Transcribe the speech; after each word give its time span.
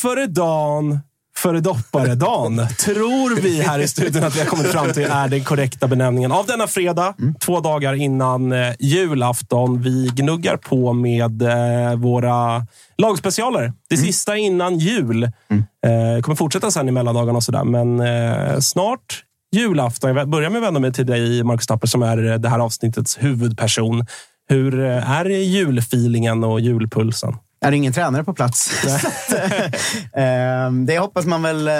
före 0.00 0.26
dan 0.26 1.00
före 1.36 1.60
dopparedan. 1.60 2.66
tror 2.78 3.40
vi 3.40 3.62
här 3.62 3.78
i 3.78 3.88
studion 3.88 4.24
att 4.24 4.36
vi 4.36 4.40
har 4.40 4.46
kommit 4.46 4.66
fram 4.66 4.92
till 4.92 5.04
är 5.04 5.28
den 5.28 5.44
korrekta 5.44 5.88
benämningen 5.88 6.32
av 6.32 6.46
denna 6.46 6.66
fredag. 6.66 7.14
Två 7.40 7.60
dagar 7.60 7.94
innan 7.94 8.52
eh, 8.52 8.72
julafton. 8.78 9.82
Vi 9.82 10.10
gnuggar 10.14 10.56
på 10.56 10.92
med 10.92 11.42
eh, 11.42 11.96
våra 11.96 12.66
lagspecialer. 12.98 13.72
Det 13.88 13.96
sista 13.96 14.36
innan 14.36 14.78
jul. 14.78 15.22
Eh, 15.22 16.22
kommer 16.22 16.34
fortsätta 16.34 16.70
sen 16.70 16.88
i 16.88 16.92
mellandagarna 16.92 17.36
och 17.36 17.44
sådär, 17.44 17.64
men 17.64 18.00
eh, 18.00 18.58
snart 18.58 19.24
julafton. 19.52 20.16
Jag 20.16 20.28
börjar 20.28 20.50
med 20.50 20.58
att 20.58 20.64
vända 20.64 20.80
mig 20.80 20.92
till 20.92 21.06
dig, 21.06 21.44
Marcus 21.44 21.66
Tapper, 21.66 21.86
som 21.86 22.02
är 22.02 22.16
det 22.16 22.48
här 22.48 22.58
avsnittets 22.58 23.18
huvudperson. 23.20 24.06
Hur 24.48 24.80
är 24.80 25.24
julfeelingen 25.24 26.44
och 26.44 26.60
julpulsen? 26.60 27.36
Är 27.60 27.72
ingen 27.72 27.92
tränare 27.92 28.24
på 28.24 28.34
plats. 28.34 28.70
Ehm, 30.16 30.86
det 30.86 30.98
hoppas 30.98 31.26
man 31.26 31.42
väl... 31.42 31.68
eh, 31.68 31.74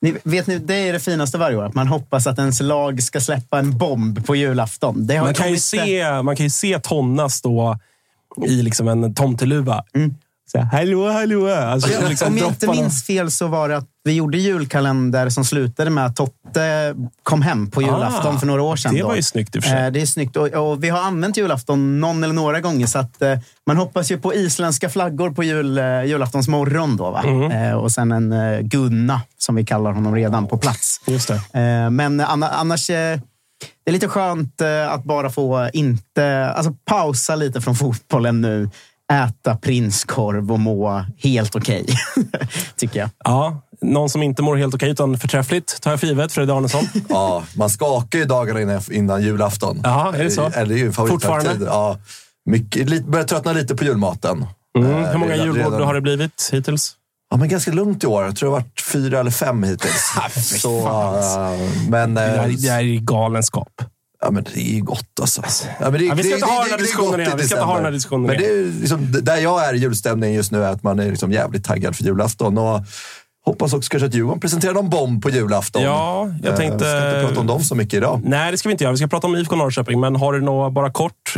Ni, 0.00 0.16
vet 0.24 0.46
ni, 0.46 0.58
det 0.58 0.74
är 0.74 0.92
det 0.92 1.00
finaste 1.00 1.38
varje 1.38 1.56
år. 1.56 1.64
Att 1.64 1.74
man 1.74 1.86
hoppas 1.88 2.26
att 2.26 2.38
ens 2.38 2.60
lag 2.60 3.02
ska 3.02 3.20
släppa 3.20 3.58
en 3.58 3.78
bomb 3.78 4.26
på 4.26 4.36
julafton. 4.36 5.06
Det 5.06 5.20
Man 5.20 5.34
kan, 5.34 5.50
ju 5.50 5.56
se, 5.58 6.22
man 6.22 6.36
kan 6.36 6.46
ju 6.46 6.50
se 6.50 6.78
Tonna 6.78 7.28
stå 7.28 7.78
i 8.46 8.62
liksom 8.62 8.88
en 8.88 9.14
tomteluva. 9.14 9.84
Så 10.52 10.58
här, 10.58 10.64
hallå, 10.78 11.10
hallå. 11.12 11.48
Alltså, 11.48 12.08
liksom 12.08 12.28
Om 12.28 12.38
jag 12.38 12.48
inte 12.48 12.66
minns 12.70 13.06
fel 13.06 13.30
så 13.30 13.46
var 13.46 13.68
det 13.68 13.76
att 13.76 13.88
vi 14.06 14.12
gjorde 14.14 14.38
julkalender 14.38 15.28
som 15.28 15.44
slutade 15.44 15.90
med 15.90 16.06
att 16.06 16.16
Totte 16.16 16.94
kom 17.22 17.42
hem 17.42 17.70
på 17.70 17.82
julafton 17.82 18.34
Ah, 18.36 18.38
för 18.38 18.46
några 18.46 18.62
år 18.62 18.76
sedan. 18.76 18.94
det 18.94 19.00
då. 19.00 19.06
var 19.08 19.16
ju 19.16 19.22
snyggt 19.22 19.56
i 19.56 19.58
och 19.58 19.62
för 19.62 19.70
sig. 19.70 19.84
Eh, 19.86 19.90
Det 19.92 20.00
är 20.02 20.06
snyggt. 20.06 20.36
Och, 20.36 20.46
och 20.48 20.84
vi 20.84 20.88
har 20.88 21.00
använt 21.00 21.36
julafton 21.36 22.00
någon 22.00 22.24
eller 22.24 22.34
några 22.34 22.60
gånger. 22.60 22.86
Så 22.86 22.98
att, 22.98 23.22
eh, 23.22 23.38
man 23.66 23.76
hoppas 23.76 24.10
ju 24.10 24.18
på 24.18 24.34
isländska 24.34 24.88
flaggor 24.88 25.30
på 25.30 25.42
jul, 25.44 25.78
eh, 25.78 26.04
julaftons 26.04 26.48
morgon. 26.48 26.96
Då, 26.96 27.10
va? 27.10 27.22
Mm. 27.22 27.78
Och 27.78 27.92
sen 27.92 28.12
en 28.12 28.34
Gunna, 28.68 29.20
som 29.38 29.54
vi 29.54 29.64
kallar 29.64 29.92
honom 29.92 30.14
redan, 30.14 30.46
på 30.46 30.58
plats. 30.58 31.00
Just 31.06 31.28
det. 31.52 31.90
Men 31.90 32.20
anna, 32.20 32.48
annars... 32.48 32.86
Det 33.84 33.90
är 33.90 33.92
lite 33.92 34.08
skönt 34.08 34.60
att 34.90 35.04
bara 35.04 35.30
få 35.30 35.70
inte... 35.72 36.46
Alltså 36.50 36.72
pausa 36.84 37.36
lite 37.36 37.60
från 37.60 37.74
fotbollen 37.74 38.40
nu. 38.40 38.70
Äta 39.12 39.56
prinskorv 39.56 40.52
och 40.52 40.60
må 40.60 41.04
helt 41.18 41.56
okej. 41.56 41.86
tycker 42.76 43.00
jag. 43.00 43.10
Ja, 43.24 43.60
någon 43.82 44.10
som 44.10 44.22
inte 44.22 44.42
mår 44.42 44.56
helt 44.56 44.74
okej 44.74 44.90
utan 44.90 45.18
förträffligt 45.18 45.80
tar 45.82 45.90
jag 45.90 46.00
för 46.00 46.06
givet. 46.06 46.32
Fredrik 46.32 46.54
Arnesson. 46.56 46.84
Ja, 47.08 47.42
man 47.56 47.70
skakar 47.70 48.18
ju 48.18 48.24
dagarna 48.24 48.60
innan, 48.60 48.80
innan 48.90 49.22
julafton. 49.22 49.80
Jaha, 49.84 50.16
är 50.16 50.24
det 50.24 50.30
så? 50.30 50.46
Eller 50.46 50.66
det 50.66 50.74
är 50.74 50.78
ju 50.78 50.86
en 50.86 50.92
Fortfarande? 50.92 51.64
Ja, 51.66 51.98
mycket, 52.50 52.90
lite, 52.90 53.04
börjar 53.04 53.26
tröttna 53.26 53.52
lite 53.52 53.74
på 53.76 53.84
julmaten. 53.84 54.46
Mm. 54.78 54.90
Eh, 55.04 55.10
Hur 55.10 55.18
många 55.18 55.32
redan- 55.32 55.46
julbord 55.46 55.72
redan- 55.72 55.86
har 55.86 55.94
det 55.94 56.00
blivit 56.00 56.48
hittills? 56.52 56.94
Ja, 57.30 57.36
men 57.36 57.48
ganska 57.48 57.72
lugnt 57.72 58.04
i 58.04 58.06
år. 58.06 58.24
Jag 58.24 58.36
tror 58.36 58.48
det 58.50 58.54
har 58.56 58.60
varit 58.60 58.80
fyra 58.92 59.20
eller 59.20 59.30
fem 59.30 59.62
hittills. 59.62 60.12
så, 60.60 60.78
eh, 60.86 61.60
men, 61.88 62.14
Det 62.14 62.24
eh, 62.24 62.40
här, 62.40 62.48
det 62.62 62.68
här 62.70 62.80
är 62.84 62.98
galenskap. 63.00 63.68
Ja, 64.26 64.30
men 64.30 64.44
det 64.44 64.60
är 64.60 64.74
ju 64.74 64.80
gott 64.82 65.20
alltså. 65.20 65.42
Ja, 65.80 65.90
men 65.90 65.92
det, 65.92 66.04
Ja, 66.04 66.14
vi 66.14 66.22
ska 66.22 66.34
inte 66.34 66.46
ha 66.46 66.62
den 66.62 66.70
här 66.70 66.78
diskussionen 66.78 67.20
igen. 67.20 67.32
Vi 67.38 67.44
ska 67.44 67.54
inte 67.54 67.66
ha 67.66 67.74
den 67.76 67.84
här 67.84 67.92
diskussionen 67.92 68.26
Men 68.26 68.36
det 68.38 68.46
är 68.46 68.80
liksom, 68.80 69.12
där 69.22 69.36
jag 69.36 69.64
är 69.68 69.74
i 69.74 69.78
julstämningen 69.78 70.36
just 70.36 70.52
nu 70.52 70.64
är 70.64 70.68
att 70.70 70.82
man 70.82 70.98
är 70.98 71.10
liksom 71.10 71.32
jävligt 71.32 71.64
taggad 71.64 71.96
för 71.96 72.04
julafton. 72.04 72.58
Och 72.58 72.80
hoppas 73.46 73.72
också 73.72 73.88
kanske 73.90 74.06
att 74.06 74.14
Djurgården 74.14 74.40
presenterar 74.40 74.72
någon 74.74 74.90
bomb 74.90 75.22
på 75.22 75.30
julafton. 75.30 75.82
Ja, 75.82 76.28
jag 76.42 76.52
Eh, 76.52 76.56
tänkte- 76.56 76.78
Ska 76.78 77.06
inte 77.16 77.26
prata 77.28 77.40
om 77.40 77.46
dem 77.46 77.60
så 77.60 77.74
mycket 77.74 77.94
idag. 77.94 78.20
Nej, 78.24 78.50
det 78.50 78.58
ska 78.58 78.68
vi 78.68 78.72
inte 78.72 78.84
göra. 78.84 78.92
Vi 78.92 78.98
ska 78.98 79.06
prata 79.06 79.26
om 79.26 79.36
IFK 79.36 79.56
Norrköping. 79.56 80.00
Men 80.00 80.16
har 80.16 80.32
du 80.32 80.40
något, 80.40 80.72
bara 80.72 80.90
kort, 80.90 81.34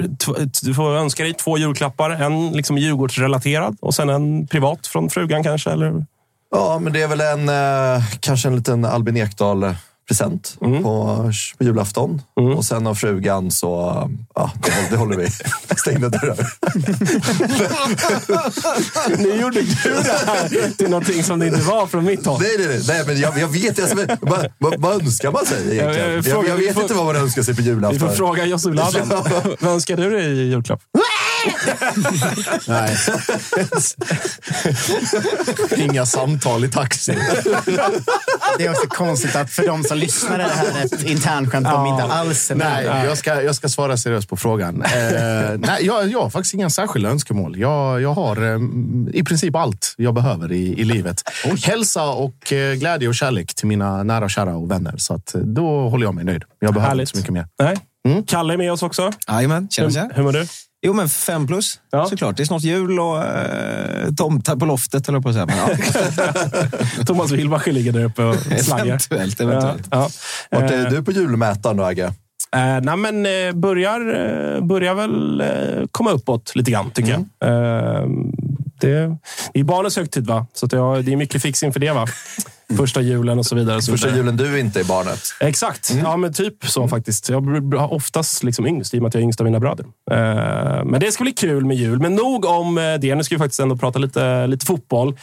du 0.62 0.75
får 0.75 0.97
önska 0.97 1.22
dig 1.22 1.34
två 1.34 1.59
julklappar. 1.59 2.10
En 2.10 2.50
liksom 2.50 2.78
Djurgårdsrelaterad 2.78 3.77
och 3.81 3.94
sen 3.94 4.09
en 4.09 4.47
privat 4.47 4.87
från 4.87 5.10
frugan 5.10 5.43
kanske. 5.44 5.71
Eller? 5.71 6.06
Ja, 6.50 6.78
men 6.82 6.93
det 6.93 7.03
är 7.03 7.09
väl 7.09 7.21
en, 7.21 7.48
eh, 7.48 8.04
kanske 8.21 8.48
en 8.48 8.57
liten 8.57 8.84
Albin 8.84 9.16
Ekdal-present 10.10 10.57
Mm. 10.63 10.83
på, 10.83 11.31
på 11.59 11.65
julafton. 11.65 12.22
Och 12.57 12.65
sen 12.65 12.87
av 12.87 12.95
frugan 12.95 13.51
så, 13.51 13.69
ja, 14.34 14.51
det, 14.65 14.71
håller- 14.71 14.91
det 14.91 14.97
håller 14.97 15.16
vi. 15.16 15.28
Stängda 15.77 16.09
dörrar. 16.09 16.37
Nu 19.19 19.41
gjorde 19.41 19.60
du 19.63 19.91
det 19.95 20.22
här 20.27 20.71
till 20.77 20.91
någonting 20.91 21.25
som 21.25 21.39
det 21.39 21.47
inte 21.47 21.60
var 21.60 21.87
från 21.87 22.05
mitt 22.05 22.27
håll. 22.27 22.41
Nej, 22.43 22.55
nej, 22.59 22.69
nej. 22.69 22.83
nej 22.89 23.03
men 23.07 23.21
jag, 23.21 23.39
jag 23.39 23.49
vet 23.49 23.78
alltså, 23.81 23.97
vad, 24.21 24.47
vad, 24.59 24.81
vad 24.81 25.03
önskar 25.03 25.33
man 25.33 25.47
sig 25.47 25.59
egentligen? 25.77 26.11
Ja, 26.11 26.22
jag 26.31 26.49
Jag, 26.49 26.57
vi 26.57 26.65
vet 26.66 26.75
får- 26.75 26.83
inte 26.83 26.95
vad 26.95 27.07
man 27.07 27.16
önskar 27.16 27.43
sig 27.43 27.54
på 27.57 27.63
Vi 27.63 27.69
julafton. 27.69 28.09
får 28.09 28.16
fråga 28.16 28.45
Josse 28.47 28.71
Bladen. 28.71 29.09
Vad 29.61 29.72
önskar 29.72 29.97
du 29.97 30.11
dig 30.11 30.25
i 30.27 30.49
julklapp? 30.51 30.81
Nej. 32.67 32.97
Inga 35.77 36.07
samtal 36.07 36.65
i 36.65 36.69
taxi. 36.69 37.19
Det 38.59 38.67
är 38.67 38.71
också 38.71 38.87
konstigt 38.89 39.37
att 39.37 39.51
för 39.51 39.67
de 39.67 39.85
som 39.85 39.99
lyssnar 39.99 40.39
är 40.39 40.45
det 40.45 40.55
här 40.55 40.85
ett 40.85 41.03
internskämt 41.03 41.67
de 41.67 41.87
inte 41.87 42.05
alls 42.05 42.51
är. 42.51 42.55
Nej, 42.55 42.85
jag 42.85 43.19
ska, 43.19 43.43
jag 43.43 43.55
ska 43.55 43.69
svara 43.69 43.97
seriöst 43.97 44.29
på 44.29 44.37
frågan. 44.37 44.83
Eh, 44.83 44.91
nej, 45.59 45.87
jag, 45.87 46.09
jag 46.09 46.23
har 46.23 46.31
faktiskt 46.31 46.55
inga 46.55 46.71
särskilda 46.71 47.09
önskemål. 47.11 47.59
Jag, 47.59 48.03
jag 48.03 48.15
har 48.15 48.37
eh, 48.55 48.61
i 49.13 49.25
princip 49.25 49.57
allt 49.57 49.95
jag 49.97 50.15
behöver 50.15 50.53
i, 50.53 50.81
i 50.81 50.85
livet. 50.85 51.23
Hälsa 51.65 52.05
och 52.09 52.53
eh, 52.53 52.75
glädje 52.75 53.09
och 53.09 53.15
kärlek 53.15 53.55
till 53.55 53.67
mina 53.67 54.03
nära 54.03 54.25
och 54.25 54.31
kära 54.31 54.57
och 54.57 54.71
vänner. 54.71 54.95
Så 54.97 55.15
att, 55.15 55.35
eh, 55.35 55.41
då 55.41 55.89
håller 55.89 56.07
jag 56.07 56.15
mig 56.15 56.25
nöjd. 56.25 56.45
Jag 56.59 56.75
behöver 56.75 56.89
Härligt. 56.89 57.01
inte 57.03 57.13
så 57.13 57.19
mycket 57.19 57.33
mer. 57.33 57.47
Nej. 57.63 57.77
Mm. 58.09 58.25
Kalle 58.25 58.53
är 58.55 58.59
med 58.59 58.73
oss 58.73 58.83
också. 58.83 59.13
Jajamän, 59.29 59.69
tjena, 59.71 59.91
tjena. 59.91 60.07
Hur, 60.07 60.15
hur 60.15 60.23
mår 60.23 60.33
du? 60.33 60.47
Jo, 60.86 60.92
men 60.92 61.09
fem 61.09 61.47
plus 61.47 61.80
Ja. 61.91 62.07
såklart. 62.07 62.36
Det 62.36 62.42
är 62.42 62.45
snart 62.45 62.63
jul 62.63 63.01
och 63.01 63.25
eh, 63.25 64.15
tomtar 64.16 64.57
på 64.57 64.66
loftet, 64.66 65.09
eller 65.09 65.21
på 65.21 65.28
att 65.28 65.34
säga. 65.34 65.47
Men, 65.47 65.57
ja. 65.59 67.04
Thomas 67.07 67.30
Wilbacher 67.30 67.72
ligger 67.72 67.92
där 67.92 68.04
uppe 68.04 68.22
och 68.25 68.36
slaggar. 68.36 68.86
eventuellt, 68.86 69.41
eventuellt. 69.41 69.89
Ja, 69.91 70.09
ja. 70.51 70.60
Vart 70.60 70.71
Eh, 70.71 70.80
är 70.80 70.91
du 70.91 71.03
på 71.03 71.13
julmätaren 71.13 71.77
då, 71.77 71.84
Agge? 71.84 72.04
Eh, 72.57 72.80
nej, 72.83 72.97
men 72.97 73.27
eh, 73.27 73.53
börjar, 73.54 74.01
eh, 74.57 74.60
börjar 74.65 74.95
väl 74.95 75.41
eh, 75.41 75.86
komma 75.91 76.10
uppåt 76.10 76.53
lite 76.54 76.71
grann, 76.71 76.91
tycker 76.91 77.15
Mm. 77.15 77.28
jag. 77.39 77.48
Eh, 77.48 78.09
det, 78.80 79.16
det 79.54 79.60
är 79.60 79.65
barnens 79.65 79.97
högtid, 79.97 80.27
va? 80.27 80.47
Så 80.53 80.66
att 80.66 80.72
jag, 80.72 81.04
det 81.04 81.13
är 81.13 81.16
mycket 81.16 81.42
fix 81.42 81.63
inför 81.63 81.80
det. 81.80 81.92
va? 81.92 82.07
Första 82.76 83.00
julen 83.00 83.38
och 83.38 83.47
så 83.47 83.54
vidare. 83.54 83.76
och 83.76 83.84
Så 83.84 83.92
Första 83.92 84.16
julen 84.16 84.36
du 84.36 84.60
inte 84.60 84.80
är 84.80 84.84
barnet. 84.84 85.20
Exakt. 85.41 85.92
Ja, 86.03 86.16
men 86.16 86.32
typ 86.32 86.66
så 86.66 86.88
faktiskt. 86.88 87.28
Jag 87.28 87.41
har 87.74 87.92
oftast 87.92 88.42
liksom 88.42 88.66
yngst 88.66 88.94
i 88.94 88.98
och 88.98 89.03
med 89.03 89.09
att 89.09 89.15
jag 89.15 89.20
är 89.20 89.24
yngst 89.24 89.41
av 89.41 89.44
mina 89.44 89.60
bröder. 89.60 89.84
Eh, 90.10 90.84
men 90.84 91.00
det 91.00 91.12
ska 91.12 91.24
bli 91.24 91.32
kul 91.32 91.65
med 91.65 91.76
jul. 91.76 92.00
Men 92.00 92.15
nog 92.15 92.44
om 92.44 92.78
eh, 92.78 92.94
det. 93.00 93.15
Nu 93.15 93.24
ska 93.24 93.34
vi 93.34 93.38
faktiskt 93.38 93.60
ändå 93.60 93.76
prata 93.76 93.98
lite, 93.98 94.47
lite 94.47 94.66
fotboll. 94.66 95.16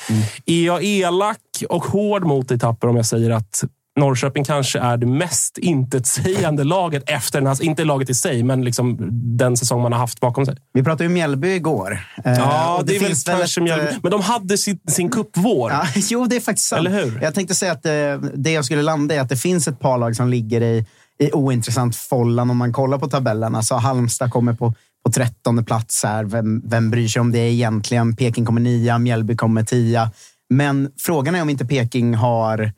Är 0.46 0.66
jag 0.66 0.84
elak 0.84 1.38
och 1.70 1.86
hård 1.86 2.26
mot 2.26 2.50
dig, 2.50 2.60
Tapper, 2.60 2.88
om 2.88 2.96
jag 2.96 3.06
säger 3.06 3.30
att 3.30 3.64
Norrköping 4.00 4.44
kanske 4.44 4.80
är 4.80 4.98
det 4.98 5.06
mest 5.06 5.58
intetsägande 5.58 6.64
laget 6.64 7.04
efter 7.10 7.40
den 7.42 7.48
här, 7.48 7.64
inte 7.64 7.84
laget 7.84 8.10
i 8.10 8.14
sig, 8.14 8.44
men 8.44 8.62
liksom 8.66 8.98
den 9.38 9.58
säsong 9.58 9.82
man 9.82 9.92
har 9.92 10.00
haft 10.00 10.20
bakom 10.20 10.46
sig. 10.46 10.56
Vi 10.74 10.84
pratade 10.84 11.04
ju 11.04 11.10
Mjällby 11.10 11.56
igår. 11.56 12.00
Eh, 12.26 12.34
Ja, 12.34 12.78
och 12.78 12.86
det, 12.86 12.96
är 12.96 13.00
väl 13.00 13.16
kanske 13.26 13.62
ett, 13.62 13.64
Mjällby. 13.64 13.86
eh, 13.88 13.98
Men 14.04 14.12
de 14.12 14.22
hade 14.22 14.58
sin, 14.58 14.80
sin 14.88 15.10
cupvår. 15.10 15.72
Ja, 15.72 15.86
jo, 15.96 16.26
det 16.26 16.36
är 16.36 16.40
faktiskt 16.40 16.68
sant. 16.68 16.80
Eller 16.80 17.04
hur? 17.04 17.20
Jag 17.22 17.34
tänkte 17.34 17.56
säga 17.56 17.72
att 17.72 17.86
eh, 17.86 17.92
det 18.34 18.52
jag 18.52 18.66
skulle 18.66 18.82
landa 18.82 19.16
i 19.16 19.18
är 19.18 19.22
att 19.22 19.30
det 19.30 19.38
finns 19.38 19.68
ett 19.68 19.80
par 19.80 19.98
lag 19.98 20.16
som 20.16 20.30
ligger 20.30 20.62
i, 20.62 20.86
i 21.20 21.32
ointressant 21.32 21.96
follan 21.96 22.50
om 22.50 22.58
man 22.58 22.74
kollar 22.74 22.98
på 22.98 23.08
tabellen. 23.08 23.56
Alltså 23.56 23.76
Halmstad 23.76 24.32
kommer 24.32 24.54
på, 24.54 24.74
på 25.06 25.12
13 25.12 25.66
plats 25.66 26.04
här. 26.04 26.24
Vem, 26.24 26.62
vem 26.66 26.92
bryr 26.92 27.08
sig 27.08 27.20
om 27.20 27.32
det 27.32 27.40
egentligen? 27.40 28.16
Peking 28.16 28.46
kommer 28.46 28.62
nia, 28.62 28.98
Mjällby 28.98 29.36
kommer 29.36 29.64
tia. 29.64 30.12
Men 30.50 30.92
frågan 31.00 31.36
är 31.36 31.42
om 31.42 31.50
inte 31.50 31.66
Peking 31.66 32.16
har... 32.16 32.72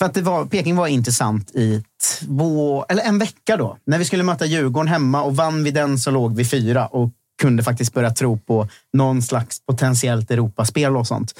För 0.00 0.06
att 0.06 0.14
det 0.14 0.22
var, 0.22 0.46
Peking 0.46 0.76
var 0.76 0.86
intressant 0.86 1.50
i 1.50 1.82
två, 2.20 2.84
eller 2.88 3.02
en 3.02 3.18
vecka 3.18 3.56
då. 3.56 3.76
När 3.86 3.98
vi 3.98 4.04
skulle 4.04 4.22
möta 4.22 4.46
Djurgården 4.46 4.88
hemma 4.88 5.22
och 5.22 5.36
vann 5.36 5.64
vi 5.64 5.70
den 5.70 5.98
så 5.98 6.10
låg 6.10 6.36
vi 6.36 6.44
fyra 6.44 6.86
och 6.86 7.10
kunde 7.42 7.62
faktiskt 7.62 7.94
börja 7.94 8.10
tro 8.10 8.38
på 8.38 8.68
någon 8.92 9.22
slags 9.22 9.66
potentiellt 9.66 10.30
Europaspel 10.30 10.96
och 10.96 11.06
sånt. 11.06 11.34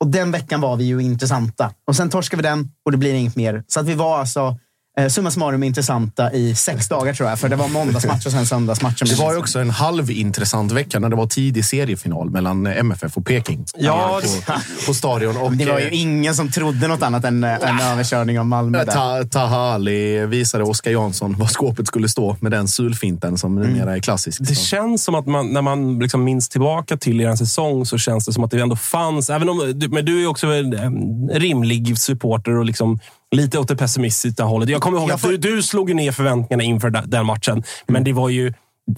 Och 0.00 0.10
den 0.10 0.30
veckan 0.30 0.60
var 0.60 0.76
vi 0.76 0.84
ju 0.84 1.00
intressanta. 1.00 1.72
Och 1.86 1.96
sen 1.96 2.10
torskade 2.10 2.42
vi 2.42 2.48
den 2.48 2.70
och 2.84 2.92
det 2.92 2.98
blir 2.98 3.14
inget 3.14 3.36
mer. 3.36 3.64
Så 3.66 3.80
att 3.80 3.86
vi 3.86 3.94
var 3.94 4.18
alltså 4.18 4.58
eh, 4.98 5.08
summa 5.08 5.30
summarum 5.30 5.62
intressanta 5.62 6.32
i 6.32 6.54
sex 6.54 6.88
dagar 6.88 7.14
tror 7.14 7.28
jag. 7.28 7.38
För 7.38 7.48
det 7.48 7.56
var 7.56 7.68
måndagsmatch 7.68 8.26
och 8.26 8.32
sen 8.32 8.46
söndagsmatch. 8.46 9.02
Det 9.02 9.14
var 9.14 9.32
ju 9.32 9.38
också 9.38 9.58
en 9.58 9.70
halvintressant 9.70 10.72
vecka 10.72 10.98
när 10.98 11.08
det 11.08 11.16
var 11.16 11.26
tidig 11.26 11.64
seriefinal 11.64 12.30
mellan 12.30 12.66
MFF 12.66 13.16
och 13.16 13.26
Peking. 13.26 13.64
Ja, 13.76 14.20
på, 14.46 14.52
på 14.86 14.94
stadion. 14.94 15.36
Och, 15.48 15.52
Det 15.52 15.64
var 15.64 15.78
ju 15.78 15.86
eh, 15.86 16.02
ingen 16.02 16.34
som 16.34 16.50
trodde 16.50 16.88
något 16.88 17.02
annat 17.02 17.24
än 17.24 17.44
eh, 17.44 17.50
en 17.50 17.80
överkörning 17.80 18.38
av 18.38 18.46
Malmö. 18.46 18.84
Där. 18.84 18.92
Ta, 18.92 19.24
Taha 19.24 19.74
Ali 19.74 20.26
visade 20.26 20.64
Oskar 20.64 20.90
Jansson 20.90 21.38
var 21.38 21.46
skåpet 21.46 21.86
skulle 21.86 22.08
stå 22.08 22.36
med 22.40 22.52
den 22.52 22.68
sulfinten 22.68 23.38
som 23.38 23.54
numera 23.54 23.96
är 23.96 24.00
klassisk. 24.00 24.40
Det 24.48 24.54
känns 24.54 25.04
som 25.04 25.14
att 25.14 25.26
man, 25.26 25.52
när 25.52 25.62
man 25.62 25.98
liksom 25.98 26.24
minns 26.24 26.48
tillbaka 26.48 26.96
till 26.96 27.20
er 27.20 27.36
säsong 27.36 27.86
så 27.86 27.98
känns 27.98 28.24
det 28.24 28.32
som 28.32 28.44
att 28.44 28.50
det 28.50 28.60
ändå 28.60 28.76
fanns, 28.76 29.30
även 29.30 29.48
om, 29.48 29.74
men 29.90 30.04
du 30.04 30.22
är 30.22 30.26
också 30.26 30.46
en, 30.46 30.72
en 30.72 31.28
rimlig 31.32 31.98
supporter 31.98 32.56
och 32.56 32.64
liksom 32.64 32.98
lite 33.36 33.58
åt 33.58 33.68
det 33.68 33.76
pessimistiska 33.76 34.44
hållet. 34.44 34.68
Jag 34.68 34.80
kommer 34.80 34.98
ihåg 34.98 35.10
Jag 35.10 35.14
att 35.14 35.22
du, 35.22 35.36
du 35.36 35.62
slog 35.62 35.94
ner 35.94 36.12
förväntningarna 36.12 36.62
inför 36.62 36.90
den, 36.90 37.26
matchen, 37.26 37.62
men 37.86 38.04
det 38.04 38.12
var 38.12 38.28
ju 38.28 38.52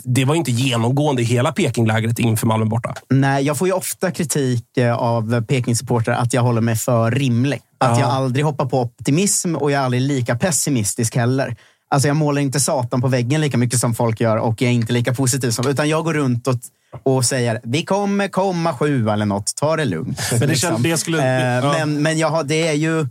det 0.05 0.25
var 0.25 0.35
inte 0.35 0.51
genomgående 0.51 1.23
i 1.23 1.25
hela 1.25 1.53
Pekinglägret 1.53 2.19
inför 2.19 2.47
Malmö 2.47 2.65
borta. 2.67 2.95
Nej, 3.09 3.45
jag 3.45 3.59
får 3.59 3.69
ju 3.69 3.75
ofta 3.75 4.11
kritik 4.11 4.77
eh, 4.77 4.95
av 4.95 5.41
Peking-supportrar 5.47 6.15
att 6.15 6.35
jag 6.35 6.43
håller 6.43 6.61
mig 6.61 6.77
för 6.77 7.11
rimlig. 7.11 7.61
Att 7.79 7.91
Ja. 7.99 8.01
jag 8.01 8.09
aldrig 8.11 8.45
hoppar 8.45 8.67
på 8.67 8.81
optimism 8.81 9.57
och 9.57 9.71
jag 9.71 9.81
är 9.81 9.85
aldrig 9.85 10.03
lika 10.03 10.37
pessimistisk 10.37 11.17
heller. 11.17 11.57
Alltså 11.91 12.09
jag 12.09 12.17
målar 12.17 12.43
inte 12.43 12.61
Satan 12.61 13.01
på 13.01 13.09
väggen 13.09 13.41
lika 13.41 13.59
mycket 13.59 13.79
som 13.81 13.95
folk 13.95 14.21
gör 14.21 14.37
och 14.37 14.63
jag 14.63 14.69
är 14.69 14.75
inte 14.75 14.93
lika 14.93 15.15
positiv 15.15 15.51
som 15.51 15.69
utan 15.69 15.89
jag 15.89 16.05
går 16.05 16.15
runt 16.15 16.47
och, 16.49 16.55
och 17.03 17.25
säger 17.25 17.61
vi 17.65 17.83
kommer 17.85 18.29
komma 18.29 18.75
sju 18.75 19.09
eller 19.09 19.27
något, 19.27 19.53
ta 19.57 19.77
det 19.77 19.85
lugnt. 19.85 20.21
Men 20.31 20.41
det, 20.41 20.47
Liksom. 20.47 20.71
känns, 20.71 20.83
det 20.83 20.97
skulle... 20.97 21.19
Eh, 21.59 21.65
ja. 21.65 21.73
Men, 21.79 22.03
men 22.03 22.19
jag 22.19 22.29
har, 22.29 22.45
det 22.45 22.69
är 22.69 22.73
ju... 22.73 23.07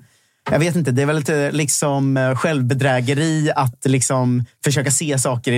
Jag 0.51 0.59
vet 0.59 0.75
inte, 0.75 0.91
det 0.91 1.01
är 1.01 1.05
väl 1.05 1.15
lite 1.15 1.51
liksom 1.51 2.17
eh, 2.17 2.35
självbedrägeri 2.35 3.51
att 3.55 3.85
liksom 3.85 4.45
försöka 4.63 4.91
se 4.91 5.19
saker 5.19 5.53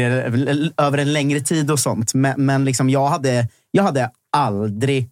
över 0.77 0.97
en 0.97 1.13
längre 1.13 1.39
tid 1.39 1.71
och 1.71 1.79
sånt. 1.79 2.13
Men, 2.13 2.45
men 2.45 2.65
liksom 2.65 2.89
jag, 2.89 3.07
hade, 3.07 3.47
jag 3.71 3.83
hade 3.83 4.09
aldrig... 4.37 5.09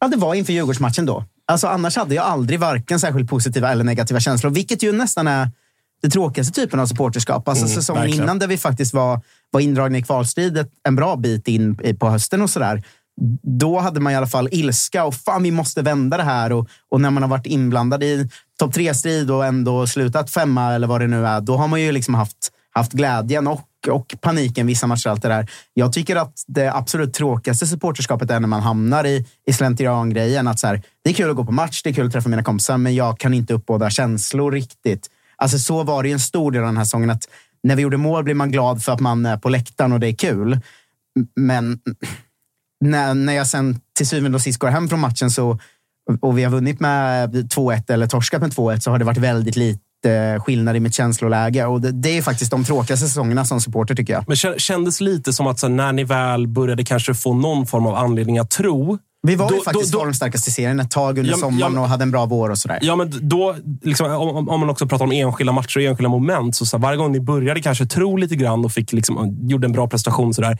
Ja, 0.00 0.08
det 0.08 0.16
var 0.16 0.34
inför 0.34 0.52
Djurgårdsmatchen 0.52 1.06
då. 1.06 1.24
Alltså, 1.46 1.66
annars 1.66 1.96
hade 1.96 2.14
jag 2.14 2.24
aldrig 2.24 2.60
varken 2.60 3.00
särskilt 3.00 3.30
positiva 3.30 3.72
eller 3.72 3.84
negativa 3.84 4.20
känslor, 4.20 4.50
vilket 4.50 4.82
ju 4.82 4.92
nästan 4.92 5.26
är 5.28 5.50
det 6.02 6.10
tråkigaste 6.10 6.52
typen 6.60 6.80
av 6.80 6.86
supporterskap. 6.86 7.48
Alltså 7.48 7.64
Mm, 7.64 7.74
säsongen 7.74 8.02
verkligen. 8.02 8.24
innan 8.24 8.38
där 8.38 8.46
vi 8.46 8.58
faktiskt 8.58 8.94
var, 8.94 9.20
var 9.50 9.60
indragna 9.60 9.98
i 9.98 10.02
kvalstrid 10.02 10.66
en 10.88 10.96
bra 10.96 11.16
bit 11.16 11.48
in 11.48 11.96
på 11.98 12.08
hösten 12.08 12.42
och 12.42 12.50
sådär. 12.50 12.82
Då 13.42 13.78
hade 13.78 14.00
man 14.00 14.12
i 14.12 14.16
alla 14.16 14.26
fall 14.26 14.48
ilska 14.52 15.04
och 15.04 15.14
fan 15.14 15.42
vi 15.42 15.50
måste 15.50 15.82
vända 15.82 16.16
det 16.16 16.22
här. 16.22 16.52
Och, 16.52 16.68
och 16.88 17.00
när 17.00 17.10
man 17.10 17.22
har 17.22 17.30
varit 17.30 17.46
inblandad 17.46 18.02
i 18.04 18.28
topp 18.58 18.74
tre-strid 18.74 19.30
och 19.30 19.46
ändå 19.46 19.86
slutat 19.86 20.30
femma 20.30 20.74
eller 20.74 20.86
vad 20.86 21.00
det 21.00 21.06
nu 21.06 21.26
är, 21.26 21.40
då 21.40 21.56
har 21.56 21.68
man 21.68 21.80
ju 21.80 21.92
liksom 21.92 22.14
haft, 22.14 22.52
haft 22.70 22.92
glädjen 22.92 23.46
och, 23.46 23.68
och 23.90 24.14
paniken 24.20 24.66
vissa 24.66 24.86
matcher. 24.86 25.08
Allt 25.08 25.22
det 25.22 25.28
där. 25.28 25.50
Jag 25.74 25.92
tycker 25.92 26.16
att 26.16 26.44
det 26.46 26.74
absolut 26.74 27.14
tråkigaste 27.14 27.66
supporterskapet 27.66 28.30
är 28.30 28.40
när 28.40 28.48
man 28.48 28.62
hamnar 28.62 29.04
i, 29.04 29.26
i 29.46 29.52
slentrian-grejen. 29.52 30.48
Att 30.48 30.58
så 30.58 30.66
här, 30.66 30.82
det 31.04 31.10
är 31.10 31.14
kul 31.14 31.30
att 31.30 31.36
gå 31.36 31.44
på 31.44 31.52
match, 31.52 31.82
det 31.82 31.90
är 31.90 31.94
kul 31.94 32.06
att 32.06 32.12
träffa 32.12 32.28
mina 32.28 32.42
kompisar, 32.42 32.78
men 32.78 32.94
jag 32.94 33.18
kan 33.18 33.34
inte 33.34 33.54
uppbåda 33.54 33.90
känslor 33.90 34.52
riktigt. 34.52 35.10
Alltså 35.36 35.58
så 35.58 35.82
var 35.82 36.02
det 36.02 36.08
ju 36.08 36.12
en 36.12 36.20
stor 36.20 36.52
del 36.52 36.62
av 36.62 36.66
den 36.66 36.76
här 36.76 36.84
säsongen. 36.84 37.10
Att 37.10 37.28
när 37.62 37.76
vi 37.76 37.82
gjorde 37.82 37.96
mål 37.96 38.24
blir 38.24 38.34
man 38.34 38.50
glad 38.50 38.84
för 38.84 38.92
att 38.92 39.00
man 39.00 39.26
är 39.26 39.36
på 39.36 39.48
läktaren 39.48 39.92
och 39.92 40.00
det 40.00 40.08
är 40.08 40.14
kul. 40.14 40.60
Men 41.36 41.80
när, 42.80 43.14
när 43.14 43.32
jag 43.32 43.46
sen 43.46 43.80
till 43.96 44.08
syvende 44.08 44.36
och 44.36 44.42
sist 44.42 44.58
går 44.58 44.68
hem 44.68 44.88
från 44.88 45.00
matchen 45.00 45.30
så, 45.30 45.58
och 46.20 46.38
vi 46.38 46.44
har 46.44 46.50
vunnit 46.50 46.80
med 46.80 47.34
2-1 47.34 47.92
eller 47.92 48.06
torskat 48.06 48.42
med 48.42 48.50
2-1 48.50 48.78
så 48.80 48.90
har 48.90 48.98
det 48.98 49.04
varit 49.04 49.18
väldigt 49.18 49.56
lite 49.56 49.80
skillnad 50.40 50.76
i 50.76 50.80
mitt 50.80 50.94
känsloläge. 50.94 51.64
Och 51.66 51.80
det, 51.80 51.92
det 51.92 52.18
är 52.18 52.22
faktiskt 52.22 52.50
de 52.50 52.64
tråkigaste 52.64 53.06
säsongerna 53.06 53.44
som 53.44 53.60
supporter 53.60 53.94
tycker 53.94 54.12
jag. 54.12 54.24
Men 54.26 54.34
kä- 54.36 54.58
kändes 54.58 55.00
lite 55.00 55.32
som 55.32 55.46
att 55.46 55.58
så, 55.58 55.68
när 55.68 55.92
ni 55.92 56.04
väl 56.04 56.48
började 56.48 56.84
kanske 56.84 57.14
få 57.14 57.34
någon 57.34 57.66
form 57.66 57.86
av 57.86 57.94
anledning 57.94 58.38
att 58.38 58.50
tro. 58.50 58.98
Vi 59.22 59.34
var 59.34 59.50
ju 59.50 59.56
då- 59.56 59.62
faktiskt 59.64 59.92
då- 59.92 59.98
då- 59.98 60.04
formstarkast 60.04 60.48
i 60.48 60.50
serien 60.50 60.80
ett 60.80 60.90
tag 60.90 61.18
under 61.18 61.32
Ja, 61.32 61.38
sommaren 61.38 61.74
ja, 61.74 61.80
och 61.80 61.88
hade 61.88 62.02
en 62.02 62.10
bra 62.10 62.26
vår 62.26 62.50
och 62.50 62.58
sådär. 62.58 62.78
Ja, 62.82 62.96
men 62.96 63.28
då, 63.28 63.56
liksom, 63.82 64.06
om, 64.12 64.48
om 64.48 64.60
man 64.60 64.70
också 64.70 64.86
pratar 64.86 65.04
om 65.04 65.12
enskilda 65.12 65.52
matcher 65.52 65.76
och 65.78 65.82
enskilda 65.84 66.08
moment. 66.08 66.56
Så, 66.56 66.66
så 66.66 66.76
här, 66.76 66.82
varje 66.82 66.96
gång 66.98 67.12
ni 67.12 67.20
började 67.20 67.60
kanske 67.62 67.86
tro 67.86 68.16
lite 68.16 68.36
grann 68.36 68.64
och 68.64 68.72
fick, 68.72 68.92
liksom, 68.92 69.38
gjorde 69.48 69.66
en 69.66 69.72
bra 69.72 69.86
prestation, 69.88 70.34
så 70.34 70.42
där, 70.42 70.58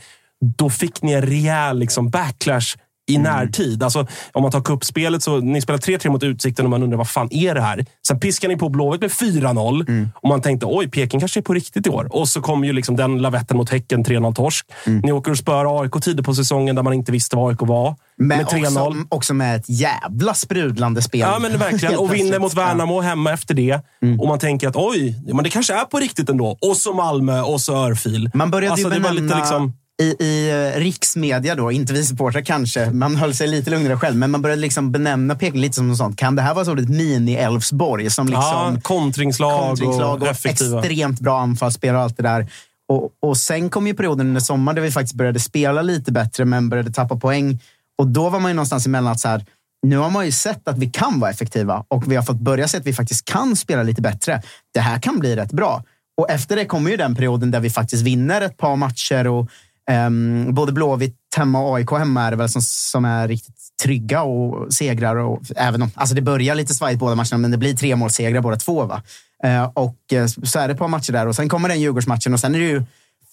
då 0.57 0.69
fick 0.69 1.01
ni 1.01 1.11
en 1.11 1.21
rejäl 1.21 1.79
liksom, 1.79 2.09
backlash 2.09 2.75
i 3.07 3.15
Mm. 3.15 3.33
närtid. 3.33 3.83
Alltså, 3.83 4.07
om 4.33 4.41
man 4.41 4.51
tar 4.51 4.61
kuppspelet 4.61 5.23
så 5.23 5.37
ni 5.39 5.61
spelar 5.61 5.77
3-3 5.79 6.09
mot 6.09 6.23
Utsikten 6.23 6.65
och 6.65 6.69
man 6.69 6.83
undrar 6.83 6.97
vad 6.97 7.09
fan 7.09 7.27
är 7.31 7.55
det 7.55 7.61
här? 7.61 7.85
Sen 8.07 8.19
piskar 8.19 8.47
ni 8.47 8.57
på 8.57 8.69
Blåvitt 8.69 9.01
med 9.01 9.11
4-0 9.11 9.85
Mm. 9.87 10.09
och 10.15 10.29
man 10.29 10.41
tänkte 10.41 10.65
oj, 10.65 10.89
Peking 10.89 11.19
kanske 11.19 11.39
är 11.39 11.41
på 11.41 11.53
riktigt 11.53 11.87
i 11.87 11.89
år. 11.89 12.07
Och 12.15 12.29
så 12.29 12.41
kom 12.41 12.63
ju 12.65 12.73
liksom 12.73 12.95
den 12.95 13.17
lavetten 13.17 13.57
mot 13.57 13.69
Häcken, 13.69 14.03
3-0 14.05 14.33
torsk. 14.33 14.65
Mm. 14.85 14.99
Ni 15.03 15.11
åker 15.11 15.31
och 15.31 15.37
spöar 15.37 15.81
AIK 15.81 15.93
tidigt 16.01 16.25
på 16.25 16.33
säsongen 16.35 16.75
där 16.75 16.83
man 16.83 16.93
inte 16.93 17.11
visste 17.11 17.35
vad 17.35 17.49
AIK 17.49 17.61
var. 17.61 17.95
Men 18.17 18.27
med 18.27 18.45
3-0. 18.47 18.87
också, 18.87 19.03
också 19.09 19.33
med 19.33 19.55
ett 19.55 19.69
jävla 19.69 20.33
sprudlande 20.33 21.01
spel. 21.01 21.19
Ja, 21.19 21.39
men 21.39 21.57
verkligen. 21.57 21.97
Och 21.97 22.13
vinner 22.13 22.39
mot 22.39 22.53
Värnamo 22.53 23.01
hemma 23.01 23.31
efter 23.33 23.53
det. 23.53 23.81
Mm. 24.01 24.19
Och 24.19 24.27
man 24.27 24.39
tänker 24.39 24.67
att 24.67 24.75
oj, 24.75 25.19
men 25.33 25.43
det 25.43 25.49
kanske 25.49 25.73
är 25.73 25.85
på 25.85 25.99
riktigt 25.99 26.29
ändå. 26.29 26.57
Och 26.61 26.77
så 26.77 26.93
Malmö 26.93 27.41
och 27.41 27.61
så 27.61 27.75
Örfil. 27.85 28.29
Man 28.33 28.51
började 28.51 28.71
alltså, 28.71 28.87
ju 28.87 28.93
benämna 28.93 29.21
lite 29.21 29.35
liksom... 29.37 29.73
i, 30.01 30.23
i 30.23 30.49
eh, 30.49 30.79
riksmedia 30.79 31.55
då, 31.55 31.71
inte 31.71 31.93
vi 31.93 32.05
supportrar 32.05 32.41
kanske, 32.41 32.91
man 32.91 33.15
höll 33.15 33.33
sig 33.33 33.47
lite 33.47 33.69
lugnare 33.69 33.97
själv, 33.97 34.15
men 34.15 34.31
man 34.31 34.41
började 34.41 34.61
liksom 34.61 34.91
benämna 34.91 35.35
Peking 35.35 35.61
lite 35.61 35.75
som 35.75 35.87
något 35.87 35.97
sånt. 35.97 36.17
Kan 36.17 36.35
det 36.35 36.41
här 36.41 36.53
vara 36.53 36.65
så 36.65 36.73
ett 36.73 36.89
mini-Elfsborg 36.89 38.09
som 38.09 38.27
liksom 38.27 38.41
ja, 38.43 38.77
kontringslag, 38.81 39.67
kontringslag 39.67 40.21
och 40.21 40.27
och 40.27 40.45
extremt 40.45 41.19
bra 41.19 41.39
anfallsspel 41.39 41.95
och 41.95 42.01
allt 42.01 42.17
det 42.17 42.23
där. 42.23 42.47
Och, 42.89 43.11
och 43.19 43.37
sen 43.37 43.69
kom 43.69 43.87
ju 43.87 43.93
perioden 43.93 44.27
under 44.27 44.41
sommaren 44.41 44.75
där 44.75 44.81
vi 44.81 44.91
faktiskt 44.91 45.15
började 45.15 45.39
spela 45.39 45.81
lite 45.81 46.11
bättre, 46.11 46.45
men 46.45 46.69
började 46.69 46.91
tappa 46.91 47.15
poäng. 47.15 47.59
Och 47.97 48.07
då 48.07 48.29
var 48.29 48.39
man 48.39 48.51
ju 48.51 48.55
någonstans 48.55 48.85
emellan 48.85 49.11
att 49.11 49.19
så 49.19 49.27
här, 49.27 49.45
nu 49.87 49.97
har 49.97 50.09
man 50.09 50.25
ju 50.25 50.31
sett 50.31 50.67
att 50.67 50.77
vi 50.77 50.89
kan 50.89 51.19
vara 51.19 51.31
effektiva 51.31 51.85
och 51.87 52.11
vi 52.11 52.15
har 52.15 52.23
fått 52.23 52.39
börja 52.39 52.67
se 52.67 52.77
att 52.77 52.85
vi 52.85 52.93
faktiskt 52.93 53.25
kan 53.25 53.55
spela 53.55 53.83
lite 53.83 54.01
bättre. 54.01 54.41
Det 54.73 54.79
här 54.79 54.99
kan 54.99 55.19
bli 55.19 55.35
rätt 55.35 55.51
bra. 55.51 55.83
Och 56.17 56.29
efter 56.29 56.55
det 56.55 56.65
kommer 56.65 56.91
ju 56.91 56.97
den 56.97 57.15
perioden 57.15 57.51
där 57.51 57.59
vi 57.59 57.69
faktiskt 57.69 58.03
vinner 58.03 58.41
ett 58.41 58.57
par 58.57 58.75
matcher 58.75 59.27
och 59.27 59.49
um, 59.91 60.53
både 60.53 60.71
Blåvitt 60.71 61.17
hemma 61.37 61.59
och 61.59 61.75
AIK 61.75 61.91
hemma 61.91 62.23
är 62.23 62.31
det 62.31 62.37
väl 62.37 62.49
som, 62.49 62.61
som 62.61 63.05
är 63.05 63.27
riktigt 63.27 63.55
trygga 63.83 64.21
och 64.21 64.73
segrar. 64.73 65.15
Och, 65.15 65.41
även 65.55 65.81
om, 65.81 65.91
alltså 65.95 66.15
det 66.15 66.21
börjar 66.21 66.55
lite 66.55 66.73
svajigt 66.73 66.99
båda 66.99 67.15
matcherna, 67.15 67.37
men 67.37 67.51
det 67.51 67.57
blir 67.57 67.73
tre 67.73 67.95
målsegrar 67.95 68.41
båda 68.41 68.57
två. 68.57 68.85
Va? 68.85 69.01
Uh, 69.45 69.63
och 69.73 69.97
uh, 70.13 70.25
så 70.25 70.59
är 70.59 70.67
det 70.67 70.73
ett 70.73 70.79
par 70.79 70.87
matcher 70.87 71.11
där 71.11 71.27
och 71.27 71.35
sen 71.35 71.49
kommer 71.49 71.69
den 71.69 71.81
Djurgårdsmatchen 71.81 72.33
och 72.33 72.39
sen 72.39 72.55
är 72.55 72.59
det 72.59 72.65
ju 72.65 72.83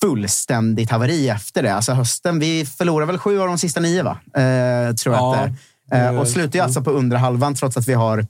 fullständigt 0.01 0.91
haveri 0.91 1.29
efter 1.29 1.63
det. 1.63 1.75
Alltså 1.75 1.93
hösten, 1.93 2.39
vi 2.39 2.67
förlorar 2.67 3.07
väl 3.07 3.19
sju 3.19 3.41
av 3.41 3.47
de 3.49 3.59
sista 3.59 3.81
nio, 3.81 4.03
va? 4.03 4.11
Uh, 4.11 4.95
tror 4.95 5.15
jag 5.15 5.23
Ja. 5.23 5.37
att 5.37 5.51
det 5.91 5.97
är. 5.97 6.13
Uh, 6.13 6.21
och 6.21 6.29
slutar 6.29 6.59
ju 6.59 6.65
alltså 6.65 6.83
på 6.83 6.91
undre 6.91 7.19
halvan 7.19 7.55
trots 7.55 7.77
att 7.77 7.89
vi 7.89 7.95
har 7.95 8.27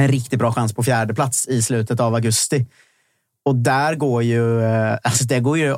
en 0.00 0.08
riktigt 0.08 0.38
bra 0.38 0.52
chans 0.52 0.72
på 0.74 0.82
fjärde 0.82 1.14
plats 1.14 1.48
i 1.48 1.62
slutet 1.62 2.00
av 2.00 2.14
augusti. 2.14 2.66
Och 3.44 3.56
där 3.56 3.94
går 3.94 4.22
ju, 4.22 4.62
eh, 4.62 4.98
alltså 5.02 5.24
det 5.24 5.40
går 5.40 5.58
ju, 5.58 5.76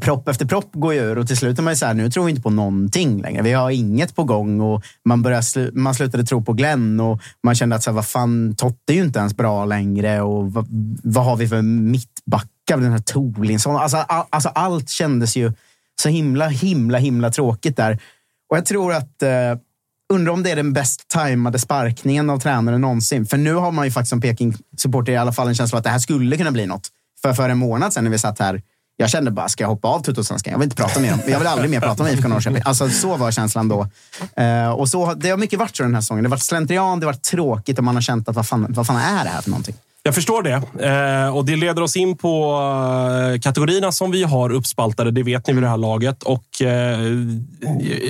propp 0.00 0.28
efter 0.28 0.46
propp 0.46 0.70
går 0.72 0.94
ju 0.94 1.00
ur 1.00 1.18
och 1.18 1.26
till 1.26 1.36
slut 1.36 1.58
är 1.58 1.62
man 1.62 1.72
ju 1.72 1.76
så 1.76 1.86
här, 1.86 1.94
nu 1.94 2.10
tror 2.10 2.24
vi 2.24 2.30
inte 2.30 2.42
på 2.42 2.50
någonting 2.50 3.22
längre. 3.22 3.42
Vi 3.42 3.52
har 3.52 3.70
inget 3.70 4.16
på 4.16 4.24
gång 4.24 4.60
och 4.60 4.82
man, 5.04 5.22
började, 5.22 5.70
man 5.72 5.94
slutade 5.94 6.24
tro 6.24 6.42
på 6.44 6.52
Glenn 6.52 7.00
och 7.00 7.20
man 7.42 7.54
kände 7.54 7.76
att 7.76 7.82
så 7.82 7.90
här, 7.90 7.94
vad 7.94 8.06
fan, 8.06 8.54
Totte 8.56 8.92
är 8.92 8.94
ju 8.94 9.02
inte 9.02 9.18
ens 9.18 9.36
bra 9.36 9.64
längre 9.64 10.20
och 10.20 10.52
vad, 10.52 10.66
vad 11.02 11.24
har 11.24 11.36
vi 11.36 11.48
för 11.48 11.62
mittbackar? 11.62 12.50
Den 12.68 12.92
här 12.92 12.98
Torlinsson. 12.98 13.76
Alltså, 13.76 13.96
all, 13.96 14.24
alltså 14.30 14.48
allt 14.48 14.90
kändes 14.90 15.36
ju 15.36 15.52
så 16.02 16.08
himla, 16.08 16.48
himla, 16.48 16.98
himla 16.98 17.30
tråkigt 17.30 17.76
där. 17.76 17.98
Och 18.50 18.56
jag 18.56 18.66
tror 18.66 18.92
att 18.92 19.22
eh, 19.22 19.54
Undrar 20.08 20.32
om 20.32 20.42
det 20.42 20.50
är 20.50 20.56
den 20.56 20.72
bäst 20.72 21.08
tajmade 21.08 21.58
sparkningen 21.58 22.30
av 22.30 22.38
tränaren 22.38 22.80
någonsin. 22.80 23.26
För 23.26 23.36
nu 23.36 23.54
har 23.54 23.72
man 23.72 23.84
ju 23.84 23.90
faktiskt 23.90 24.10
som 24.10 24.20
Peking-supporter 24.20 25.12
i 25.12 25.16
alla 25.16 25.32
fall 25.32 25.48
en 25.48 25.54
känsla 25.54 25.76
av 25.76 25.78
att 25.78 25.84
det 25.84 25.90
här 25.90 25.98
skulle 25.98 26.36
kunna 26.36 26.50
bli 26.50 26.66
något. 26.66 26.88
För, 27.22 27.32
för 27.32 27.48
en 27.48 27.58
månad 27.58 27.92
sedan 27.92 28.04
när 28.04 28.10
vi 28.10 28.18
satt 28.18 28.38
här, 28.38 28.62
jag 28.96 29.10
kände 29.10 29.30
bara, 29.30 29.48
ska 29.48 29.64
jag 29.64 29.68
hoppa 29.68 29.88
av 29.88 30.00
Tuttosvenskan? 30.02 30.52
Jag 30.52 30.58
vill 30.58 30.66
inte 30.66 30.76
prata 30.76 31.00
mer 31.00 31.12
om 31.12 31.20
Jag 31.26 31.38
vill 31.38 31.48
aldrig 31.48 31.70
mer 31.70 31.80
prata 31.80 32.02
om 32.02 32.08
IFK 32.08 32.28
Norrköping. 32.28 32.62
Alltså 32.64 32.88
så 32.88 33.16
var 33.16 33.30
känslan 33.30 33.68
då. 33.68 33.88
Eh, 34.36 34.68
och 34.68 34.88
så, 34.88 35.14
det 35.14 35.30
har 35.30 35.36
mycket 35.36 35.58
varit 35.58 35.76
så 35.76 35.82
den 35.82 35.94
här 35.94 36.00
säsongen. 36.00 36.24
Det 36.24 36.28
har 36.28 36.30
varit 36.30 36.42
slentrian, 36.42 37.00
det 37.00 37.06
har 37.06 37.12
varit 37.12 37.22
tråkigt 37.22 37.78
och 37.78 37.84
man 37.84 37.94
har 37.94 38.02
känt 38.02 38.28
att 38.28 38.36
vad 38.36 38.46
fan, 38.48 38.66
vad 38.68 38.86
fan 38.86 38.96
är 38.96 39.24
det 39.24 39.30
här 39.30 39.42
för 39.42 39.50
någonting? 39.50 39.74
Jag 40.02 40.14
förstår 40.14 40.42
det. 40.42 40.62
Eh, 41.24 41.36
och 41.36 41.44
Det 41.44 41.56
leder 41.56 41.82
oss 41.82 41.96
in 41.96 42.16
på 42.16 42.52
eh, 43.34 43.40
kategorierna 43.40 43.92
som 43.92 44.10
vi 44.10 44.22
har 44.22 44.50
uppspaltade. 44.50 45.10
Det 45.10 45.22
vet 45.22 45.46
ni 45.46 45.52
vid 45.52 45.62
det 45.62 45.68
här 45.68 45.76
laget. 45.76 46.22
Och 46.22 46.62
eh, 46.62 46.66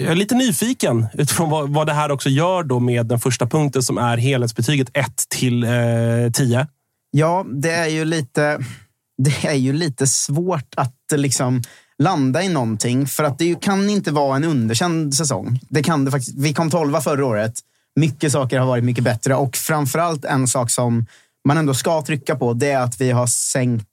Jag 0.02 0.10
är 0.10 0.14
lite 0.14 0.34
nyfiken 0.34 1.06
utifrån 1.14 1.50
vad, 1.50 1.68
vad 1.68 1.86
det 1.86 1.92
här 1.92 2.10
också 2.10 2.28
gör 2.28 2.62
då 2.62 2.80
med 2.80 3.06
den 3.06 3.20
första 3.20 3.46
punkten 3.46 3.82
som 3.82 3.98
är 3.98 4.16
helhetsbetyget 4.16 4.88
1 4.92 5.06
till 5.28 5.64
eh, 5.64 5.70
10. 6.32 6.66
Ja, 7.10 7.46
det 7.48 7.70
är 7.72 7.86
ju 7.88 8.04
lite, 8.04 8.58
det 9.18 9.46
är 9.48 9.54
ju 9.54 9.72
lite 9.72 10.06
svårt 10.06 10.74
att 10.76 11.12
eh, 11.12 11.18
liksom 11.18 11.62
landa 11.98 12.42
i 12.42 12.48
någonting. 12.48 13.06
För 13.06 13.24
att 13.24 13.38
det 13.38 13.44
ju 13.44 13.56
kan 13.56 13.90
inte 13.90 14.10
vara 14.10 14.36
en 14.36 14.44
underkänd 14.44 15.14
säsong. 15.14 15.60
Det 15.68 15.82
kan 15.82 16.04
det 16.04 16.10
faktiskt. 16.10 16.36
Vi 16.38 16.54
kom 16.54 16.70
tolva 16.70 17.00
förra 17.00 17.26
året. 17.26 17.60
Mycket 17.96 18.32
saker 18.32 18.58
har 18.58 18.66
varit 18.66 18.84
mycket 18.84 19.04
bättre 19.04 19.34
och 19.34 19.56
framförallt 19.56 20.24
en 20.24 20.48
sak 20.48 20.70
som 20.70 21.06
man 21.44 21.56
ändå 21.56 21.74
ska 21.74 22.02
trycka 22.02 22.36
på, 22.36 22.52
det 22.52 22.70
är 22.70 22.78
att 22.78 23.00
vi 23.00 23.10
har 23.10 23.26
sänkt 23.26 23.86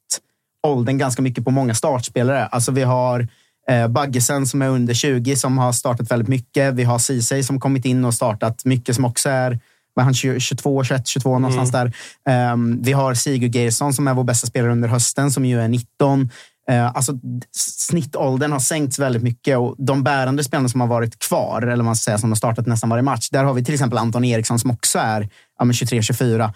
åldern 0.62 0.98
ganska 0.98 1.22
mycket 1.22 1.44
på 1.44 1.50
många 1.50 1.74
startspelare. 1.74 2.46
Alltså 2.46 2.72
vi 2.72 2.82
har 2.82 3.28
eh, 3.70 3.88
Baggesen 3.88 4.46
som 4.46 4.62
är 4.62 4.68
under 4.68 4.94
20 4.94 5.36
som 5.36 5.58
har 5.58 5.72
startat 5.72 6.10
väldigt 6.10 6.28
mycket. 6.28 6.74
Vi 6.74 6.84
har 6.84 6.98
Ceesay 6.98 7.42
som 7.42 7.60
kommit 7.60 7.84
in 7.84 8.04
och 8.04 8.14
startat 8.14 8.64
mycket 8.64 8.96
som 8.96 9.04
också 9.04 9.28
är 9.28 9.58
vad 9.94 10.02
är 10.02 10.04
han 10.04 10.14
20, 10.14 10.40
22, 10.40 10.84
21, 10.84 11.06
22 11.06 11.38
någonstans 11.38 11.70
där. 11.72 11.92
Ehm, 12.28 12.82
vi 12.82 12.92
har 12.92 13.14
Sigurd 13.14 13.54
Geirsson 13.54 13.94
som 13.94 14.08
är 14.08 14.14
vår 14.14 14.24
bästa 14.24 14.46
spelare 14.46 14.72
under 14.72 14.88
hösten 14.88 15.30
som 15.30 15.44
ju 15.44 15.60
är 15.60 15.68
19. 15.68 16.30
Eh, 16.70 16.96
alltså, 16.96 17.12
d- 17.12 17.46
snittåldern 17.56 18.52
har 18.52 18.58
sänkts 18.58 18.98
väldigt 18.98 19.22
mycket 19.22 19.58
och 19.58 19.74
de 19.78 20.02
bärande 20.02 20.44
spelarna 20.44 20.68
som 20.68 20.80
har 20.80 20.88
varit 20.88 21.18
kvar, 21.18 21.62
eller 21.62 21.84
man 21.84 21.96
ska 21.96 22.04
säga, 22.04 22.18
som 22.18 22.30
har 22.30 22.36
startat 22.36 22.66
nästan 22.66 22.90
varje 22.90 23.02
match. 23.02 23.28
Där 23.30 23.44
har 23.44 23.54
vi 23.54 23.64
till 23.64 23.74
exempel 23.74 23.98
Anton 23.98 24.24
Eriksson 24.24 24.58
som 24.58 24.70
också 24.70 24.98
är 24.98 25.28
ja, 25.58 25.64
23-24. 25.64 26.52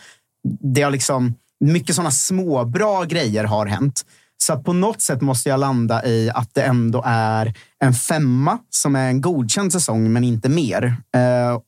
Det 0.74 0.82
har 0.82 0.90
liksom, 0.90 1.34
mycket 1.60 1.94
sådana 1.94 2.10
småbra 2.10 3.04
grejer 3.04 3.44
har 3.44 3.66
hänt. 3.66 4.04
Så 4.42 4.58
på 4.58 4.72
något 4.72 5.00
sätt 5.00 5.20
måste 5.20 5.48
jag 5.48 5.60
landa 5.60 6.04
i 6.06 6.30
att 6.34 6.54
det 6.54 6.62
ändå 6.62 7.02
är 7.06 7.54
en 7.84 7.94
femma 7.94 8.58
som 8.70 8.96
är 8.96 9.08
en 9.08 9.20
godkänd 9.20 9.72
säsong, 9.72 10.12
men 10.12 10.24
inte 10.24 10.48
mer. 10.48 10.84
Eh, 11.14 11.58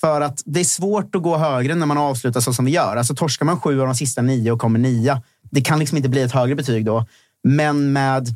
för 0.00 0.20
att 0.20 0.42
det 0.44 0.60
är 0.60 0.64
svårt 0.64 1.14
att 1.14 1.22
gå 1.22 1.36
högre 1.36 1.74
när 1.74 1.86
man 1.86 1.98
avslutar 1.98 2.40
så 2.40 2.52
som 2.52 2.64
vi 2.64 2.70
gör. 2.70 2.96
Alltså 2.96 3.14
torskar 3.14 3.46
man 3.46 3.60
sju 3.60 3.80
av 3.80 3.86
de 3.86 3.94
sista 3.94 4.22
nio 4.22 4.52
och 4.52 4.60
kommer 4.60 4.78
nia, 4.78 5.22
det 5.50 5.60
kan 5.60 5.78
liksom 5.78 5.96
inte 5.96 6.08
bli 6.08 6.22
ett 6.22 6.32
högre 6.32 6.54
betyg 6.54 6.84
då. 6.84 7.06
Men 7.44 7.92
med 7.92 8.28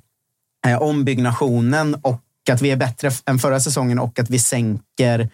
eh, 0.67 0.83
ombyggnationen 0.83 1.95
och 1.95 2.23
att 2.51 2.63
vi 2.63 2.71
är 2.71 2.77
bättre 2.77 3.11
än 3.27 3.39
förra 3.39 3.61
säsongen 3.61 3.99
och 3.99 4.19
att 4.19 4.31
vi 4.31 4.39
sänker 4.39 5.31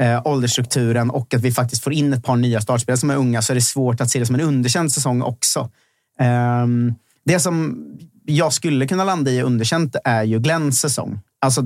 eh, 0.00 0.26
åldersstrukturen 0.26 1.10
och 1.10 1.34
att 1.34 1.40
vi 1.40 1.52
faktiskt 1.52 1.84
får 1.84 1.92
in 1.92 2.12
ett 2.12 2.24
par 2.24 2.36
nya 2.36 2.60
startspelare 2.60 2.98
som 2.98 3.10
är 3.10 3.16
unga 3.16 3.42
så 3.42 3.52
är 3.52 3.54
det 3.54 3.60
svårt 3.60 4.00
att 4.00 4.10
se 4.10 4.18
det 4.18 4.26
som 4.26 4.34
en 4.34 4.40
underkänd 4.40 4.92
säsong 4.92 5.22
också. 5.22 5.70
Eh, 6.20 6.66
det 7.24 7.40
som 7.40 7.84
jag 8.24 8.52
skulle 8.52 8.86
kunna 8.86 9.04
landa 9.04 9.30
i 9.30 9.42
underkänt 9.42 9.96
är 10.04 10.22
ju 10.22 10.38
Glenns 10.38 10.80
säsong. 10.80 11.20
Alltså, 11.40 11.62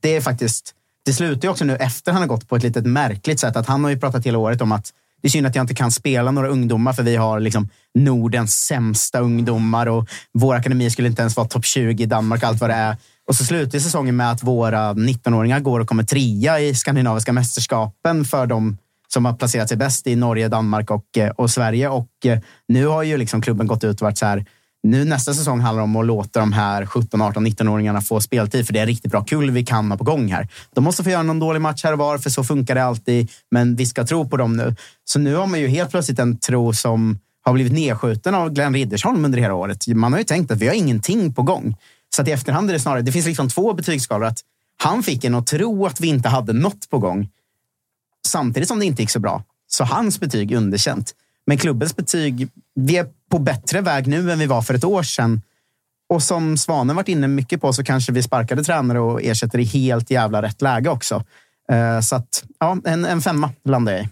det 0.00 0.16
är 0.16 0.20
faktiskt... 0.20 0.74
Det 1.08 1.12
slutar 1.14 1.48
ju 1.48 1.52
också 1.52 1.64
nu 1.64 1.76
efter 1.76 2.12
han 2.12 2.22
har 2.22 2.28
gått 2.28 2.48
på 2.48 2.56
ett 2.56 2.62
litet 2.62 2.86
märkligt 2.86 3.40
sätt. 3.40 3.56
Att 3.56 3.66
han 3.66 3.84
har 3.84 3.90
ju 3.90 3.98
pratat 3.98 4.26
hela 4.26 4.38
året 4.38 4.60
om 4.60 4.72
att 4.72 4.92
det 5.22 5.28
är 5.28 5.30
synd 5.30 5.46
att 5.46 5.54
jag 5.54 5.62
inte 5.62 5.74
kan 5.74 5.90
spela 5.90 6.30
några 6.30 6.48
ungdomar 6.48 6.92
för 6.92 7.02
vi 7.02 7.16
har 7.16 7.40
liksom 7.40 7.68
Nordens 7.94 8.54
sämsta 8.54 9.20
ungdomar 9.20 9.86
och 9.86 10.08
vår 10.32 10.54
akademi 10.54 10.90
skulle 10.90 11.08
inte 11.08 11.22
ens 11.22 11.36
vara 11.36 11.48
topp 11.48 11.64
20 11.64 12.02
i 12.02 12.06
Danmark 12.06 12.42
och 12.42 12.48
allt 12.48 12.60
vad 12.60 12.70
det 12.70 12.74
är. 12.74 12.96
Och 13.28 13.36
så 13.36 13.44
slutar 13.44 13.78
säsongen 13.78 14.16
med 14.16 14.30
att 14.30 14.42
våra 14.42 14.92
19-åringar 14.94 15.60
går 15.60 15.80
och 15.80 15.88
kommer 15.88 16.02
trea 16.02 16.60
i 16.60 16.74
skandinaviska 16.74 17.32
mästerskapen 17.32 18.24
för 18.24 18.46
de 18.46 18.78
som 19.08 19.24
har 19.24 19.32
placerat 19.32 19.68
sig 19.68 19.76
bäst 19.76 20.06
i 20.06 20.16
Norge, 20.16 20.48
Danmark 20.48 20.90
och, 20.90 21.18
eh, 21.18 21.30
och 21.30 21.50
Sverige. 21.50 21.88
Och 21.88 22.10
eh, 22.24 22.38
nu 22.68 22.86
har 22.86 23.02
ju 23.02 23.16
liksom 23.16 23.42
klubben 23.42 23.66
gått 23.66 23.84
ut 23.84 23.96
och 23.96 24.04
varit 24.04 24.18
så 24.18 24.26
här. 24.26 24.44
Nu 24.82 25.04
nästa 25.04 25.34
säsong 25.34 25.60
handlar 25.60 25.80
det 25.80 25.84
om 25.84 25.96
att 25.96 26.06
låta 26.06 26.40
de 26.40 26.52
här 26.52 26.86
17, 26.86 27.22
18, 27.22 27.46
19-åringarna 27.46 28.00
få 28.00 28.20
speltid, 28.20 28.66
för 28.66 28.72
det 28.72 28.80
är 28.80 28.86
riktigt 28.86 29.10
bra 29.10 29.24
kul 29.24 29.50
vi 29.50 29.64
kan 29.64 29.90
ha 29.90 29.98
på 29.98 30.04
gång 30.04 30.32
här. 30.32 30.48
De 30.74 30.84
måste 30.84 31.04
få 31.04 31.10
göra 31.10 31.22
någon 31.22 31.38
dålig 31.38 31.60
match 31.60 31.84
här 31.84 31.92
och 31.92 31.98
var, 31.98 32.18
för 32.18 32.30
så 32.30 32.44
funkar 32.44 32.74
det 32.74 32.84
alltid. 32.84 33.30
Men 33.50 33.76
vi 33.76 33.86
ska 33.86 34.06
tro 34.06 34.28
på 34.28 34.36
dem 34.36 34.56
nu. 34.56 34.74
Så 35.04 35.18
nu 35.18 35.34
har 35.34 35.46
man 35.46 35.60
ju 35.60 35.68
helt 35.68 35.90
plötsligt 35.90 36.18
en 36.18 36.38
tro 36.38 36.72
som 36.72 37.18
har 37.44 37.52
blivit 37.52 37.72
nedskjuten 37.72 38.34
av 38.34 38.50
Glenn 38.50 38.74
Riddersholm 38.74 39.24
under 39.24 39.38
hela 39.38 39.54
året. 39.54 39.86
Man 39.86 40.12
har 40.12 40.18
ju 40.18 40.24
tänkt 40.24 40.50
att 40.50 40.58
vi 40.58 40.66
har 40.66 40.74
ingenting 40.74 41.34
på 41.34 41.42
gång. 41.42 41.76
Så 42.16 42.22
att 42.22 42.28
i 42.28 42.32
efterhand 42.32 42.70
är 42.70 42.74
det 42.74 42.80
snarare, 42.80 43.02
det 43.02 43.12
finns 43.12 43.26
liksom 43.26 43.48
två 43.48 43.72
betygsskalor. 43.72 44.26
Att 44.26 44.38
han 44.82 45.02
fick 45.02 45.24
en 45.24 45.34
att 45.34 45.46
tro 45.46 45.86
att 45.86 46.00
vi 46.00 46.08
inte 46.08 46.28
hade 46.28 46.52
något 46.52 46.90
på 46.90 46.98
gång 46.98 47.28
samtidigt 48.26 48.68
som 48.68 48.78
det 48.78 48.86
inte 48.86 49.02
gick 49.02 49.10
så 49.10 49.20
bra. 49.20 49.42
Så 49.66 49.84
hans 49.84 50.20
betyg 50.20 50.52
underkänt. 50.52 51.14
Men 51.48 51.58
klubbens 51.58 51.96
betyg, 51.96 52.48
vi 52.74 52.96
är 52.96 53.06
på 53.30 53.38
bättre 53.38 53.80
väg 53.80 54.06
nu 54.06 54.32
än 54.32 54.38
vi 54.38 54.46
var 54.46 54.62
för 54.62 54.74
ett 54.74 54.84
år 54.84 55.02
sedan. 55.02 55.42
Och 56.08 56.22
som 56.22 56.56
Svanen 56.56 56.96
varit 56.96 57.08
inne 57.08 57.28
mycket 57.28 57.60
på 57.60 57.72
så 57.72 57.84
kanske 57.84 58.12
vi 58.12 58.22
sparkade 58.22 58.64
tränare 58.64 59.00
och 59.00 59.22
ersätter 59.22 59.58
i 59.58 59.64
helt 59.64 60.10
jävla 60.10 60.42
rätt 60.42 60.62
läge 60.62 60.90
också. 60.90 61.24
Eh, 61.72 62.00
Så 62.00 62.16
att, 62.16 62.44
ja, 62.60 62.76
en, 62.84 63.04
en 63.04 63.20
femma 63.22 63.50
landar 63.64 63.92
jag 63.92 64.02
i. 64.02 64.08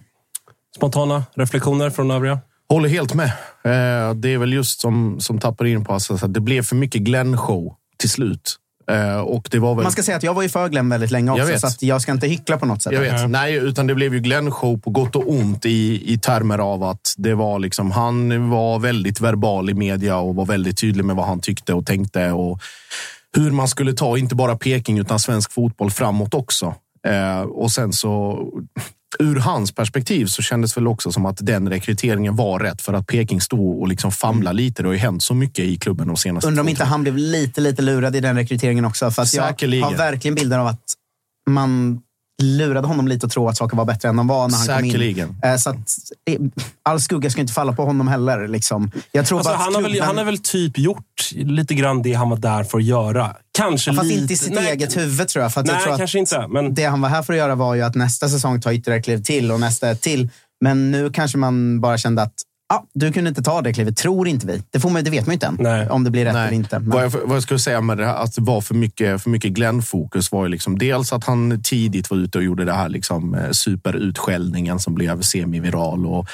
Spontana 0.76 1.24
reflektioner 1.34 1.90
från 1.90 2.10
övriga? 2.10 2.38
Håller 2.68 2.88
helt 2.88 3.14
med. 3.14 3.26
Eh, 3.64 4.14
Det 4.14 4.28
är 4.34 4.38
väl 4.38 4.52
just 4.52 4.80
som, 4.80 5.20
som 5.20 5.38
tappar 5.38 5.64
in 5.64 5.84
på 5.84 5.92
alltså, 5.92 6.14
att 6.14 6.34
det 6.34 6.40
blev 6.40 6.62
för 6.62 6.76
mycket 6.76 7.02
Glenn-show 7.02 7.74
till 7.96 8.10
slut. 8.10 8.56
Eh, 8.90 9.18
Och 9.18 9.48
det 9.50 9.58
var 9.58 9.74
väl... 9.74 9.82
Man 9.82 9.92
ska 9.92 10.02
säga 10.02 10.16
att 10.16 10.22
jag 10.22 10.34
var 10.34 10.42
ju 10.42 10.48
för 10.48 10.68
Glenn 10.68 10.88
väldigt 10.88 11.10
länge 11.10 11.30
Jag 11.30 11.34
också, 11.36 11.52
vet. 11.52 11.60
så 11.60 11.66
att 11.66 11.82
jag 11.82 12.02
ska 12.02 12.12
inte 12.12 12.26
hyckla 12.26 12.58
på 12.58 12.66
något 12.66 12.82
sätt. 12.82 12.92
Jag 12.92 13.00
vet. 13.00 13.30
Nej, 13.30 13.54
utan 13.54 13.86
det 13.86 13.94
blev 13.94 14.14
ju 14.14 14.20
Glenn-show 14.20 14.80
på 14.80 14.90
gott 14.90 15.16
och 15.16 15.30
ont 15.30 15.66
i, 15.66 16.12
i 16.12 16.18
termer 16.18 16.58
av 16.58 16.82
att 16.82 17.14
det 17.16 17.34
var 17.34 17.58
liksom, 17.58 17.90
han 17.90 18.50
var 18.50 18.78
väldigt 18.78 19.20
verbal 19.20 19.70
i 19.70 19.74
media 19.74 20.16
och 20.18 20.34
var 20.34 20.46
väldigt 20.46 20.78
tydlig 20.78 21.04
med 21.04 21.16
vad 21.16 21.26
han 21.26 21.40
tyckte 21.40 21.74
och 21.74 21.86
tänkte 21.86 22.30
och 22.32 22.60
hur 23.36 23.50
man 23.50 23.68
skulle 23.68 23.92
ta, 23.92 24.18
inte 24.18 24.34
bara 24.34 24.56
Peking 24.56 24.98
utan 24.98 25.18
svensk 25.18 25.52
fotboll 25.52 25.90
framåt 25.90 26.34
också. 26.34 26.74
Eh, 27.08 27.40
och 27.40 27.70
sen 27.70 27.92
så, 27.92 28.38
ur 29.18 29.36
hans 29.36 29.72
perspektiv 29.72 30.26
så 30.26 30.42
kändes 30.42 30.76
väl 30.76 30.86
också 30.86 31.12
som 31.12 31.26
att 31.26 31.38
den 31.40 31.68
rekryteringen 31.68 32.36
var 32.36 32.58
rätt 32.58 32.82
för 32.82 32.92
att 32.92 33.06
Peking 33.06 33.40
stod 33.40 33.80
och 33.80 33.88
liksom 33.88 34.12
famlade 34.12 34.56
lite. 34.56 34.82
Det 34.82 34.88
har 34.88 34.92
ju 34.92 34.98
hänt 34.98 35.22
så 35.22 35.34
mycket 35.34 35.64
i 35.64 35.76
klubben 35.76 36.06
de 36.06 36.16
senaste 36.16 36.48
Undrar 36.48 36.62
om 36.62 36.68
inte 36.68 36.84
han 36.84 37.02
blev 37.02 37.16
lite, 37.16 37.60
lite 37.60 37.82
lurad 37.82 38.16
i 38.16 38.20
den 38.20 38.36
rekryteringen 38.36 38.84
också. 38.84 39.10
För 39.10 39.22
att 39.22 39.34
jag 39.34 39.48
Säkerligen. 39.48 39.84
har 39.84 39.94
verkligen 39.94 40.34
bilden 40.34 40.60
av 40.60 40.66
att 40.66 40.84
man 41.50 42.00
lurade 42.42 42.86
honom 42.88 43.08
lite 43.08 43.26
att 43.26 43.32
tro 43.32 43.48
att 43.48 43.56
saker 43.56 43.76
var 43.76 43.84
bättre 43.84 44.08
än 44.08 44.16
de 44.16 44.26
var 44.26 44.48
när 44.48 44.56
han 44.56 44.66
Säkerligen. 44.66 45.26
kom 45.28 45.36
in. 45.36 45.50
Eh, 45.50 45.56
Så 45.56 45.70
att, 45.70 45.76
all 46.82 47.00
skugga 47.00 47.30
ska 47.30 47.40
inte 47.40 47.52
falla 47.52 47.72
på 47.72 47.84
honom 47.84 48.08
heller. 48.08 48.48
Liksom. 48.48 48.90
Jag 49.12 49.26
tror 49.26 49.38
Alltså, 49.38 49.52
han, 49.54 49.74
har 49.74 49.82
väl, 49.82 49.90
klubben- 49.92 50.06
han 50.06 50.16
har 50.18 50.24
väl 50.24 50.38
typ 50.38 50.78
gjort 50.78 51.30
lite 51.32 51.74
grann 51.74 52.02
det 52.02 52.12
han 52.12 52.30
var 52.30 52.36
där 52.36 52.64
för 52.64 52.78
att 52.78 52.84
göra. 52.84 53.36
Kanske 53.58 53.92
Fast 53.94 54.04
lite... 54.08 54.20
inte 54.22 54.32
i 54.34 54.36
sitt 54.36 54.54
nej, 54.54 54.70
eget 54.70 54.96
huvud 54.96 55.28
tror 55.28 55.42
jag. 55.42 55.52
För 55.52 55.62
Nej, 55.62 55.74
jag 55.74 55.82
tror 55.82 55.92
att 55.92 55.98
kanske 55.98 56.18
inte. 56.18 56.46
Men 56.48 56.74
Det 56.74 56.84
han 56.84 57.00
var 57.00 57.08
här 57.08 57.22
för 57.22 57.32
att 57.32 57.38
göra 57.38 57.54
var 57.54 57.74
ju 57.74 57.82
att 57.82 57.94
nästa 57.94 58.28
säsong 58.28 58.60
ta 58.60 58.72
ytterligare 58.72 59.02
kliv 59.02 59.22
till 59.22 59.52
och 59.52 59.60
nästa 59.60 59.94
till. 59.94 60.28
Men 60.60 60.90
nu 60.90 61.10
kanske 61.10 61.38
man 61.38 61.80
bara 61.80 61.98
kände 61.98 62.22
att 62.22 62.34
ah, 62.68 62.82
du 62.94 63.12
kunde 63.12 63.28
inte 63.28 63.42
ta 63.42 63.62
det 63.62 63.72
klivet, 63.72 63.96
tror 63.96 64.28
inte 64.28 64.46
vi. 64.46 64.62
Det, 64.70 64.80
får 64.80 64.90
man, 64.90 65.04
det 65.04 65.10
vet 65.10 65.26
man 65.26 65.32
ju 65.32 65.34
inte 65.34 65.46
än, 65.46 65.56
Nej. 65.60 65.88
om 65.88 66.04
det 66.04 66.10
blir 66.10 66.24
rätt 66.24 66.34
Nej. 66.34 66.46
eller 66.46 66.56
inte. 66.56 66.78
Men, 66.78 66.90
Vad, 66.90 67.04
jag, 67.04 67.10
vad 67.10 67.36
jag 67.36 67.42
skulle 67.42 67.60
säga 67.60 67.80
med 67.80 67.98
det 67.98 68.06
här, 68.06 68.14
att 68.14 68.34
det 68.34 68.42
var 68.42 68.60
för 68.60 68.74
mycket, 68.74 69.22
för 69.22 69.30
mycket 69.30 69.52
Glenn-fokus 69.52 70.32
var 70.32 70.44
ju 70.44 70.48
liksom 70.48 70.78
dels 70.78 71.12
att 71.12 71.24
han 71.24 71.62
tidigt 71.62 72.10
var 72.10 72.18
ute 72.18 72.38
och 72.38 72.44
gjorde 72.44 72.64
det 72.64 72.72
här 72.72 72.88
liksom, 72.88 73.34
eh, 73.34 73.50
superutskällningen 73.50 74.78
som 74.78 74.94
blev 74.94 75.20
semiviral 75.22 76.06
och 76.06 76.28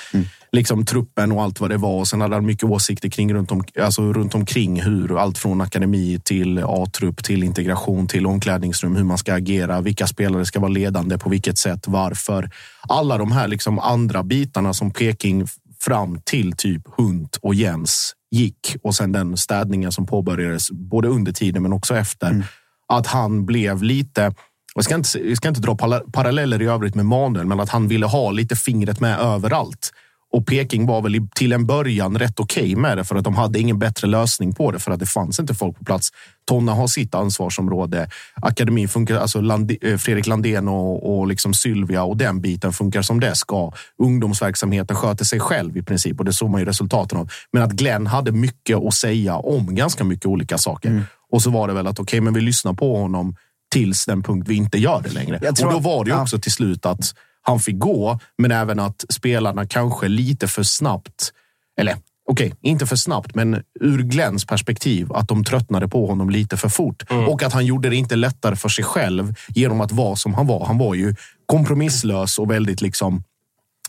liksom 0.53 0.85
truppen 0.85 1.33
och 1.33 1.43
allt 1.43 1.61
vad 1.61 1.71
det 1.71 1.77
var. 1.77 1.99
Och 1.99 2.09
sen 2.09 2.21
hade 2.21 2.35
han 2.35 2.47
mycket 2.47 2.65
åsikter 2.65 3.09
kring 3.09 3.35
runt, 3.35 3.53
om, 3.53 3.65
alltså 3.81 4.13
runt 4.13 4.35
omkring 4.35 4.83
hur 4.83 5.19
allt 5.19 5.39
från 5.39 5.61
akademi 5.61 6.21
till 6.25 6.59
A-trupp 6.67 7.25
till 7.25 7.43
integration 7.43 8.07
till 8.07 8.27
omklädningsrum, 8.27 8.97
hur 8.97 9.05
man 9.05 9.19
ska 9.19 9.35
agera, 9.35 9.81
vilka 9.81 10.07
spelare 10.07 10.47
ska 10.47 10.61
vara 10.61 10.71
ledande, 10.71 11.19
på 11.19 11.31
vilket 11.31 11.59
sätt, 11.59 11.85
varför. 11.89 12.51
Alla 12.89 13.19
de 13.19 13.33
här 13.33 13.49
liksom 13.49 13.79
andra 13.79 14.23
bitarna 14.23 14.75
som 14.75 14.91
Peking 14.91 15.47
fram 15.85 16.21
till 16.25 16.53
typ 16.53 16.83
Hunt 16.97 17.39
och 17.43 17.55
Jens 17.55 18.15
gick 18.31 18.77
och 18.83 18.95
sen 18.95 19.13
den 19.13 19.37
städningen 19.37 19.93
som 19.93 20.07
påbörjades 20.07 20.71
både 20.71 21.09
under 21.09 21.33
tiden 21.33 21.63
men 21.63 21.73
också 21.73 21.97
efter. 21.97 22.47
Att 22.89 23.07
han 23.07 23.47
blev 23.47 23.83
lite, 23.83 24.35
jag 24.75 24.85
ska 24.85 24.95
inte, 24.95 25.19
jag 25.19 25.37
ska 25.37 25.49
inte 25.49 25.61
dra 25.61 25.77
paralleller 26.13 26.63
i 26.63 26.67
övrigt 26.67 26.95
med 26.95 27.07
Manuel, 27.07 27.47
men 27.47 27.61
att 27.61 27.69
han 27.69 27.89
ville 27.89 28.07
ha 28.07 28.31
lite 28.31 28.57
fingret 28.57 29.01
med 29.01 29.19
överallt. 29.19 29.93
Och 30.33 30.47
Peking 30.47 30.87
var 30.87 31.03
väl 31.03 31.29
till 31.35 31.53
en 31.53 31.67
början 31.67 32.19
rätt 32.19 32.41
okej 32.41 32.77
med 32.77 32.99
det 32.99 33.05
för 33.05 33.17
att 33.17 33.25
de 33.25 33.35
hade 33.35 33.59
ingen 33.59 33.79
bättre 33.79 34.07
lösning 34.09 34.55
på 34.55 34.71
det 34.71 34.79
för 34.79 34.91
att 34.91 35.01
det 35.01 35.07
fanns 35.07 35.41
inte 35.41 35.55
folk 35.55 35.79
på 35.79 35.85
plats. 35.85 36.11
Tonna 36.49 36.73
har 36.73 36.87
sitt 36.87 37.15
ansvarsområde. 37.15 38.09
Akademin 38.35 38.89
funkar, 38.89 39.17
alltså 39.17 39.41
Lande, 39.41 39.77
eh, 39.81 39.97
Fredrik 39.97 40.27
Landén 40.27 40.69
och, 40.69 41.19
och 41.19 41.27
liksom 41.27 41.55
Sylvia 41.55 42.03
och 42.03 42.17
den 42.17 42.41
biten 42.41 42.73
funkar 42.73 43.03
som 43.03 43.21
det 43.21 43.35
ska. 43.35 43.73
Ungdomsverksamheten 43.99 44.97
sköter 44.97 45.25
sig 45.25 45.41
själv 45.41 45.77
i 45.77 45.83
princip 45.83 46.19
och 46.19 46.25
det 46.25 46.33
såg 46.33 46.51
man 46.51 46.61
ju 46.61 46.67
resultaten 46.67 47.19
av. 47.19 47.31
Men 47.53 47.63
att 47.63 47.73
Glenn 47.73 48.07
hade 48.07 48.33
mycket 48.33 48.77
att 48.77 48.95
säga 48.95 49.37
om 49.37 49.75
ganska 49.75 50.05
mycket 50.05 50.27
olika 50.27 50.59
saker. 50.59 51.05
Och 51.31 51.43
så 51.43 51.51
var 51.51 51.69
det 51.69 51.75
väl 51.75 51.87
att 51.87 51.99
okej, 52.01 52.21
men 52.21 52.35
vi 52.35 52.41
lyssnar 52.41 52.73
på 52.73 52.97
honom 52.97 53.37
tills 53.73 54.07
den 54.07 54.23
punkt 54.23 54.49
vi 54.49 54.55
inte 54.55 54.79
gör 54.79 55.01
det 55.05 55.11
längre. 55.11 55.39
Och 55.49 55.73
då 55.73 55.79
var 55.79 56.05
det 56.05 56.11
ju 56.11 56.21
också 56.21 56.39
till 56.39 56.53
slut 56.53 56.87
att 56.87 57.15
han 57.43 57.61
fick 57.61 57.79
gå, 57.79 58.19
men 58.39 58.51
även 58.51 58.79
att 58.79 59.05
spelarna 59.09 59.67
kanske 59.67 60.09
lite 60.09 60.49
för 60.49 60.63
snabbt, 60.63 61.33
eller 61.79 61.97
okej, 62.31 62.55
inte 62.63 62.87
för 62.87 62.97
snabbt, 62.97 63.35
men 63.35 63.63
ur 63.81 64.03
Glenns 64.03 64.45
perspektiv, 64.45 65.13
att 65.13 65.29
de 65.29 65.45
tröttnade 65.45 65.89
på 65.89 66.07
honom 66.07 66.31
lite 66.31 66.57
för 66.57 66.69
fort. 66.69 67.03
Och 67.29 67.43
att 67.43 67.53
han 67.53 67.67
gjorde 67.67 67.91
det 67.91 67.97
inte 67.97 68.17
lättare 68.17 68.57
för 68.57 68.69
sig 68.69 68.85
själv 68.85 69.35
genom 69.49 69.81
att 69.81 69.93
vara 69.93 70.17
som 70.17 70.35
han 70.35 70.47
var. 70.47 70.67
Han 70.67 70.79
var 70.79 70.95
ju 70.95 71.15
kompromisslös 71.47 72.39
och 72.39 72.51
väldigt 72.51 72.81
liksom 72.81 73.23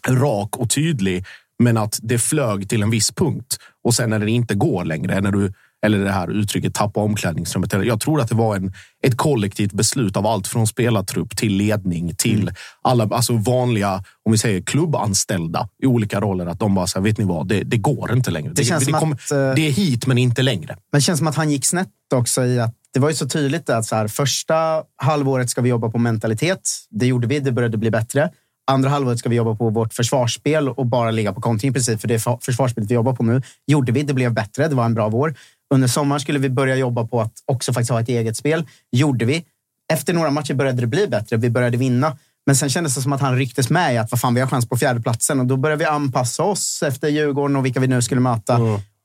rak 0.07 0.57
och 0.57 0.69
tydlig, 0.69 1.25
men 1.59 1.77
att 1.77 1.99
det 2.01 2.19
flög 2.19 2.69
till 2.69 2.83
en 2.83 2.89
viss 2.89 3.11
punkt. 3.11 3.57
Och 3.83 3.93
sen 3.93 4.09
när 4.09 4.19
det 4.19 4.31
inte 4.31 4.55
går 4.55 4.85
längre, 4.85 5.21
när 5.21 5.31
du, 5.31 5.53
eller 5.83 5.99
det 5.99 6.11
här 6.11 6.31
uttrycket 6.31 6.73
tappa 6.73 6.99
omklädningsrummet. 6.99 7.73
Jag 7.73 7.99
tror 7.99 8.21
att 8.21 8.29
det 8.29 8.35
var 8.35 8.55
en, 8.55 8.73
ett 9.03 9.17
kollektivt 9.17 9.73
beslut 9.73 10.17
av 10.17 10.27
allt 10.27 10.47
från 10.47 10.67
spelartrupp 10.67 11.37
till 11.37 11.53
ledning 11.57 12.15
till 12.15 12.41
Mm. 12.41 12.53
alla 12.81 13.03
alltså 13.11 13.33
vanliga, 13.37 14.03
om 14.25 14.31
vi 14.31 14.37
säger 14.37 14.61
klubbanställda 14.61 15.69
i 15.83 15.85
olika 15.85 16.21
roller. 16.21 16.45
Att 16.45 16.59
de 16.59 16.75
bara 16.75 16.87
säger, 16.87 17.03
vet 17.03 17.17
ni 17.17 17.25
vad, 17.25 17.47
det, 17.47 17.63
det 17.63 17.77
går 17.77 18.13
inte 18.13 18.31
längre. 18.31 18.51
Det, 18.55 18.63
känns 18.63 18.85
det, 18.85 18.91
som 18.91 18.99
kommer- 18.99 19.15
att, 19.15 19.31
eh, 19.31 19.37
det 19.55 19.67
är 19.67 19.71
hit, 19.71 20.07
men 20.07 20.17
inte 20.17 20.41
längre. 20.41 20.77
Men 20.91 20.97
det 20.99 21.01
känns 21.01 21.17
som 21.17 21.27
att 21.27 21.35
han 21.35 21.51
gick 21.51 21.65
snett 21.65 21.89
också 22.15 22.45
i 22.45 22.59
att 22.59 22.73
det 22.93 22.99
var 22.99 23.09
ju 23.09 23.15
så 23.15 23.27
tydligt 23.27 23.69
att 23.69 23.85
så 23.85 23.95
här, 23.95 24.07
första 24.07 24.83
halvåret 25.01 25.49
ska 25.49 25.61
vi 25.61 25.69
jobba 25.69 25.89
på 25.89 25.97
mentalitet. 25.97 26.69
Det 26.89 27.05
gjorde 27.05 27.27
vi, 27.27 27.39
det 27.39 27.51
började 27.51 27.77
bli 27.77 27.91
bättre. 27.91 28.29
Andra 28.71 28.89
halvåret 28.89 29.19
ska 29.19 29.29
vi 29.29 29.35
jobba 29.35 29.55
på 29.55 29.69
vårt 29.69 29.93
försvarsspel 29.93 30.69
och 30.69 30.85
bara 30.85 31.11
ligga 31.11 31.33
på 31.33 31.41
kontring 31.41 31.69
i 31.69 31.73
princip, 31.73 32.01
för 32.01 32.07
det 32.07 32.19
försvarsspelet 32.41 32.91
vi 32.91 32.95
jobbar 32.95 33.13
på 33.13 33.23
nu. 33.23 33.41
Gjorde 33.67 33.91
vi, 33.91 34.03
det 34.03 34.13
blev 34.13 34.33
bättre, 34.33 34.67
det 34.67 34.75
var 34.75 34.85
en 34.85 34.93
bra 34.93 35.09
vår. 35.09 35.35
Under 35.73 35.87
sommaren 35.87 36.19
skulle 36.19 36.39
vi 36.39 36.49
börja 36.49 36.75
jobba 36.75 37.07
på 37.07 37.21
att 37.21 37.33
också 37.45 37.73
faktiskt 37.73 37.91
ha 37.91 38.01
ett 38.01 38.09
eget 38.09 38.37
spel. 38.37 38.67
Gjorde 38.91 39.25
vi. 39.25 39.45
Efter 39.93 40.13
några 40.13 40.31
matcher 40.31 40.53
började 40.53 40.81
det 40.81 40.87
bli 40.87 41.07
bättre, 41.07 41.37
vi 41.37 41.49
började 41.49 41.77
vinna. 41.77 42.17
Men 42.45 42.55
sen 42.55 42.69
kändes 42.69 42.95
det 42.95 43.01
som 43.01 43.13
att 43.13 43.21
han 43.21 43.35
rycktes 43.35 43.69
med 43.69 43.93
i 43.93 43.97
att 43.97 44.11
vad 44.11 44.19
fan, 44.19 44.33
vi 44.33 44.41
har 44.41 44.47
chans 44.47 44.69
på 44.69 44.77
fjärdeplatsen 44.77 45.39
och 45.39 45.45
då 45.45 45.57
började 45.57 45.79
vi 45.79 45.85
anpassa 45.85 46.43
oss 46.43 46.83
efter 46.83 47.07
Djurgården 47.07 47.55
och 47.55 47.65
vilka 47.65 47.79
vi 47.79 47.87
nu 47.87 48.01
skulle 48.01 48.21
möta. 48.21 48.57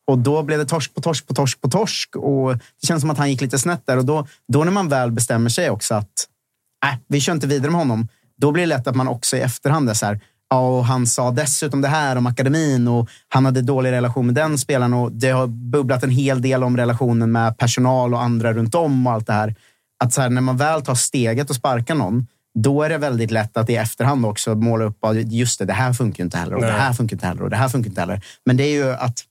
Och 0.07 0.19
då 0.19 0.43
blev 0.43 0.59
det 0.59 0.65
torsk 0.65 0.95
på 0.95 1.01
torsk 1.01 1.27
på 1.27 1.35
torsk 1.35 1.61
på 1.61 1.69
torsk. 1.69 2.17
Och 2.17 2.57
det 2.57 2.87
känns 2.87 3.01
som 3.01 3.11
att 3.11 3.19
han 3.19 3.31
gick 3.31 3.41
lite 3.41 3.59
snett 3.59 3.87
där. 3.87 3.97
Och 3.97 4.05
då, 4.05 4.27
då 4.53 4.65
när 4.65 4.73
man 4.73 4.89
väl 4.89 5.13
bestämmer 5.13 5.51
sig 5.51 5.71
också 5.71 5.95
att 5.95 6.13
äh, 6.87 6.99
vi 7.09 7.21
kör 7.21 7.33
inte 7.33 7.47
vidare 7.47 7.71
med 7.71 7.81
honom. 7.81 8.09
Då 8.37 8.53
blir 8.53 8.63
det 8.63 8.67
lätt 8.67 8.87
att 8.87 8.97
man 8.97 9.09
också 9.09 9.37
i 9.37 9.41
efterhand 9.41 9.91
är 9.91 9.95
så 9.95 10.07
här, 10.07 10.21
ja, 10.51 10.61
och 10.61 10.85
han 10.85 11.07
sa 11.07 11.31
dessutom 11.31 11.81
det 11.81 11.89
här 11.89 12.17
om 12.17 12.27
akademin 12.27 12.89
och 12.89 13.09
han 13.29 13.45
hade 13.45 13.63
dålig 13.63 13.91
relation 13.91 14.27
med 14.27 14.35
den 14.35 14.59
spelaren 14.59 14.95
och 14.95 15.13
det 15.13 15.31
har 15.31 15.47
bubblat 15.47 16.03
en 16.03 16.11
hel 16.11 16.43
del 16.43 16.65
om 16.65 16.77
relationen 16.77 17.33
med 17.33 17.59
personal 17.59 18.15
och 18.15 18.23
andra 18.23 18.53
runt 18.53 18.75
om 18.75 19.07
och 19.07 19.13
allt 19.13 19.27
det 19.27 19.33
här. 19.33 19.55
Att 20.05 20.13
så 20.13 20.21
här, 20.21 20.31
när 20.31 20.41
man 20.41 20.57
väl 20.57 20.83
tar 20.83 20.95
steget 20.95 21.51
och 21.51 21.57
sparkar 21.57 21.95
någon, 21.95 22.27
då 22.59 22.83
är 22.83 22.89
det 22.89 22.99
väldigt 22.99 23.31
lätt 23.31 23.57
att 23.57 23.71
i 23.71 23.77
efterhand 23.77 24.27
också 24.27 24.55
måla 24.55 24.85
upp 24.85 25.05
att 25.05 25.33
just 25.33 25.59
det, 25.59 25.65
det 25.65 25.73
här 25.73 25.93
funkar 25.93 26.25
inte 26.25 26.39
heller 26.39 26.55
och 26.55 26.61
det 26.61 26.67
Nej. 26.67 26.81
här 26.81 26.93
funkar 26.93 27.15
inte 27.15 27.27
heller 27.27 27.43
och 27.43 27.51
det 27.51 27.57
här 27.57 27.69
funkar 27.69 27.89
inte 27.89 28.01
heller. 28.01 28.21
Men 28.45 28.57
det 28.57 28.65
är 28.65 28.73
ju 28.73 28.93
att 28.93 29.25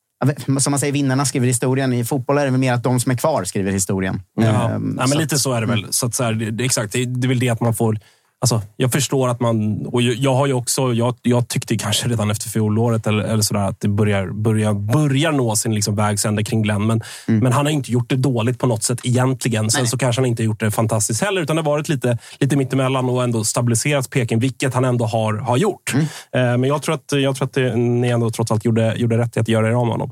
som 0.60 0.72
man 0.72 0.80
säger, 0.80 0.94
vinnarna 0.94 1.26
skriver 1.26 1.48
historien. 1.48 1.94
I 1.94 2.06
fotboll 2.06 2.38
är 2.38 2.46
det 2.46 2.52
väl 2.52 2.60
mer 2.60 2.74
att 2.74 2.84
de 2.84 3.00
som 3.00 3.12
är 3.12 3.16
kvar 3.16 3.44
skriver 3.44 3.72
historien. 3.72 4.22
Ja, 4.36 4.70
Ehm, 4.70 4.98
ja, 5.00 5.08
men 5.08 5.18
lite 5.18 5.40
så 5.40 5.54
är 5.54 5.62
det 5.62 5.68
väl. 5.68 5.88
Så 5.90 6.06
att 6.06 6.16
så 6.16 6.24
här, 6.24 6.34
det, 6.34 6.52
det, 6.52 6.66
exakt, 6.66 6.94
det, 6.94 7.06
det 7.06 7.26
är 7.26 7.30
väl 7.30 7.40
det 7.40 7.50
att 7.50 7.62
man 7.62 7.74
får... 7.74 8.00
Alltså, 8.40 8.62
jag 8.76 8.92
förstår 8.92 9.28
att 9.30 9.40
man... 9.40 9.86
Och 9.86 10.02
jag, 10.02 10.34
har 10.34 10.48
ju 10.48 10.54
också... 10.54 10.94
Jag, 10.94 11.16
jag 11.22 11.48
tyckte 11.48 11.78
kanske 11.78 12.08
redan 12.08 12.32
efter 12.32 12.50
fjolåret 12.50 13.08
eller, 13.08 13.24
eller 13.24 13.44
sådär, 13.44 13.62
att 13.62 13.80
det 13.80 13.88
börjar, 13.88 14.28
börjar, 14.28 14.74
börjar 14.74 15.32
nå 15.32 15.56
sin 15.56 15.76
liksom 15.76 15.96
vägs 15.96 16.26
ände 16.26 16.44
kring 16.44 16.62
Glenn. 16.62 16.88
Men, 16.88 17.02
men 17.26 17.52
han 17.52 17.66
har 17.66 17.72
inte 17.72 17.92
gjort 17.92 18.10
det 18.10 18.16
dåligt 18.16 18.60
på 18.60 18.68
något 18.68 18.84
sätt 18.84 19.00
egentligen. 19.04 19.70
Sen 19.70 19.88
så 19.88 19.98
kanske 19.98 20.22
han 20.22 20.26
inte 20.26 20.44
gjort 20.44 20.60
det 20.60 20.72
fantastiskt 20.72 21.24
heller, 21.24 21.42
utan 21.42 21.56
det 21.56 21.62
har 21.62 21.72
varit 21.72 21.90
lite, 21.90 22.18
lite 22.40 22.58
mittemellan 22.58 23.10
och 23.10 23.24
ändå 23.24 23.44
stabiliserat 23.44 24.10
Peking, 24.10 24.40
vilket 24.40 24.74
han 24.74 24.86
ändå 24.86 25.06
har, 25.06 25.34
har 25.34 25.58
gjort. 25.58 25.94
Eh, 25.96 26.02
men 26.32 26.64
jag 26.64 26.82
tror 26.82 26.96
att, 26.96 27.12
jag 27.12 27.36
tror 27.36 27.46
att 27.46 27.54
det, 27.54 27.76
ni 27.76 28.10
ändå 28.10 28.30
trots 28.30 28.52
allt 28.52 28.66
gjorde, 28.66 28.96
gjorde 28.96 29.18
rätt 29.18 29.38
i 29.38 29.40
att 29.40 29.48
göra 29.48 29.68
er 29.68 29.74
av 29.74 29.86
med 29.86 29.94
honom. 29.94 30.12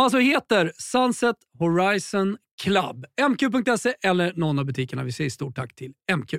som 0.00 0.04
alltså 0.04 0.18
heter 0.18 0.72
Sunset 0.78 1.36
Horizon 1.58 2.36
Club. 2.62 3.04
MQ.se 3.30 3.94
eller 4.02 4.32
någon 4.36 4.58
av 4.58 4.64
butikerna. 4.64 5.04
Vi 5.04 5.12
säger 5.12 5.30
stort 5.30 5.56
tack 5.56 5.74
till 5.74 5.92
MQ. 6.16 6.34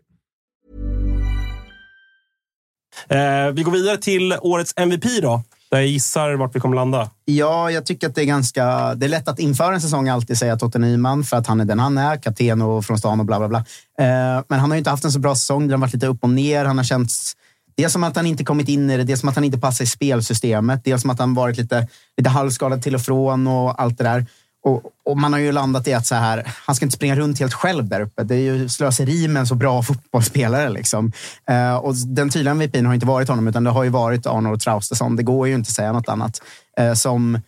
Eh, 3.10 3.54
vi 3.54 3.63
går 3.63 3.71
vidare 3.71 3.97
till 3.97 4.36
årets 4.41 4.74
MVP 4.78 5.04
då. 5.21 5.43
Där 5.71 5.78
jag 5.78 5.88
gissar 5.88 6.34
vart 6.34 6.56
vi 6.56 6.60
kommer 6.60 6.76
landa. 6.76 7.10
Ja, 7.26 7.71
jag 7.71 7.86
tycker 7.86 8.08
att 8.08 8.15
det 8.15 8.21
är 8.21 8.26
ganska... 8.26 8.95
Det 8.95 9.06
är 9.06 9.10
lätt 9.10 9.28
att 9.28 9.39
inför 9.39 9.74
en 9.74 9.82
säsong 9.82 10.10
alltid 10.10 10.38
säga 10.38 10.58
Totte 10.58 10.80
Nyman 10.80 11.24
för 11.24 11.38
att 11.38 11.47
han 11.47 11.60
är 11.60 11.65
den 11.65 11.80
han 11.80 11.97
är, 11.97 12.17
kapten 12.17 12.62
och 12.62 12.86
från 12.86 12.97
stan 12.97 13.19
och 13.19 13.26
bla 13.26 13.39
bla 13.39 13.47
bla. 13.47 13.58
Eh, 14.00 14.43
men 14.47 14.60
han 14.60 14.69
har 14.69 14.76
ju 14.76 14.78
inte 14.78 14.89
haft 14.89 15.06
en 15.06 15.12
så 15.12 15.19
bra 15.19 15.36
säsong. 15.36 15.62
Den 15.62 15.71
har 15.71 15.88
varit 15.88 15.93
lite 15.93 16.08
upp 16.08 16.24
och 16.24 16.30
ner. 16.30 16.65
Han 16.65 16.78
har 16.78 16.86
känts... 16.86 17.34
Dels 17.82 17.94
som 17.94 18.04
att 18.04 18.15
han 18.15 18.26
inte 18.26 18.44
kommit 18.44 18.70
in 18.70 18.89
i 18.89 18.98
det, 18.98 19.04
dels 19.04 19.20
som 19.20 19.30
att 19.30 19.36
han 19.36 19.44
inte 19.44 19.60
passar 19.60 19.84
i 19.84 19.88
spelsystemet, 19.88 20.84
dels 20.84 21.02
som 21.02 21.10
att 21.10 21.20
han 21.20 21.34
varit 21.34 21.58
lite, 21.58 21.88
lite 22.17 22.30
halvskadad 22.30 22.84
till 22.84 22.96
och 22.96 23.02
från 23.02 23.48
och 23.48 23.82
allt 23.82 23.98
det 23.98 24.04
där. 24.04 24.26
Och, 24.65 24.82
och, 25.06 25.17
man 25.17 25.34
har 25.34 25.39
ju 25.39 25.52
landat 25.52 25.88
i 25.88 25.94
att 25.94 26.08
så 26.08 26.15
här, 26.15 26.54
han 26.65 26.76
ska 26.76 26.86
inte 26.86 26.96
springa 26.96 27.15
runt 27.15 27.39
helt 27.39 27.54
själv 27.54 27.88
där 27.88 28.02
uppe. 28.02 28.24
Det 28.24 28.36
är 28.36 28.39
ju 28.39 28.70
slöseri 28.70 29.28
med 29.28 29.39
en 29.39 29.48
så 29.48 29.56
bra 29.56 29.84
fotbollsspelare. 29.84 30.70
Liksom. 30.70 31.12
Eh, 31.50 31.76
och 31.76 31.96
den 31.96 32.30
tydliga 32.30 32.54
MVPn 32.54 32.86
har 32.86 32.94
inte 32.94 33.06
varit 33.06 33.30
honom, 33.30 33.48
utan 33.48 33.63
det 33.63 33.70
har 33.70 33.84
ju 33.84 33.89
varit 33.89 34.26
Arnold 34.26 34.62
Traustason. 34.62 35.15
Det 35.15 35.24
går 35.24 35.48
ju 35.48 35.54
inte 35.54 35.67
att 35.67 35.76
säga 35.76 35.91
något 35.91 36.10
annat. 36.10 36.41
Eh, 36.78 36.94
som 36.94 37.39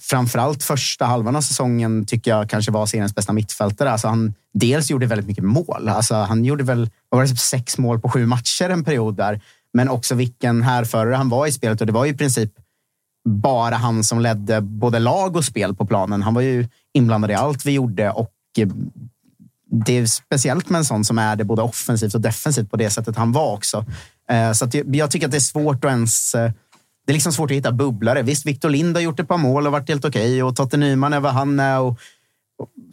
framförallt 0.00 0.62
första 0.62 1.04
halvan 1.04 1.36
av 1.36 1.40
säsongen 1.40 2.06
tycker 2.06 2.30
jag 2.30 2.50
kanske 2.50 2.72
var 2.72 2.86
seriens 2.86 3.14
bästa 3.14 3.32
mittfältare. 3.32 3.90
Alltså 3.90 4.08
han 4.08 4.34
dels 4.54 4.90
gjorde 4.90 5.06
väldigt 5.06 5.26
mycket 5.26 5.44
mål. 5.44 5.88
Alltså 5.88 6.14
han 6.14 6.44
gjorde 6.44 6.64
väl 6.64 6.90
var 7.08 7.22
det 7.22 7.28
typ 7.28 7.38
sex 7.38 7.78
mål 7.78 8.00
på 8.00 8.08
sju 8.08 8.26
matcher 8.26 8.70
en 8.70 8.84
period 8.84 9.16
där. 9.16 9.40
Men 9.72 9.88
också 9.88 10.14
vilken 10.14 10.62
härförare 10.62 11.14
han 11.14 11.28
var 11.28 11.46
i 11.46 11.52
spelet 11.52 11.80
och 11.80 11.86
det 11.86 11.92
var 11.92 12.04
ju 12.04 12.10
i 12.10 12.16
princip 12.16 12.52
bara 13.28 13.74
han 13.74 14.04
som 14.04 14.20
ledde 14.20 14.60
både 14.60 14.98
lag 14.98 15.36
och 15.36 15.44
spel 15.44 15.74
på 15.74 15.86
planen. 15.86 16.22
Han 16.22 16.34
var 16.34 16.42
ju 16.42 16.68
inblandad 16.94 17.30
i 17.30 17.34
allt 17.34 17.66
vi 17.66 17.72
gjorde 17.72 18.10
och 18.10 18.32
eh, 18.58 18.68
det 19.70 19.98
är 19.98 20.06
speciellt 20.06 20.70
med 20.70 20.78
en 20.78 20.84
sån 20.84 21.04
som 21.04 21.18
är 21.18 21.36
det 21.36 21.44
både 21.44 21.62
offensivt 21.62 22.14
och 22.14 22.20
defensivt 22.20 22.70
på 22.70 22.76
det 22.76 22.90
sättet 22.90 23.16
han 23.16 23.32
var 23.32 23.52
också. 23.52 23.84
Eh, 24.30 24.52
så 24.52 24.68
jag 24.86 25.10
tycker 25.10 25.26
att 25.26 25.30
det 25.30 25.38
är 25.38 25.40
svårt 25.40 25.84
att 25.84 25.90
ens... 25.90 26.34
Eh, 26.34 26.52
det 27.08 27.12
är 27.12 27.14
liksom 27.14 27.32
svårt 27.32 27.50
att 27.50 27.56
hitta 27.56 27.72
bubblare. 27.72 28.22
Visst, 28.22 28.46
Victor 28.46 28.70
Lind 28.70 28.96
har 28.96 29.02
gjort 29.02 29.20
ett 29.20 29.28
par 29.28 29.38
mål 29.38 29.66
och 29.66 29.72
varit 29.72 29.88
helt 29.88 30.04
okej 30.04 30.20
okay, 30.20 30.42
och 30.42 30.56
Totte 30.56 30.76
Nyman 30.76 31.12
är 31.12 31.20
vad 31.20 31.32
han 31.32 31.60
är. 31.60 31.80
Och, 31.80 31.98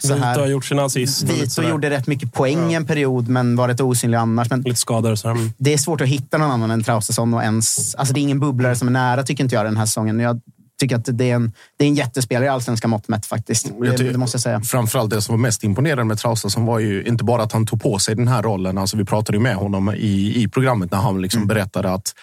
så 0.01 0.15
här. 0.15 0.29
Vito 0.29 0.41
har 0.41 0.47
gjort 0.47 0.65
sina 0.65 0.83
assist. 0.83 1.23
Vito 1.23 1.61
gjorde 1.61 1.89
rätt 1.89 2.07
mycket 2.07 2.33
poäng 2.33 2.71
ja. 2.71 2.77
en 2.77 2.85
period, 2.85 3.27
men 3.27 3.55
var 3.55 3.67
rätt 3.67 3.81
osynlig 3.81 4.17
annars. 4.17 4.49
Men 4.49 4.61
lite 4.61 4.75
skador. 4.75 5.15
Så. 5.15 5.29
Mm. 5.29 5.49
Det 5.57 5.73
är 5.73 5.77
svårt 5.77 6.01
att 6.01 6.07
hitta 6.07 6.37
någon 6.37 6.51
annan 6.51 6.71
än 6.71 6.83
Traustason. 6.83 7.33
Och 7.33 7.43
ens, 7.43 7.95
alltså 7.95 8.13
det 8.13 8.19
är 8.19 8.21
ingen 8.21 8.39
bubblare 8.39 8.75
som 8.75 8.87
är 8.87 8.91
nära, 8.91 9.23
tycker 9.23 9.43
inte 9.43 9.55
jag, 9.55 9.65
den 9.65 9.77
här 9.77 9.85
säsongen. 9.85 10.19
Jag 10.19 10.41
tycker 10.79 10.95
att 10.95 11.09
det 11.11 11.29
är 11.29 11.35
en, 11.35 11.53
det 11.77 11.85
är 11.85 11.87
en 11.87 11.95
jättespelare 11.95 12.45
i 12.45 12.49
allsvenska 12.49 12.87
mått 12.87 13.07
mätt 13.07 13.25
faktiskt. 13.25 13.71
Det, 13.81 13.97
det, 13.97 14.17
måste 14.17 14.35
jag 14.35 14.41
säga. 14.41 14.61
Framförallt 14.61 15.09
det 15.09 15.21
som 15.21 15.33
var 15.33 15.39
mest 15.39 15.63
imponerande 15.63 16.03
med 16.03 16.17
Traustason 16.17 16.65
var 16.65 16.79
ju 16.79 17.03
inte 17.03 17.23
bara 17.23 17.43
att 17.43 17.51
han 17.51 17.65
tog 17.65 17.81
på 17.81 17.99
sig 17.99 18.15
den 18.15 18.27
här 18.27 18.43
rollen. 18.43 18.77
Alltså 18.77 18.97
vi 18.97 19.05
pratade 19.05 19.37
ju 19.37 19.41
med 19.43 19.55
honom 19.55 19.93
i, 19.95 20.43
i 20.43 20.47
programmet 20.47 20.91
när 20.91 20.99
han 20.99 21.21
liksom 21.21 21.39
mm. 21.39 21.47
berättade 21.47 21.91
att 21.91 22.13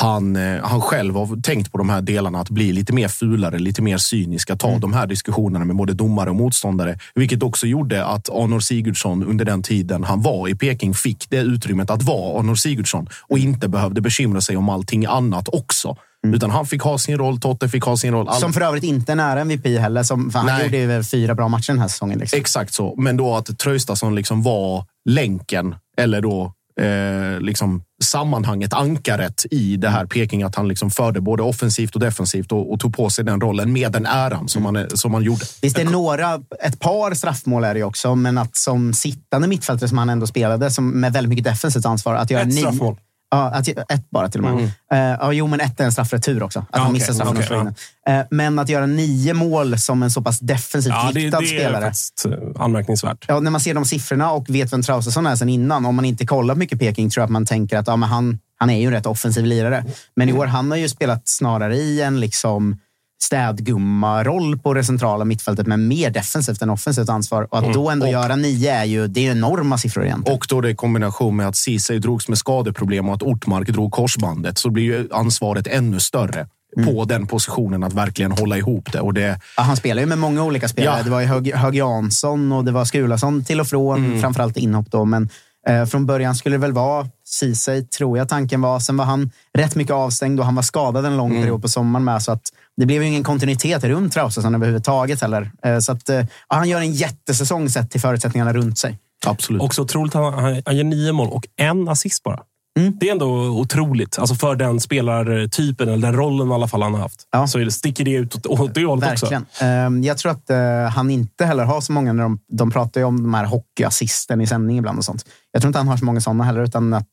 han, 0.00 0.36
eh, 0.36 0.62
han 0.62 0.80
själv 0.80 1.14
har 1.14 1.42
tänkt 1.42 1.72
på 1.72 1.78
de 1.78 1.90
här 1.90 2.00
delarna, 2.00 2.40
att 2.40 2.50
bli 2.50 2.72
lite 2.72 2.92
mer 2.92 3.08
fulare, 3.08 3.58
lite 3.58 3.82
mer 3.82 3.98
cynisk, 3.98 4.50
att 4.50 4.60
ta 4.60 4.68
mm. 4.68 4.80
de 4.80 4.92
här 4.92 5.06
diskussionerna 5.06 5.64
med 5.64 5.76
både 5.76 5.92
domare 5.92 6.30
och 6.30 6.36
motståndare. 6.36 6.98
Vilket 7.14 7.42
också 7.42 7.66
gjorde 7.66 8.04
att 8.04 8.28
Arnor 8.28 8.60
Sigurdsson 8.60 9.24
under 9.24 9.44
den 9.44 9.62
tiden 9.62 10.04
han 10.04 10.22
var 10.22 10.48
i 10.48 10.54
Peking 10.54 10.94
fick 10.94 11.30
det 11.30 11.40
utrymmet 11.40 11.90
att 11.90 12.02
vara 12.02 12.38
Arnor 12.38 12.54
Sigurdsson 12.54 13.08
och 13.28 13.38
inte 13.38 13.68
behövde 13.68 14.00
bekymra 14.00 14.40
sig 14.40 14.56
om 14.56 14.68
allting 14.68 15.06
annat 15.06 15.48
också. 15.48 15.96
Mm. 16.24 16.34
Utan 16.34 16.50
han 16.50 16.66
fick 16.66 16.82
ha 16.82 16.98
sin 16.98 17.18
roll, 17.18 17.40
Totte 17.40 17.68
fick 17.68 17.84
ha 17.84 17.96
sin 17.96 18.12
roll. 18.12 18.28
All... 18.28 18.40
Som 18.40 18.52
för 18.52 18.60
övrigt 18.60 18.84
inte 18.84 19.12
är 19.12 19.16
nära 19.16 19.40
MVP 19.40 19.66
heller. 19.66 20.02
Som, 20.02 20.30
han 20.34 20.46
Nej. 20.46 20.64
gjorde 20.64 20.76
ju 20.76 21.02
fyra 21.02 21.34
bra 21.34 21.48
matcher 21.48 21.72
den 21.72 21.80
här 21.80 21.88
säsongen. 21.88 22.18
Liksom. 22.18 22.38
Exakt 22.38 22.74
så. 22.74 22.94
Men 22.98 23.16
då 23.16 23.36
att 23.36 23.58
Traustason 23.58 24.14
liksom 24.14 24.42
var 24.42 24.84
länken, 25.04 25.74
eller 25.96 26.20
då 26.20 26.52
eh, 26.80 27.40
liksom 27.40 27.82
sammanhanget, 28.02 28.72
ankaret 28.72 29.46
i 29.50 29.76
det 29.76 29.88
här 29.88 30.06
Peking. 30.06 30.42
Att 30.42 30.54
han 30.54 30.68
liksom 30.68 30.90
förde 30.90 31.20
både 31.20 31.42
offensivt 31.42 31.94
och 31.94 32.00
defensivt 32.00 32.52
och, 32.52 32.72
och 32.72 32.80
tog 32.80 32.96
på 32.96 33.10
sig 33.10 33.24
den 33.24 33.40
rollen 33.40 33.72
med 33.72 33.92
den 33.92 34.06
äran 34.06 34.48
som, 34.48 34.64
han, 34.64 34.86
som 34.94 35.14
han 35.14 35.22
gjorde. 35.22 35.44
Visst, 35.62 35.76
det 35.76 35.82
är 35.82 35.90
några, 35.90 36.40
ett 36.60 36.80
par 36.80 37.14
straffmål 37.14 37.64
är 37.64 37.74
det 37.74 37.82
också, 37.82 38.14
men 38.14 38.38
att 38.38 38.56
som 38.56 38.94
sittande 38.94 39.48
mittfältare 39.48 39.88
som 39.88 39.98
han 39.98 40.10
ändå 40.10 40.26
spelade, 40.26 40.70
som 40.70 41.00
med 41.00 41.12
väldigt 41.12 41.28
mycket 41.28 41.44
defensivt 41.44 41.86
ansvar. 41.86 42.14
Att 42.14 42.30
göra 42.30 42.42
ett 42.42 42.54
straffmål? 42.54 42.96
Ja, 43.30 43.62
ett 43.88 44.10
bara 44.10 44.28
till 44.28 44.44
och 44.44 44.44
med. 44.44 44.52
Mm. 44.52 44.64
Uh, 44.64 45.18
ja, 45.20 45.32
jo, 45.32 45.46
men 45.46 45.60
ett 45.60 45.80
är 45.80 45.84
en 45.84 45.92
straffretur 45.92 46.42
också. 46.42 46.58
Att 46.58 46.66
ja, 46.72 46.78
han 46.78 46.92
missar 46.92 47.12
straffen 47.12 47.36
okay, 47.36 47.58
okay, 47.58 48.18
uh, 48.20 48.24
Men 48.30 48.58
att 48.58 48.68
göra 48.68 48.86
nio 48.86 49.34
mål 49.34 49.78
som 49.78 50.02
en 50.02 50.10
så 50.10 50.22
pass 50.22 50.40
defensivt 50.40 50.94
ja, 50.94 51.10
riktad 51.14 51.38
det, 51.38 51.44
det 51.44 51.48
spelare. 51.48 51.92
Det 52.24 52.28
är 52.28 52.56
eh, 52.56 52.62
anmärkningsvärt. 52.62 53.24
Ja, 53.28 53.40
när 53.40 53.50
man 53.50 53.60
ser 53.60 53.74
de 53.74 53.84
siffrorna 53.84 54.32
och 54.32 54.50
vet 54.50 54.72
vem 54.72 54.82
Traustason 54.82 55.26
är 55.26 55.36
sen 55.36 55.48
innan, 55.48 55.86
om 55.86 55.94
man 55.94 56.04
inte 56.04 56.26
kollar 56.26 56.54
mycket 56.54 56.78
Peking, 56.78 57.10
tror 57.10 57.22
jag 57.22 57.24
att 57.24 57.32
man 57.32 57.46
tänker 57.46 57.76
att 57.78 57.86
ja, 57.86 57.96
men 57.96 58.08
han, 58.08 58.38
han 58.58 58.70
är 58.70 58.80
ju 58.80 58.86
en 58.86 58.92
rätt 58.92 59.06
offensiv 59.06 59.44
lirare. 59.44 59.84
Men 60.16 60.28
i 60.28 60.32
år, 60.32 60.46
han 60.46 60.70
har 60.70 60.78
ju 60.78 60.88
spelat 60.88 61.28
snarare 61.28 61.76
i 61.76 62.00
en 62.00 62.20
liksom 62.20 62.78
städgumma-roll 63.22 64.58
på 64.58 64.74
det 64.74 64.84
centrala 64.84 65.24
mittfältet, 65.24 65.66
men 65.66 65.88
mer 65.88 66.10
defensivt 66.10 66.62
än 66.62 66.70
offensivt 66.70 67.08
ansvar. 67.08 67.48
Och 67.50 67.58
att 67.58 67.64
mm. 67.64 67.74
då 67.74 67.90
ändå 67.90 68.06
och, 68.06 68.12
göra 68.12 68.36
nio 68.36 68.74
är 68.74 68.84
ju 68.84 69.06
det 69.06 69.26
är 69.26 69.30
enorma 69.30 69.78
siffror 69.78 70.04
egentligen. 70.04 70.36
Och 70.36 70.46
då 70.48 70.60
det 70.60 70.70
i 70.70 70.74
kombination 70.74 71.36
med 71.36 71.48
att 71.48 71.56
Ceesay 71.56 71.98
drogs 71.98 72.28
med 72.28 72.38
skadeproblem 72.38 73.08
och 73.08 73.14
att 73.14 73.22
Ortmark 73.22 73.68
drog 73.68 73.92
korsbandet 73.92 74.58
så 74.58 74.70
blir 74.70 74.84
ju 74.84 75.08
ansvaret 75.12 75.66
ännu 75.66 76.00
större. 76.00 76.46
Mm. 76.76 76.94
på 76.94 77.04
den 77.04 77.26
positionen 77.26 77.84
att 77.84 77.92
verkligen 77.92 78.32
hålla 78.32 78.56
ihop 78.56 78.92
det. 78.92 79.00
Och 79.00 79.14
det... 79.14 79.40
Ja, 79.56 79.62
han 79.62 79.76
spelar 79.76 80.02
ju 80.02 80.06
med 80.06 80.18
många 80.18 80.44
olika 80.44 80.68
spelare. 80.68 80.98
Ja. 80.98 81.04
Det 81.04 81.10
var 81.10 81.20
ju 81.20 81.26
Hög, 81.26 81.54
Hög 81.54 81.74
Jansson 81.74 82.52
och 82.52 82.64
det 82.64 82.72
var 82.72 82.84
Skulason 82.84 83.44
till 83.44 83.60
och 83.60 83.66
från, 83.66 84.04
mm. 84.04 84.20
framförallt 84.20 84.56
inhopp 84.56 84.90
då. 84.90 85.04
Men 85.04 85.28
eh, 85.68 85.84
från 85.84 86.06
början 86.06 86.34
skulle 86.34 86.54
det 86.54 86.60
väl 86.60 86.72
vara 86.72 87.06
Ceesay, 87.24 87.82
tror 87.84 88.18
jag 88.18 88.28
tanken 88.28 88.60
var. 88.60 88.80
Sen 88.80 88.96
var 88.96 89.04
han 89.04 89.30
rätt 89.58 89.74
mycket 89.74 89.94
avstängd 89.94 90.40
och 90.40 90.46
han 90.46 90.54
var 90.54 90.62
skadad 90.62 91.06
en 91.06 91.16
lång 91.16 91.30
mm. 91.30 91.42
period 91.42 91.62
på 91.62 91.68
sommaren 91.68 92.04
med. 92.04 92.22
Så 92.22 92.32
att 92.32 92.42
det 92.80 92.86
blev 92.86 93.02
ju 93.02 93.08
ingen 93.08 93.24
kontinuitet 93.24 93.84
runt 93.84 94.12
Traustason 94.12 94.54
överhuvudtaget 94.54 95.20
heller. 95.20 95.50
Eh, 95.64 95.78
så 95.78 95.92
att, 95.92 96.08
ja, 96.08 96.26
han 96.48 96.68
gör 96.68 96.80
en 96.80 96.92
jättesäsong 96.92 97.70
sett 97.70 97.90
till 97.90 98.00
förutsättningarna 98.00 98.52
runt 98.52 98.78
sig. 98.78 98.98
Absolut. 99.26 99.62
Också 99.62 99.82
otroligt, 99.82 100.14
han, 100.14 100.62
han 100.66 100.76
gör 100.76 100.84
nio 100.84 101.12
mål 101.12 101.28
och 101.28 101.46
en 101.56 101.88
assist 101.88 102.22
bara. 102.22 102.40
Mm. 102.78 102.96
Det 103.00 103.08
är 103.08 103.12
ändå 103.12 103.28
otroligt. 103.48 104.18
Alltså 104.18 104.34
för 104.34 104.56
den 104.56 104.80
spelartypen, 104.80 105.88
eller 105.88 106.06
den 106.06 106.16
rollen 106.16 106.50
i 106.50 106.52
alla 106.52 106.68
fall 106.68 106.82
han 106.82 106.94
har 106.94 107.00
haft. 107.00 107.28
Ja. 107.30 107.46
Så 107.46 107.58
det 107.58 107.70
sticker 107.70 108.04
det 108.04 108.10
ut 108.10 108.46
åt, 108.46 108.74
det 108.74 108.84
hållet 108.84 109.10
Verkligen. 109.10 109.42
också. 109.42 109.64
Um, 109.64 110.02
jag 110.02 110.18
tror 110.18 110.32
att 110.32 110.50
uh, 110.50 110.90
han 110.90 111.10
inte 111.10 111.44
heller 111.44 111.64
har 111.64 111.80
så 111.80 111.92
många. 111.92 112.12
När 112.12 112.22
de, 112.22 112.38
de 112.48 112.70
pratar 112.70 113.00
ju 113.00 113.04
om 113.04 113.22
de 113.22 113.34
här 113.34 113.44
hockeyassisten 113.44 114.40
i 114.40 114.46
sändning 114.46 114.78
ibland 114.78 114.98
och 114.98 115.04
sånt. 115.04 115.24
Jag 115.52 115.62
tror 115.62 115.68
inte 115.68 115.78
han 115.78 115.88
har 115.88 115.96
så 115.96 116.04
många 116.04 116.20
sådana 116.20 116.44
heller, 116.44 116.62
utan 116.62 116.94
att 116.94 117.06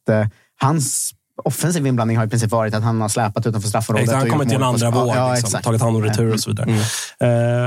hans 0.60 1.14
offensiv 1.44 1.88
inblandning 1.88 2.18
har 2.18 2.26
i 2.26 2.30
princip 2.30 2.52
varit 2.52 2.74
att 2.74 2.84
han 2.84 3.02
har 3.02 3.10
släpat 3.10 3.48
utanför 3.48 3.70
straffområdet. 3.70 4.12
Han 4.12 4.22
har 4.22 4.28
kommit 4.28 4.48
till 4.48 4.58
en 4.58 4.64
andra 4.64 4.92
våg, 4.92 5.08
ja, 5.08 5.34
liksom, 5.34 5.62
tagit 5.62 5.82
hand 5.82 5.96
om 5.96 6.04
retur 6.04 6.34
och 6.34 6.40
så 6.40 6.50
vidare. 6.50 6.70
Mm. 6.70 6.82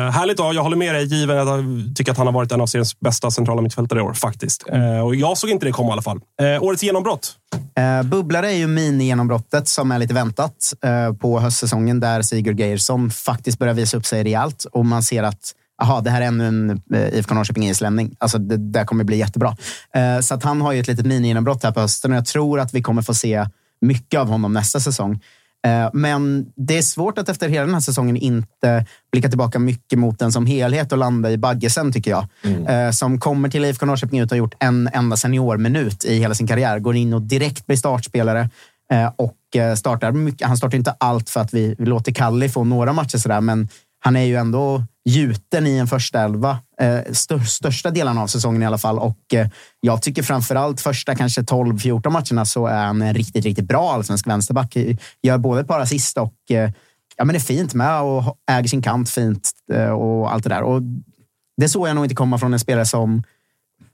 Uh, 0.05 0.11
härligt 0.11 0.37
då. 0.37 0.53
Jag 0.55 0.63
håller 0.63 0.77
med 0.77 0.95
dig, 0.95 1.05
given 1.05 1.39
att 1.39 1.49
jag 1.49 1.65
tycker 1.97 2.13
att 2.13 2.19
han 2.19 2.27
har 2.27 2.35
varit 2.35 2.53
en 2.53 2.61
av 2.61 2.67
seriens 2.67 3.01
bästa 3.01 3.31
centrala 3.31 3.63
mittfältare 3.63 3.99
i 3.99 4.03
år. 4.03 4.13
faktiskt. 4.13 4.65
Uh, 4.73 5.01
och 5.01 5.15
Jag 5.15 5.39
såg 5.39 5.51
inte 5.51 5.67
det 5.67 5.73
komma 5.73 5.89
i 5.89 5.93
alla 5.93 6.03
fall. 6.03 6.21
Uh, 6.43 6.63
årets 6.63 6.83
genombrott? 6.83 7.33
Uh, 7.79 8.09
bubblare 8.09 8.53
är 8.53 8.57
ju 8.57 8.67
mini-genombrottet 8.67 9.69
som 9.69 9.93
är 9.93 9.99
lite 9.99 10.15
väntat 10.15 10.75
på 11.21 11.41
höstsäsongen 11.41 12.01
där 12.01 12.23
Sigurd 12.23 12.61
Geirsson 12.61 13.11
faktiskt 13.11 13.59
börjar 13.59 13.75
visa 13.75 13.97
upp 13.97 14.07
sig 14.07 14.25
rejält 14.25 14.67
och 14.73 14.87
man 14.87 15.03
ser 15.03 15.23
att 15.23 15.55
Jaha, 15.83 16.01
det 16.01 16.11
här 16.11 16.23
är 16.23 16.27
ännu 16.27 16.49
en 16.49 16.83
IFK 17.13 17.35
Norrköping 17.35 17.69
islämning. 17.69 18.17
Alltså, 18.19 18.39
det 18.39 18.57
där 18.57 18.85
kommer 18.85 19.05
bli 19.05 19.17
jättebra. 19.17 19.57
så 20.23 20.35
att 20.35 20.45
han 20.45 20.61
har 20.61 20.73
ju 20.73 20.81
ett 20.81 20.89
litet 20.89 21.07
mini-genombrott 21.07 21.63
här 21.65 21.73
på 21.73 21.81
hösten 21.81 22.11
och 22.11 22.17
jag 22.17 22.27
tror 22.27 22.61
att 22.61 22.75
vi 22.75 22.83
kommer 22.83 23.03
få 23.03 23.15
se 23.15 23.47
mycket 23.81 24.21
av 24.21 24.29
honom 24.29 24.53
nästa 24.53 24.81
säsong. 24.81 25.21
Eh, 25.67 25.91
men 25.93 26.47
det 26.57 26.79
är 26.79 26.83
svårt 26.83 27.19
att 27.19 27.29
efter 27.29 27.49
hela 27.49 27.65
den 27.65 27.75
här 27.75 27.81
säsongen 27.81 28.17
inte 28.17 28.87
blicka 29.13 29.29
tillbaka 29.29 29.59
mycket 29.59 29.99
mot 29.99 30.19
den 30.19 30.33
som 30.33 30.47
helhet 30.47 30.93
och 30.93 30.99
landa 30.99 31.31
i 31.31 31.39
Baggesen, 31.39 31.93
tycker 31.93 32.11
jag. 32.11 32.27
Mm. 32.45 32.67
Eh, 32.67 32.91
som 32.91 33.21
kommer 33.21 33.49
till 33.49 33.65
IFK 33.65 33.87
Norrköping 33.87 34.21
ut 34.21 34.31
och 34.31 34.31
har 34.31 34.39
gjort 34.39 34.55
en 34.59 34.89
enda 34.93 35.17
seniorminut 35.17 36.05
i 36.05 36.19
hela 36.19 36.35
sin 36.35 36.47
karriär. 36.47 36.79
Går 36.79 36.97
in 36.97 37.15
och 37.15 37.23
direkt 37.23 37.67
blir 37.67 37.77
startspelare 37.77 38.51
eh, 38.93 39.13
och 39.17 39.37
startar 39.77 40.13
mycket. 40.13 40.49
Han 40.49 40.57
startar 40.57 40.79
inte 40.79 40.95
allt 40.99 41.31
för 41.31 41.41
att 41.41 41.55
vi 41.55 41.75
låter 41.79 42.13
Kalli 42.13 42.49
få 42.49 42.65
några 42.65 42.93
matcher 42.93 43.19
sådär, 43.19 43.41
men 43.41 43.69
han 44.01 44.17
är 44.17 44.25
ju 44.25 44.37
ändå 44.37 44.85
gjuten 45.05 45.67
i 45.67 45.79
en 45.79 45.87
första 45.87 46.21
elva 46.21 46.59
eh, 46.81 47.13
största 47.47 47.91
delarna 47.91 48.23
av 48.23 48.27
säsongen 48.27 48.63
i 48.63 48.67
alla 48.67 48.79
fall. 48.79 48.99
Och 48.99 49.35
eh, 49.35 49.49
jag 49.81 50.03
tycker 50.03 50.23
framförallt 50.23 50.81
första 50.81 51.15
kanske 51.15 51.41
12-14 51.41 52.11
matcherna 52.11 52.45
så 52.45 52.67
är 52.67 52.85
han 52.85 53.03
en 53.03 53.15
riktigt, 53.15 53.45
riktigt 53.45 53.65
bra 53.65 53.93
allsvensk 53.93 54.27
vänsterback. 54.27 54.77
Eh, 54.77 54.97
gör 55.23 55.39
både 55.39 55.61
ett 55.61 55.69
par 55.69 55.81
assist 55.81 56.19
och 56.19 56.35
ja, 57.17 57.25
men 57.25 57.37
är 57.37 57.41
fint 57.41 57.75
med 57.75 58.01
och 58.01 58.37
äger 58.51 58.69
sin 58.69 58.83
kant 58.83 59.11
fint 59.11 59.51
och 59.97 60.33
allt 60.33 60.45
det 60.45 60.51
där. 60.51 60.63
Och 60.63 60.83
det 61.57 61.69
såg 61.69 61.89
jag 61.89 61.95
nog 61.95 62.05
inte 62.05 62.15
komma 62.15 62.39
från 62.39 62.53
en 62.53 62.61
spelare 62.61 62.87
som 62.87 63.23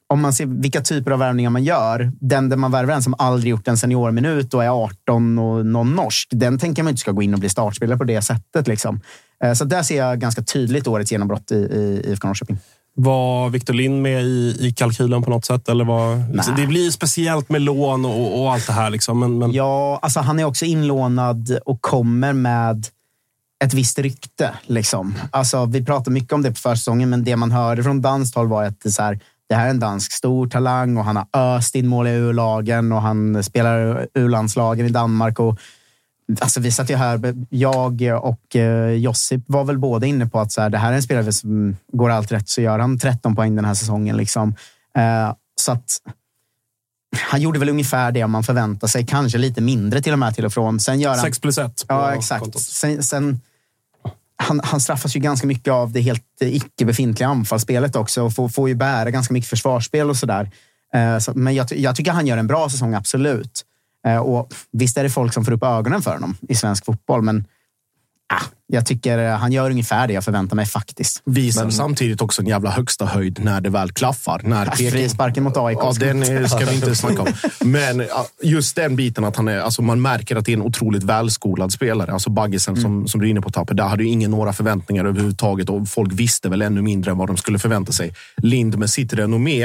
om 0.09 0.21
man 0.21 0.33
ser 0.33 0.47
vilka 0.47 0.81
typer 0.81 1.11
av 1.11 1.19
värvningar 1.19 1.51
man 1.51 1.65
gör, 1.65 2.13
den 2.21 2.49
där 2.49 2.57
man 2.57 2.73
värvar 2.73 2.95
en 2.95 3.03
som 3.03 3.15
aldrig 3.19 3.51
gjort 3.51 3.69
en 3.69 3.79
seniorminut 3.79 4.55
och 4.55 4.65
är 4.65 4.85
18 4.85 5.39
och 5.39 5.67
någon 5.67 5.95
norsk, 5.95 6.29
den 6.33 6.59
tänker 6.59 6.83
man 6.83 6.91
inte 6.91 7.01
ska 7.01 7.11
gå 7.11 7.23
in 7.23 7.35
och 7.35 7.41
bli 7.41 7.49
startspelare 7.49 7.99
på 7.99 8.05
det 8.05 8.23
sättet. 8.23 8.69
Liksom. 8.69 9.01
Eh, 9.45 9.53
så 9.53 9.65
där 9.65 9.83
ser 9.83 9.97
jag 9.97 10.21
ganska 10.21 10.43
tydligt 10.43 10.87
årets 10.87 11.13
genombrott 11.13 11.51
i, 11.51 11.55
i 11.55 12.03
IFK 12.07 12.29
Norrköping. 12.29 12.59
Var 12.99 13.49
Victor 13.49 13.75
Lind 13.75 14.03
med 14.03 14.25
i, 14.25 14.57
i 14.61 14.73
kalkylen 14.73 15.23
på 15.23 15.31
något 15.31 15.45
sätt? 15.45 15.69
Eller 15.69 15.85
var, 15.85 16.17
det 16.57 16.67
blir 16.67 16.91
speciellt 16.91 17.49
med 17.49 17.63
lån 17.63 18.05
och, 18.05 18.41
och 18.41 18.53
allt 18.53 18.67
det 18.67 18.73
här. 18.73 18.91
Liksom, 18.91 19.21
men, 19.21 19.39
men... 19.39 19.53
Ja, 19.53 19.99
alltså 20.03 20.21
han 20.21 20.39
är 20.39 20.45
också 20.45 20.65
inlånad 20.65 21.59
och 21.65 21.83
kommer 21.83 22.33
med 22.33 22.87
ett 23.65 23.75
visst 23.75 23.99
rykte. 23.99 24.55
Liksom. 24.67 25.15
Alltså, 25.31 25.65
vi 25.65 25.85
pratar 25.85 26.13
mycket 26.13 26.33
om 26.33 26.43
det 26.43 26.51
på 26.51 26.57
försäsongen, 26.57 27.11
men 27.11 27.25
det 27.25 27.37
man 27.37 27.53
hörde 27.53 27.83
från 27.83 28.03
danskt 28.03 28.37
håll 28.37 28.49
var 28.49 28.65
att 28.65 28.81
det, 28.81 28.91
så 28.91 29.03
här, 29.03 29.21
det 29.49 29.55
här 29.55 29.67
är 29.67 29.71
en 29.71 29.81
dansk 29.81 30.13
stor 30.13 30.49
talang 30.49 30.97
och 30.97 31.05
han 31.05 31.17
har 31.17 31.57
öst 31.57 31.75
in 31.75 31.87
mål 31.87 32.07
i 32.07 32.11
U-lagen 32.11 32.93
och 32.93 33.03
han 33.03 33.45
spelar 33.45 34.07
U-landslagen 34.15 34.87
i 34.87 34.89
Danmark. 34.89 35.41
Och, 35.41 35.59
alltså, 36.41 36.61
vi 36.61 36.73
satt 36.73 36.91
ju 36.91 36.97
här, 36.97 37.35
jag 37.51 38.03
och 38.23 38.57
eh, 38.57 38.91
Josip 38.91 39.43
var 39.47 39.65
väl 39.65 39.79
båda 39.79 40.07
inne 40.07 40.27
på 40.27 40.41
att 40.41 40.53
så 40.53 40.61
här, 40.61 40.71
det 40.71 40.79
här 40.79 40.93
är 40.93 40.97
en 40.97 41.03
spelare 41.03 41.33
som 41.33 41.77
går 41.93 42.11
allt 42.11 42.33
rätt 42.33 42.49
så 42.49 42.61
gör 42.61 42.79
han 42.79 42.99
13 42.99 43.37
poäng 43.37 43.57
den 43.57 43.65
här 43.65 43.75
säsongen. 43.75 44.17
Liksom. 44.17 44.55
Eh, 44.99 45.35
så 45.61 45.73
att 45.73 46.01
han 47.31 47.41
gjorde 47.41 47.59
väl 47.59 47.69
ungefär 47.69 48.13
det 48.13 48.27
man 48.27 48.43
förväntar 48.43 48.89
sig. 48.89 49.07
Kanske 49.07 49.39
lite 49.39 49.61
mindre 49.61 50.03
till 50.03 50.13
och 50.13 50.19
med 50.19 50.35
till 50.35 50.45
och 50.45 50.53
från. 50.53 50.81
Sen 50.81 51.01
gör 51.01 51.11
han... 51.11 51.21
6 51.21 51.39
plus 51.39 51.59
1. 51.59 51.85
Ja, 51.89 52.15
exakt. 52.15 52.61
Sen, 52.61 53.03
sen, 53.03 53.41
han, 54.37 54.61
han 54.65 54.81
straffas 54.81 55.17
ju 55.17 55.21
ganska 55.21 55.47
mycket 55.47 55.73
av 55.73 55.93
det 55.93 56.01
helt 56.01 56.23
eh, 56.41 56.57
icke 56.57 56.85
befintliga 56.85 57.29
anfallsspelet 57.29 57.97
också 57.97 58.23
och 58.23 58.35
får, 58.35 58.49
får 58.49 58.69
ju 58.69 58.75
bära 58.75 59.11
ganska 59.11 59.35
mycket 59.35 59.51
försvarsspel 59.51 60.11
och 60.11 60.17
sådär. 60.17 60.51
Eh, 60.95 61.19
så, 61.19 61.33
men 61.35 61.55
jag, 61.55 61.73
jag, 61.73 61.97
tycker 61.97 62.11
han 62.13 62.27
gör 62.27 62.39
en 62.39 62.47
bra 62.47 62.69
säsong, 62.69 62.95
absolut. 62.95 63.65
Eh, 64.07 64.19
och 64.19 64.53
visst 64.73 64.97
är 64.97 65.03
det 65.03 65.11
folk 65.11 65.35
som 65.35 65.45
får 65.45 65.53
upp 65.53 65.63
ögonen 65.63 66.03
för 66.03 66.13
honom 66.13 66.37
i 66.49 66.55
svensk 66.55 66.85
fotboll, 66.85 67.23
men 67.23 67.45
ah, 68.35 68.43
jag 68.69 68.87
tycker 68.87 69.29
han 69.29 69.53
gör 69.53 69.71
ungefär 69.71 70.07
det 70.09 70.13
jag 70.15 70.25
förväntar 70.25 70.57
mig 70.57 70.67
faktiskt. 70.67 71.23
Visar 71.25 71.63
Men- 71.63 71.73
samtidigt 71.73 72.21
också 72.23 72.43
en 72.43 72.49
jävla 72.49 72.71
högsta 72.71 73.07
höjd 73.07 73.39
när 73.45 73.61
det 73.61 73.71
väl 73.71 73.93
klaffar. 73.93 74.41
När 74.45 74.67
Peking- 74.67 74.91
Frisparken 74.91 75.45
mot 75.45 75.57
AIK. 75.57 75.79
Ja, 75.81 75.93
den 76.01 76.25
ska 76.49 76.59
vi 76.59 76.75
inte 76.75 76.95
snacka 76.95 77.23
om. 77.23 77.29
Men 77.61 78.03
just 78.43 78.77
den 78.77 78.97
biten 78.97 79.25
att 79.25 79.37
han 79.37 79.49
är, 79.49 79.59
alltså 79.59 79.83
man 79.83 80.03
märker 80.03 80.37
att 80.37 80.45
det 80.45 80.53
är 80.53 80.57
en 80.57 80.63
otroligt 80.63 81.03
välskolad 81.03 81.73
spelare. 81.73 82.13
Alltså 82.13 82.31
Baggisen 82.31 82.75
Mm. 82.75 82.83
som, 82.83 83.09
som 83.09 83.21
du 83.21 83.27
är 83.27 83.31
inne 83.31 83.41
på 83.41 83.51
Tapper, 83.51 83.75
där 83.75 83.85
hade 83.89 84.03
ju 84.05 84.09
ingen 84.11 84.31
några 84.31 84.53
förväntningar 84.53 85.05
överhuvudtaget 85.05 85.69
och 85.71 85.89
folk 85.89 86.13
visste 86.13 86.49
väl 86.49 86.63
ännu 86.63 86.83
mindre 86.83 87.11
än 87.11 87.19
vad 87.19 87.29
de 87.29 87.37
skulle 87.37 87.59
förvänta 87.59 87.93
sig. 87.93 88.15
Lind 88.37 88.79
med 88.79 88.91
sitt 88.91 89.13
renommé, 89.13 89.65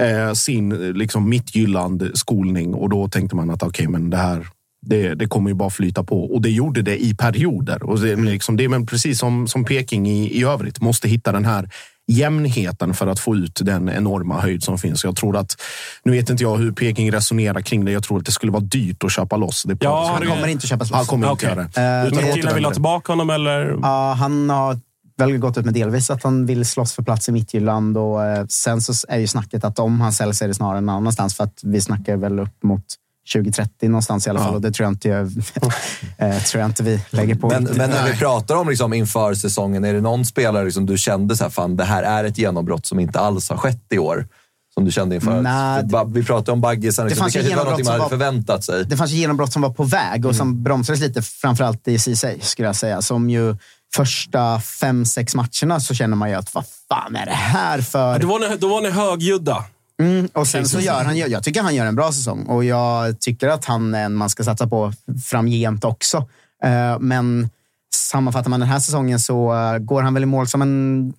eh, 0.00 0.32
sin 0.34 0.72
eh, 0.72 0.78
liksom 0.78 1.28
Mittjylland 1.28 2.10
skolning 2.14 2.74
och 2.74 2.88
då 2.90 3.08
tänkte 3.08 3.36
man 3.36 3.50
att 3.50 3.62
okej, 3.62 3.88
men 3.88 4.10
det 4.10 4.16
här 4.16 4.46
det, 4.88 5.14
det 5.14 5.26
kommer 5.26 5.50
ju 5.50 5.54
bara 5.54 5.70
flyta 5.70 6.04
på 6.04 6.34
och 6.34 6.42
det 6.42 6.50
gjorde 6.50 6.82
det 6.82 7.04
i 7.04 7.14
perioder. 7.14 7.82
Och 7.82 8.00
det, 8.00 8.16
liksom, 8.16 8.56
det 8.56 8.64
är 8.64 8.68
men 8.68 8.86
precis 8.86 9.18
som, 9.18 9.48
som 9.48 9.64
Peking 9.64 10.08
i, 10.08 10.38
i 10.40 10.44
övrigt 10.44 10.80
måste 10.80 11.08
hitta 11.08 11.32
den 11.32 11.44
här 11.44 11.70
jämnheten 12.06 12.94
för 12.94 13.06
att 13.06 13.20
få 13.20 13.36
ut 13.36 13.60
den 13.62 13.88
enorma 13.88 14.40
höjd 14.40 14.62
som 14.62 14.78
finns. 14.78 15.04
Jag 15.04 15.16
tror 15.16 15.36
att, 15.36 15.56
nu 16.04 16.12
vet 16.12 16.30
inte 16.30 16.42
jag 16.42 16.56
hur 16.56 16.72
Peking 16.72 17.12
resonerar 17.12 17.60
kring 17.60 17.84
det. 17.84 17.92
Jag 17.92 18.02
tror 18.02 18.18
att 18.18 18.24
det 18.24 18.32
skulle 18.32 18.52
vara 18.52 18.62
dyrt 18.62 19.04
att 19.04 19.12
köpa 19.12 19.36
loss. 19.36 19.62
Det 19.62 19.76
Ja, 19.80 20.10
Han 20.12 20.28
kommer 20.28 20.48
inte 20.48 20.66
köpas 20.66 20.90
loss. 20.90 20.96
Han 20.96 21.06
kommer 21.06 21.30
inte 21.30 21.46
Okej. 21.46 21.48
göra 21.48 22.02
det. 22.02 22.08
Utan 22.08 22.32
Killen 22.32 22.54
vill 22.54 22.64
ha 22.64 22.72
tillbaka 22.72 23.12
honom 23.12 23.30
eller? 23.30 23.78
Ja, 23.82 24.12
han 24.18 24.50
har 24.50 24.78
väl 25.18 25.38
gått 25.38 25.58
ut 25.58 25.64
med 25.64 25.74
delvis 25.74 26.10
att 26.10 26.22
han 26.22 26.46
vill 26.46 26.64
slåss 26.64 26.92
för 26.92 27.02
plats 27.02 27.28
i 27.28 27.32
Midtjylland 27.32 27.98
och 27.98 28.24
eh, 28.24 28.46
sen 28.48 28.80
så 28.80 28.92
är 29.08 29.18
ju 29.18 29.26
snacket 29.26 29.64
att 29.64 29.78
om 29.78 30.00
han 30.00 30.12
säljs 30.12 30.42
är 30.42 30.48
det 30.48 30.54
snarare 30.54 30.80
någon 30.80 30.96
annanstans 30.96 31.36
för 31.36 31.44
att 31.44 31.60
vi 31.62 31.80
snackar 31.80 32.16
väl 32.16 32.40
upp 32.40 32.62
mot 32.62 32.84
2030 33.32 33.88
någonstans 33.88 34.26
i 34.26 34.30
alla 34.30 34.40
fall 34.40 34.54
och 34.54 34.60
det 34.60 34.72
tror 34.72 34.84
jag 34.84 34.92
inte, 34.92 35.10
eh, 36.18 36.42
tror 36.42 36.60
jag 36.60 36.68
inte 36.70 36.82
vi 36.82 37.00
lägger 37.10 37.34
på. 37.34 37.48
Men, 37.48 37.64
men 37.64 37.90
när 37.90 38.06
vi 38.12 38.16
pratar 38.18 38.54
om 38.56 38.68
liksom 38.68 38.92
inför 38.92 39.34
säsongen, 39.34 39.84
är 39.84 39.94
det 39.94 40.00
någon 40.00 40.24
spelare 40.24 40.64
liksom 40.64 40.86
du 40.86 40.98
kände 40.98 41.36
så 41.36 41.44
här, 41.44 41.50
fan 41.50 41.76
det 41.76 41.84
här 41.84 42.02
är 42.02 42.24
ett 42.24 42.38
genombrott 42.38 42.86
som 42.86 43.00
inte 43.00 43.20
alls 43.20 43.50
har 43.50 43.56
skett 43.56 43.84
i 43.92 43.98
år? 43.98 44.28
Som 44.74 44.84
du 44.84 44.90
kände 44.92 45.14
inför? 45.14 45.42
Nej, 45.42 45.84
ba- 45.84 46.04
vi 46.04 46.24
pratade 46.24 46.52
om 46.52 46.60
Baggisen, 46.60 47.06
liksom. 47.06 47.08
det, 47.08 47.14
fanns 47.14 47.36
ju 47.36 47.40
kanske 47.40 47.52
inte 47.52 47.64
var 47.64 47.70
något 47.70 47.78
genombrott 47.78 47.78
man 47.78 47.84
som 47.84 47.92
hade 47.92 48.02
var- 48.02 48.08
förväntat 48.08 48.64
sig. 48.64 48.84
det 48.84 48.96
fanns 48.96 49.10
genombrott 49.10 49.52
som 49.52 49.62
var 49.62 49.70
på 49.70 49.84
väg 49.84 50.26
och 50.26 50.36
som 50.36 50.62
bromsades 50.62 51.00
lite, 51.00 51.22
framförallt 51.22 51.88
i 51.88 51.98
Ceesay 51.98 52.40
skulle 52.40 52.68
jag 52.68 52.76
säga. 52.76 53.02
Som 53.02 53.30
ju 53.30 53.56
första 53.94 54.60
fem, 54.60 55.04
sex 55.04 55.34
matcherna 55.34 55.80
så 55.80 55.94
känner 55.94 56.16
man 56.16 56.28
ju 56.30 56.34
att 56.34 56.54
vad 56.54 56.64
fan 56.88 57.16
är 57.16 57.26
det 57.26 57.32
här 57.32 57.80
för... 57.80 58.18
Då 58.18 58.26
var 58.28 58.38
ni, 58.38 58.56
då 58.56 58.68
var 58.68 58.80
ni 58.80 58.90
högljudda. 58.90 59.64
Mm, 60.02 60.28
och 60.32 60.46
sen 60.46 60.66
så 60.68 60.80
gör 60.80 61.04
han, 61.04 61.16
jag 61.16 61.42
tycker 61.44 61.62
han 61.62 61.74
gör 61.74 61.86
en 61.86 61.94
bra 61.96 62.12
säsong 62.12 62.44
och 62.46 62.64
jag 62.64 63.20
tycker 63.20 63.48
att 63.48 63.64
han 63.64 63.94
är 63.94 64.04
en 64.04 64.14
man 64.14 64.30
ska 64.30 64.44
satsa 64.44 64.66
på 64.66 64.92
framgent 65.24 65.84
också. 65.84 66.16
Eh, 66.64 66.98
Men 67.00 67.50
sammanfattar 67.94 68.50
man 68.50 68.60
den 68.60 68.68
här 68.68 68.78
säsongen 68.78 69.20
så 69.20 69.54
eh, 69.54 69.78
går 69.78 70.02
han 70.02 70.14
väl 70.14 70.22
i 70.22 70.26
mål 70.26 70.48
som 70.48 70.62
en 70.62 71.12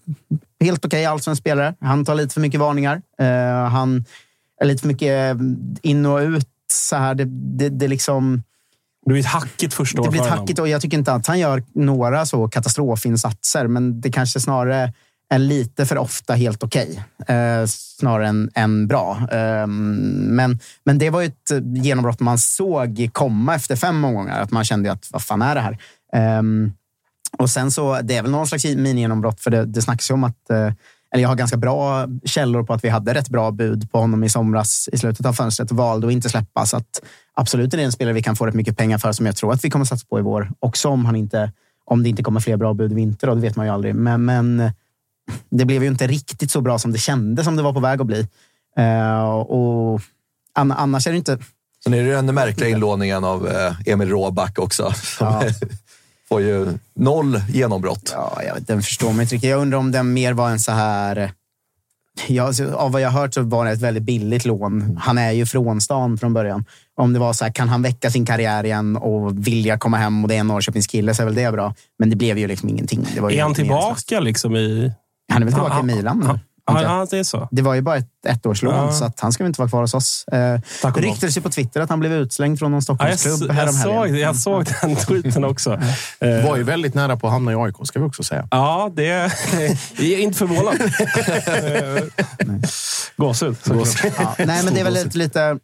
helt 0.59 0.85
okej 0.85 1.05
allsvensk 1.05 1.39
spelare. 1.39 1.75
Han 1.81 2.05
tar 2.05 2.15
lite 2.15 2.33
för 2.33 2.41
mycket 2.41 2.59
varningar. 2.59 3.01
Eh, 3.19 3.69
Han 3.69 4.05
är 4.61 4.65
lite 4.65 4.81
för 4.81 4.87
mycket 4.87 5.37
in 5.81 6.05
och 6.05 6.19
ut. 6.19 6.47
Så 6.71 6.95
här. 6.95 7.15
Det, 7.15 7.25
det, 7.29 7.69
det, 7.69 7.87
liksom, 7.87 8.43
Det 9.05 9.11
blir 9.11 9.19
ett 9.21 9.25
hackigt 9.27 9.73
första 9.73 10.01
år 10.01 10.05
det 10.05 10.11
blir 10.11 10.21
ett 10.21 10.27
hackigt 10.27 10.59
och 10.59 10.67
jag 10.67 10.81
tycker 10.81 10.97
inte 10.97 11.13
att 11.13 11.27
han 11.27 11.39
gör 11.39 11.63
några 11.73 12.25
så 12.25 12.47
katastrofinsatser, 12.47 13.67
men 13.67 14.01
det 14.01 14.11
kanske 14.11 14.39
snarare 14.39 14.93
är 15.29 15.39
lite 15.39 15.85
för 15.85 15.97
ofta 15.97 16.33
helt 16.33 16.63
okej. 16.63 17.03
Eh, 17.27 17.65
snarare 17.67 18.27
än, 18.27 18.51
än 18.55 18.87
bra. 18.87 19.27
Eh, 19.31 19.67
men, 19.67 20.59
men 20.83 20.97
det 20.97 21.09
var 21.09 21.21
ju 21.21 21.27
ett 21.27 21.51
eh, 21.51 21.59
genombrott 21.63 22.19
man 22.19 22.37
såg 22.37 23.09
komma 23.13 23.55
efter 23.55 23.75
fem 23.75 24.05
omgångar. 24.05 24.41
Att 24.41 24.51
man 24.51 24.63
kände 24.63 24.91
att 24.91 25.07
vad 25.11 25.21
fan 25.21 25.41
är 25.41 25.55
det 25.55 25.61
här? 25.61 25.77
Eh, 26.13 26.43
och 27.37 27.49
sen 27.49 27.71
så, 27.71 28.01
det 28.01 28.15
är 28.15 28.21
väl 28.21 28.31
någon 28.31 28.47
slags 28.47 28.65
mini-genombrott, 28.65 29.39
för 29.39 29.51
det, 29.51 29.65
det 29.65 29.81
snackas 29.81 30.09
ju 30.09 30.13
om 30.13 30.23
att 30.23 30.49
eh, 30.49 30.71
eller 31.11 31.21
jag 31.21 31.29
har 31.29 31.35
ganska 31.35 31.57
bra 31.57 32.07
källor 32.25 32.63
på 32.63 32.73
att 32.73 32.83
vi 32.83 32.89
hade 32.89 33.13
rätt 33.13 33.29
bra 33.29 33.51
bud 33.51 33.91
på 33.91 33.99
honom 33.99 34.23
i 34.23 34.29
somras 34.29 34.89
i 34.91 34.97
slutet 34.97 35.25
av 35.25 35.33
fönstret 35.33 35.71
och 35.71 35.77
valde 35.77 36.07
att 36.07 36.13
inte 36.13 36.29
släppa. 36.29 36.65
Så 36.65 36.77
att 36.77 37.01
absolut 37.33 37.73
är 37.73 37.77
det 37.77 37.83
en 37.83 37.91
spelare 37.91 38.13
vi 38.13 38.23
kan 38.23 38.35
få 38.35 38.45
rätt 38.45 38.55
mycket 38.55 38.77
pengar 38.77 38.97
för 38.97 39.11
som 39.11 39.25
jag 39.25 39.35
tror 39.35 39.53
att 39.53 39.63
vi 39.63 39.69
kommer 39.69 39.85
satsa 39.85 40.05
på 40.09 40.19
i 40.19 40.21
vår. 40.21 40.51
Också 40.59 40.89
om, 40.89 41.05
han 41.05 41.15
inte, 41.15 41.51
om 41.85 42.03
det 42.03 42.09
inte 42.09 42.23
kommer 42.23 42.39
fler 42.39 42.57
bra 42.57 42.73
bud 42.73 42.91
i 42.91 42.95
vinter, 42.95 43.27
då, 43.27 43.35
det 43.35 43.41
vet 43.41 43.55
man 43.55 43.65
ju 43.65 43.71
aldrig. 43.71 43.95
Men, 43.95 44.25
men 44.25 44.71
det 45.49 45.65
blev 45.65 45.83
ju 45.83 45.89
inte 45.89 46.07
riktigt 46.07 46.51
så 46.51 46.61
bra 46.61 46.79
som 46.79 46.91
det 46.91 46.97
kändes 46.97 47.45
som 47.45 47.55
det 47.55 47.63
var 47.63 47.73
på 47.73 47.79
väg 47.79 48.01
att 48.01 48.07
bli. 48.07 48.27
Eh, 48.77 49.29
och 49.29 50.01
an, 50.53 50.71
annars 50.71 51.07
är 51.07 51.11
det 51.11 51.17
inte... 51.17 51.37
Sen 51.83 51.93
är 51.93 51.97
det 51.97 52.07
ju 52.07 52.13
den 52.13 52.35
märkliga 52.35 52.69
inlåningen 52.69 53.23
av 53.23 53.47
eh, 53.47 53.73
Emil 53.85 54.09
Råback 54.09 54.59
också. 54.59 54.91
Som 54.91 55.27
Ja. 55.27 55.43
får 56.29 56.41
ju 56.41 56.77
noll 56.95 57.41
genombrott. 57.49 58.11
Ja, 58.15 58.41
jag 58.47 58.55
vet, 58.55 58.67
den 58.67 58.81
förstår 58.81 59.13
mig 59.13 59.23
inte 59.23 59.35
riktigt. 59.35 59.49
Jag 59.49 59.61
undrar 59.61 59.77
om 59.77 59.91
den 59.91 60.13
mer 60.13 60.33
var 60.33 60.49
en 60.49 60.59
så 60.59 60.71
här... 60.71 61.31
Ja, 62.27 62.43
alltså, 62.43 62.73
av 62.73 62.91
vad 62.91 63.01
jag 63.01 63.09
har 63.09 63.21
hört 63.21 63.33
så 63.33 63.41
var 63.41 63.65
det 63.65 63.71
ett 63.71 63.81
väldigt 63.81 64.03
billigt 64.03 64.45
lån. 64.45 64.99
Han 65.01 65.17
är 65.17 65.31
ju 65.31 65.45
från 65.45 65.81
stan 65.81 66.17
från 66.17 66.33
början. 66.33 66.65
Om 66.95 67.13
det 67.13 67.19
var 67.19 67.33
så 67.33 67.45
här, 67.45 67.51
kan 67.51 67.69
han 67.69 67.81
väcka 67.81 68.11
sin 68.11 68.25
karriär 68.25 68.63
igen 68.63 68.97
och 68.97 69.47
vilja 69.47 69.77
komma 69.77 69.97
hem 69.97 70.23
och 70.23 70.27
det 70.29 70.35
är 70.35 70.39
en 70.39 70.47
Norrköpings 70.47 70.87
kille 70.87 71.13
så 71.13 71.21
är 71.21 71.25
väl 71.25 71.35
det 71.35 71.51
bra. 71.51 71.75
Men 71.99 72.09
det 72.09 72.15
blev 72.15 72.37
ju 72.37 72.47
liksom 72.47 72.69
ingenting. 72.69 73.07
Det 73.15 73.21
var 73.21 73.29
ju 73.29 73.37
Är 73.37 73.43
han 73.43 73.53
tillbaka 73.53 74.19
liksom 74.19 74.55
i... 74.55 74.91
Han 75.29 75.41
är 75.41 75.45
väl 75.45 75.53
tillbaka 75.53 75.73
Ja, 75.75 75.79
i 75.79 75.83
Milan 75.83 76.19
nu. 76.19 76.25
Jag. 76.25 76.39
ja, 76.83 77.07
det 77.11 77.17
är 77.19 77.23
så. 77.23 77.47
Det 77.51 77.61
var 77.61 77.73
ju 77.73 77.81
bara 77.81 77.97
ett 77.97 78.07
ettårslån, 78.27 78.73
Ja. 78.75 78.91
så 78.91 79.05
att 79.05 79.19
han 79.19 79.31
ska 79.31 79.43
väl 79.43 79.49
inte 79.49 79.61
vara 79.61 79.69
kvar 79.69 79.81
hos 79.81 79.93
oss. 79.93 80.25
Eh, 80.31 80.59
det 80.93 81.01
ryktades 81.01 81.37
ju 81.37 81.41
på 81.41 81.49
Twitter 81.49 81.81
att 81.81 81.89
han 81.89 81.99
blev 81.99 82.13
utslängd 82.13 82.59
från 82.59 82.71
någon 82.71 82.75
jag, 82.77 82.83
Stockholmsklubb 82.83 83.49
jag, 83.49 83.53
häromhelgen. 83.55 84.09
såg, 84.09 84.17
jag 84.19 84.35
såg 84.35 84.65
den 84.81 84.95
tweeten 84.95 85.43
också. 85.45 85.73
Eh, 86.19 86.45
Var 86.45 86.57
ju 86.57 86.63
väldigt 86.63 86.93
nära 86.93 87.17
på 87.17 87.27
att 87.27 87.33
hamna 87.33 87.51
i 87.51 87.55
AIK, 87.55 87.75
ska 87.83 87.99
vi 87.99 88.05
också 88.05 88.23
säga. 88.23 88.47
Ja, 88.51 88.91
det 88.95 89.03
jag 89.03 89.31
är 89.99 90.19
inte 90.19 90.37
förvånad. 90.37 90.75
Gåshud. 93.17 93.55
Ja, 94.17 94.35
nej, 94.45 94.63
men 94.63 94.73
det 94.73 94.79
är 94.79 94.83
väl 94.83 94.93
lite, 94.93 95.17
lite 95.17 95.57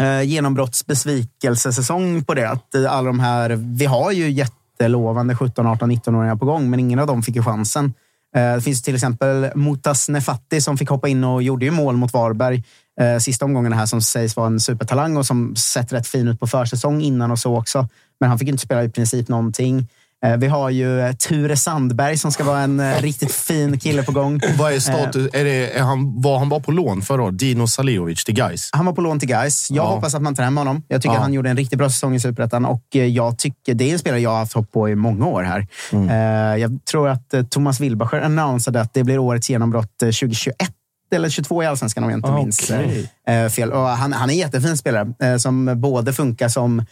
eh, 0.00 0.22
genombrottsbesvikelsesäsong 0.22 2.24
på 2.24 2.34
det. 2.34 2.50
Att 2.50 2.74
eh, 2.74 2.92
alla 2.92 3.06
de 3.06 3.20
här, 3.20 3.50
vi 3.78 3.84
har 3.86 4.12
ju 4.12 4.30
jättelovande 4.30 5.36
17, 5.36 5.66
18, 5.66 5.90
19-åringar 5.92 6.36
på 6.36 6.44
gång, 6.46 6.70
men 6.70 6.80
ingen 6.80 6.98
av 6.98 7.06
dem 7.06 7.22
fick 7.22 7.36
ju 7.36 7.42
chansen. 7.42 7.94
Eh, 8.36 8.54
det 8.54 8.60
finns 8.60 8.82
till 8.82 8.94
exempel 8.94 9.50
Mutas 9.54 10.08
Nefati 10.08 10.60
som 10.60 10.78
fick 10.78 10.88
hoppa 10.88 11.08
in 11.08 11.24
och 11.24 11.42
gjorde 11.42 11.64
ju 11.64 11.70
mål 11.70 11.96
mot 11.96 12.12
Varberg 12.12 12.64
eh, 13.00 13.18
sista 13.18 13.44
omgången 13.44 13.72
här 13.72 13.86
som 13.86 14.00
sägs 14.00 14.36
vara 14.36 14.46
en 14.46 14.60
supertalang 14.60 15.16
och 15.16 15.26
som 15.26 15.56
sett 15.56 15.92
rätt 15.92 16.06
fin 16.06 16.28
ut 16.28 16.40
på 16.40 16.46
försäsong 16.46 17.00
innan 17.00 17.30
och 17.30 17.38
så 17.38 17.58
också. 17.58 17.88
Men 18.20 18.28
han 18.28 18.38
fick 18.38 18.48
inte 18.48 18.62
spela 18.62 18.84
i 18.84 18.88
princip 18.88 19.28
någonting. 19.28 19.88
Eh, 20.26 20.36
vi 20.36 20.46
har 20.46 20.70
ju 20.70 21.00
eh, 21.00 21.12
Ture 21.12 21.56
Sandberg 21.56 22.18
som 22.18 22.32
ska 22.32 22.44
vara 22.44 22.60
en 22.60 22.80
eh, 22.80 22.96
riktigt 23.00 23.32
fin 23.32 23.78
kille 23.78 24.02
på 24.02 24.12
gång. 24.12 24.40
Vad 24.58 24.72
är 24.72 24.80
status? 24.80 25.28
Är 25.32 25.44
det, 25.44 25.70
är 25.78 25.82
han, 25.82 26.20
var 26.22 26.38
han 26.38 26.48
bara 26.48 26.60
på 26.60 26.70
lån 26.72 27.02
förra 27.02 27.22
året? 27.22 27.38
Dino 27.38 27.66
Saliovic 27.66 28.24
till 28.24 28.34
Guys. 28.34 28.68
Han 28.72 28.86
var 28.86 28.92
på 28.92 29.00
lån 29.00 29.20
till 29.20 29.28
Guys. 29.28 29.70
Jag 29.70 29.84
Ja. 29.84 29.88
hoppas 29.94 30.14
att 30.14 30.22
man 30.22 30.34
tar 30.34 30.44
hem 30.44 30.56
honom. 30.56 30.82
Jag 30.88 31.02
tycker 31.02 31.14
Ja. 31.14 31.20
han 31.20 31.32
gjorde 31.32 31.50
en 31.50 31.56
riktigt 31.56 31.78
bra 31.78 31.90
säsong 31.90 32.14
i 32.14 32.20
Superettan 32.20 32.64
och 32.64 32.82
jag 32.90 33.38
tycker 33.38 33.74
det 33.74 33.88
är 33.88 33.92
en 33.92 33.98
spelare 33.98 34.20
jag 34.20 34.30
har 34.30 34.38
haft 34.38 34.52
hopp 34.52 34.72
på 34.72 34.88
i 34.88 34.94
många 34.94 35.26
år 35.26 35.42
här. 35.42 35.66
Mm. 35.92 36.60
Jag 36.60 36.84
tror 36.90 37.08
att 37.08 37.34
Thomas 37.50 37.80
Wilbacher 37.80 38.20
annonsade 38.20 38.80
att 38.80 38.94
det 38.94 39.04
blir 39.04 39.18
årets 39.18 39.50
genombrott 39.50 40.02
eh, 40.02 40.06
2021 40.06 40.56
eller 41.14 41.28
22 41.28 41.62
i 41.62 41.66
Allsvenskan 41.66 42.04
om 42.04 42.10
jag 42.10 42.18
inte 42.18 42.28
Ah, 42.28 42.42
minns 42.42 42.72
fel. 43.54 43.72
Och 43.72 43.86
han, 43.88 44.12
han 44.12 44.28
är 44.30 44.32
en 44.32 44.38
jättefin 44.38 44.76
spelare 44.76 45.38
som 45.38 45.80
både 45.80 46.12
funkar 46.12 46.48
som 46.48 46.84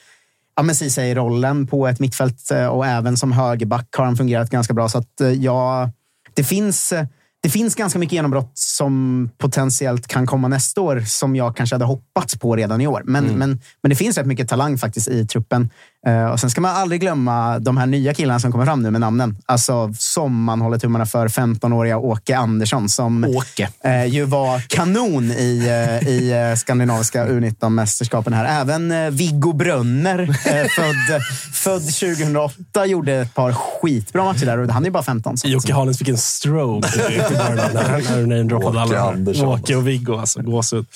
ja, 0.57 0.63
men 0.63 0.75
i 1.05 1.15
rollen 1.15 1.67
på 1.67 1.87
ett 1.89 2.01
mittfält 2.01 2.51
eh, 2.51 2.67
och 2.67 2.87
även 2.87 3.17
som 3.17 3.33
högerback 3.33 3.89
har 3.97 4.05
han 4.05 4.17
fungerat 4.17 4.51
ganska 4.51 4.75
bra. 4.75 4.89
Så 4.89 4.99
att, 4.99 5.21
eh, 5.21 5.31
ja, 5.33 5.91
det 6.35 6.45
finns... 6.45 6.93
eh, 6.93 7.07
det 7.43 7.51
finns 7.51 7.75
ganska 7.75 7.99
mycket 7.99 8.13
genombrott 8.13 8.51
som 8.55 9.31
potentiellt 9.39 10.07
kan 10.07 10.27
komma 10.27 10.49
nästa 10.49 10.81
år 10.81 11.01
som 11.07 11.37
jag 11.37 11.57
kanske 11.57 11.75
hade 11.75 11.85
hoppats 11.85 12.39
på 12.39 12.57
redan 12.57 12.81
i 12.81 12.87
år. 12.87 13.03
Men, 13.05 13.25
Mm. 13.25 13.39
men, 13.39 13.61
men 13.83 13.91
det 13.91 13.97
finns 13.97 14.19
rätt 14.19 14.27
mycket 14.27 14.49
talang 14.49 14.79
faktiskt 14.79 15.09
i 15.09 15.27
truppen. 15.27 15.71
Eh, 16.07 16.25
och 16.27 16.41
Sen 16.41 16.51
ska 16.51 16.61
man 16.61 16.77
aldrig 16.77 17.01
glömma 17.01 17.59
de 17.59 17.77
här 17.77 17.87
nya 17.87 18.15
killarna 18.15 18.41
som 18.41 18.53
kommer 18.53 18.65
fram 18.65 18.83
nu 18.83 18.91
med 18.91 19.01
namnen. 19.01 19.37
Alltså 19.47 19.95
som 19.99 20.45
man 20.45 20.61
håller 20.61 20.79
tummarna 20.79 21.07
för 21.07 21.29
15-åriga 21.29 21.99
Åke 21.99 22.37
Andersson 22.37 22.89
som 22.89 23.25
Åke. 23.25 23.69
eh, 23.85 24.05
ju 24.05 24.25
var 24.25 24.61
kanon 24.61 25.31
i, 25.31 25.67
eh, 26.03 26.09
i 26.09 26.33
eh, 26.51 26.57
skandinaviska 26.57 27.27
U19-mästerskapen 27.27 28.35
här. 28.35 28.61
Även 28.61 28.91
eh, 28.91 29.11
Viggo 29.11 29.53
Brönner, 29.53 30.21
eh, 30.21 30.67
född, 30.69 31.23
född 31.53 31.83
2008, 31.83 32.87
gjorde 32.87 33.13
ett 33.15 33.35
par 33.35 33.53
skitbra 33.53 34.25
matcher 34.25 34.47
där 34.47 34.59
och 34.59 34.71
han 34.73 34.87
är 34.87 34.91
bara 34.91 35.03
15. 35.03 35.37
Så. 35.37 35.49
Jocke 35.49 35.73
Hannes 35.75 35.99
fick 35.99 36.09
en 36.09 36.19
stroke 36.19 36.89
när 36.97 38.17
du 38.17 38.27
namedroppade 38.27 38.81
alla. 38.81 39.01
Andersson. 39.01 39.49
Åke 39.49 39.77
och 39.77 39.89
Viggo, 39.89 40.17
alltså. 40.19 40.43
Gåshud. 40.43 40.87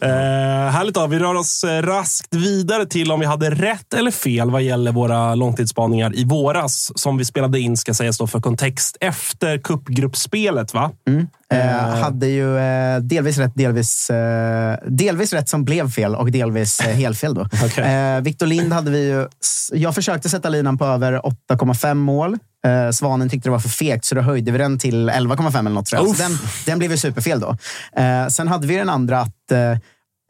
Eh, 0.00 0.08
härligt 0.70 0.94
då. 0.94 1.06
Vi 1.06 1.18
rör 1.18 1.34
oss 1.34 1.64
raskt 1.82 2.34
vidare 2.34 2.86
till 2.86 3.12
om 3.12 3.20
vi 3.20 3.26
hade 3.26 3.50
rätt 3.50 3.94
eller 3.94 4.10
fel 4.10 4.50
vad 4.60 4.64
gäller 4.64 4.92
våra 4.92 5.34
långtidsspaningar 5.34 6.16
i 6.16 6.24
våras 6.24 6.92
som 6.94 7.16
vi 7.16 7.24
spelade 7.24 7.60
in, 7.60 7.76
ska 7.76 7.94
sägas 7.94 8.18
då 8.18 8.26
för 8.26 8.40
kontext, 8.40 8.96
efter 9.00 9.58
cupgruppspelet. 9.58 10.74
Va? 10.74 10.90
Eh, 11.52 12.00
hade 12.02 12.26
ju 12.26 12.58
eh, 12.58 12.98
delvis 12.98 13.38
rätt, 13.38 13.52
delvis, 13.54 14.10
eh, 14.10 14.78
delvis 14.86 15.32
rätt 15.32 15.48
som 15.48 15.64
blev 15.64 15.90
fel 15.90 16.14
och 16.14 16.32
delvis 16.32 16.80
eh, 16.80 16.94
helfel. 16.94 17.34
Då. 17.34 17.40
Okej. 17.64 17.84
Eh, 17.84 18.20
Victor 18.20 18.46
Lind 18.46 18.72
hade 18.72 18.90
vi 18.90 19.08
ju... 19.08 19.28
Jag 19.72 19.94
försökte 19.94 20.28
sätta 20.28 20.48
linan 20.48 20.78
på 20.78 20.84
över 20.84 21.20
8,5 21.50 21.94
mål. 21.94 22.38
Eh, 22.66 22.90
Svanen 22.90 23.28
tyckte 23.28 23.48
det 23.48 23.52
var 23.52 23.58
för 23.58 23.68
fegt, 23.68 24.04
så 24.04 24.14
då 24.14 24.20
höjde 24.20 24.52
vi 24.52 24.58
den 24.58 24.78
till 24.78 25.10
11,5 25.10 25.58
eller 25.58 25.70
något. 25.70 25.86
Tror 25.86 26.06
jag. 26.06 26.16
Den, 26.16 26.38
den 26.66 26.78
blev 26.78 26.90
ju 26.90 26.96
superfel 26.96 27.40
då. 27.40 27.56
Eh, 28.02 28.26
sen 28.28 28.48
hade 28.48 28.66
vi 28.66 28.76
den 28.76 28.88
andra 28.88 29.20
att 29.20 29.52
eh, 29.52 29.70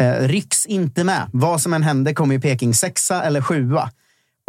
eh, 0.01 0.29
Riks 0.29 0.67
inte 0.67 1.05
med. 1.05 1.23
Vad 1.33 1.61
som 1.61 1.75
än 1.75 1.83
händer 1.83 2.13
kommer 2.13 2.35
ju 2.35 2.41
Peking 2.41 2.75
sexa 2.75 3.23
eller 3.23 3.43
sjua. 3.43 3.91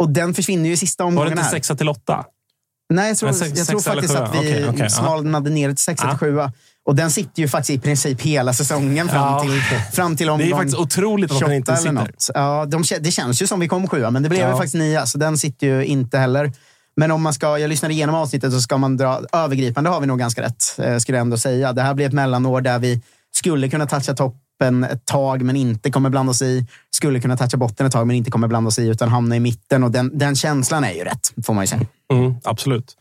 Och 0.02 0.10
den 0.10 0.34
försvinner 0.34 0.66
ju 0.66 0.72
i 0.72 0.76
sista 0.76 1.04
Var 1.04 1.10
det 1.10 1.16
omgången 1.16 1.38
inte 1.38 1.50
sexa 1.50 1.74
till 1.74 1.88
åtta? 1.88 2.24
Nej, 2.94 3.08
jag 3.08 3.18
tror, 3.18 3.32
sex- 3.32 3.58
jag 3.58 3.66
tror 3.66 3.80
faktiskt 3.80 4.14
att 4.14 4.34
vi 4.34 4.38
okej, 4.38 4.74
ja. 4.78 4.88
smalnade 4.88 5.50
ner 5.50 5.68
det 5.68 5.74
till 5.74 5.84
sexa 5.84 6.08
till 6.08 6.18
sjua. 6.18 6.52
Och 6.84 6.96
den 6.96 7.10
sitter 7.10 7.42
ju 7.42 7.48
faktiskt 7.48 7.78
i 7.78 7.80
princip 7.80 8.20
hela 8.20 8.52
säsongen 8.52 9.08
fram 9.08 9.42
till, 9.42 9.60
fram 9.92 10.16
till 10.16 10.26
Det 10.26 10.32
omgång 10.32 10.48
är 10.48 10.56
faktiskt 10.56 10.78
otroligt 10.78 11.30
att 11.30 11.40
den 11.40 11.48
28 11.48 11.54
inte 11.54 11.76
sitter. 11.76 12.34
Ja, 12.34 12.66
de, 12.66 12.84
det 13.00 13.10
känns 13.10 13.42
ju 13.42 13.46
som 13.46 13.60
vi 13.60 13.68
kom 13.68 13.88
sjua, 13.88 14.10
men 14.10 14.22
det 14.22 14.28
blev 14.28 14.48
ju 14.48 14.52
faktiskt 14.52 14.74
nia, 14.74 15.06
så 15.06 15.18
den 15.18 15.38
sitter 15.38 15.66
ju 15.66 15.84
inte 15.84 16.18
heller. 16.18 16.52
Men 16.96 17.10
om 17.10 17.22
man 17.22 17.34
ska, 17.34 17.58
jag 17.58 17.68
lyssnade 17.68 17.94
igenom 17.94 18.14
avsnittet 18.14 18.52
så 18.52 18.60
ska 18.60 18.76
man 18.76 18.96
dra 18.96 19.20
övergripande 19.32 19.90
har 19.90 20.00
vi 20.00 20.06
nog 20.06 20.18
ganska 20.18 20.42
rätt, 20.42 20.78
eh, 20.78 20.98
skulle 20.98 21.18
jag 21.18 21.22
ändå 21.22 21.36
säga. 21.36 21.72
Det 21.72 21.82
här 21.82 21.94
blir 21.94 22.06
ett 22.06 22.12
mellanår 22.12 22.60
där 22.60 22.78
vi 22.78 23.02
skulle 23.34 23.68
kunna 23.68 23.86
toucha 23.86 24.14
toppen 24.62 24.84
ett 24.84 25.06
tag, 25.06 25.42
men 25.42 25.56
inte 25.56 25.90
kommer 25.90 26.10
blanda 26.10 26.30
oss 26.30 26.42
i. 26.42 26.66
Skulle 26.90 27.20
kunna 27.20 27.36
toucha 27.36 27.56
botten 27.56 27.86
ett 27.86 27.92
tag, 27.92 28.06
men 28.06 28.16
inte 28.16 28.30
kommer 28.30 28.48
blanda 28.48 28.68
oss 28.68 28.78
i, 28.78 28.88
utan 28.88 29.08
hamna 29.08 29.36
i 29.36 29.40
mitten. 29.40 29.84
Och 29.84 29.90
den, 29.90 30.18
den 30.18 30.36
känslan 30.36 30.84
är 30.84 30.92
ju 30.92 31.04
rätt, 31.04 31.32
får 31.46 31.54
man 31.54 31.62
ju 31.62 31.68
säga. 31.68 31.86
Mm, 32.12 32.34
absolut. 32.44 32.96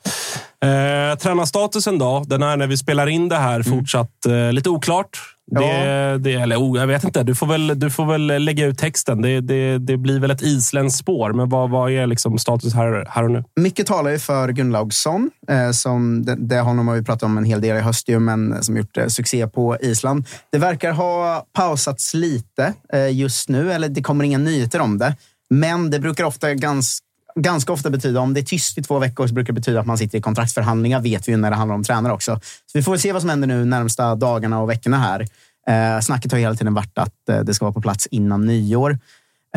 Eh, 0.64 1.18
tränarstatusen 1.18 1.98
då? 1.98 2.24
Den 2.28 2.44
är 2.44 2.58
när 2.58 2.68
vi 2.68 2.78
spelar 2.78 3.08
in 3.08 3.30
det 3.30 3.38
här 3.38 3.64
fortsatt 3.64 4.26
eh, 4.26 4.54
lite 4.54 4.70
oklart. 4.70 5.20
Det, 5.60 6.18
det, 6.18 6.34
eller, 6.34 6.56
oh, 6.58 6.80
jag 6.80 6.88
vet 6.88 7.04
inte. 7.04 7.24
Du 7.24 7.36
får 7.36 7.48
väl, 7.48 7.80
du 7.80 7.90
får 7.90 8.06
väl 8.06 8.44
lägga 8.44 8.66
ut 8.66 8.78
texten. 8.78 9.22
Det, 9.22 9.42
det, 9.42 9.78
det 9.78 9.98
blir 9.98 10.20
väl 10.20 10.32
ett 10.32 10.42
isländskt 10.42 11.00
spår. 11.00 11.34
Men 11.34 11.50
vad, 11.50 11.70
vad 11.70 11.92
är 11.92 12.08
liksom 12.08 12.40
status 12.40 12.74
här, 12.74 13.06
här 13.10 13.24
och 13.24 13.32
nu? 13.32 13.44
Mycket 13.60 13.88
talar 13.88 14.12
ju 14.12 14.20
för 14.20 14.50
Gunnlaugsson. 14.50 15.32
Eh, 15.50 15.72
som, 15.72 16.26
det, 16.26 16.36
det 16.36 16.60
honom 16.60 16.88
har 16.88 16.96
vi 16.96 17.04
pratat 17.04 17.24
om 17.24 17.38
en 17.38 17.46
hel 17.46 17.62
del 17.62 17.78
i 17.78 17.80
höst, 17.80 18.10
ju, 18.10 18.20
men 18.20 18.64
som 18.64 18.78
gjort 18.78 18.98
eh, 18.98 19.08
succé 19.08 19.48
på 19.48 19.78
Island. 19.82 20.26
Det 20.52 20.58
verkar 20.58 20.92
ha 20.92 21.46
pausats 21.54 22.14
lite 22.14 22.74
eh, 22.94 23.18
just 23.18 23.50
nu, 23.50 23.72
eller 23.72 23.90
det 23.90 24.02
kommer 24.02 24.24
inga 24.24 24.38
nyheter 24.38 24.80
om 24.80 24.98
det. 24.98 25.16
Men 25.50 25.90
det 25.90 26.00
brukar 26.00 26.24
ofta 26.24 26.54
ganska 26.54 27.06
Ganska 27.36 27.74
ofta 27.74 27.90
betyda, 27.90 28.20
om 28.20 28.34
det 28.34 28.40
är 28.40 28.44
tyst 28.44 28.78
i 28.78 28.84
två 28.84 29.00
veckor, 29.00 29.28
så 29.28 29.34
brukar 29.34 29.54
det 29.54 29.60
betyda 29.60 29.80
att 29.80 29.86
man 29.86 29.98
sitter 29.98 30.18
i 30.18 30.22
kontraktsförhandlingar, 30.22 31.00
vet 31.02 31.28
vi 31.28 31.32
ju 31.32 31.38
när 31.38 31.50
det 31.50 31.56
handlar 31.56 31.76
om 31.76 31.84
tränare 31.84 32.14
också. 32.14 32.36
Så 32.66 32.78
vi 32.78 32.84
får 32.84 32.92
väl 32.92 33.00
se 33.02 33.14
vad 33.14 33.22
som 33.22 33.30
händer 33.30 33.48
nu 33.48 33.66
närmsta 33.66 34.16
dagarna 34.16 34.60
och 34.62 34.70
veckorna 34.70 34.98
här. 34.98 35.28
Eh, 35.68 36.02
snacket 36.02 36.32
har 36.32 36.40
hela 36.40 36.56
tiden 36.56 36.74
varit 36.74 36.98
att 36.98 37.30
eh, 37.30 37.40
det 37.40 37.54
ska 37.54 37.66
vara 37.66 37.74
på 37.74 37.82
plats 37.82 38.08
innan 38.08 38.46
nyår. 38.46 39.00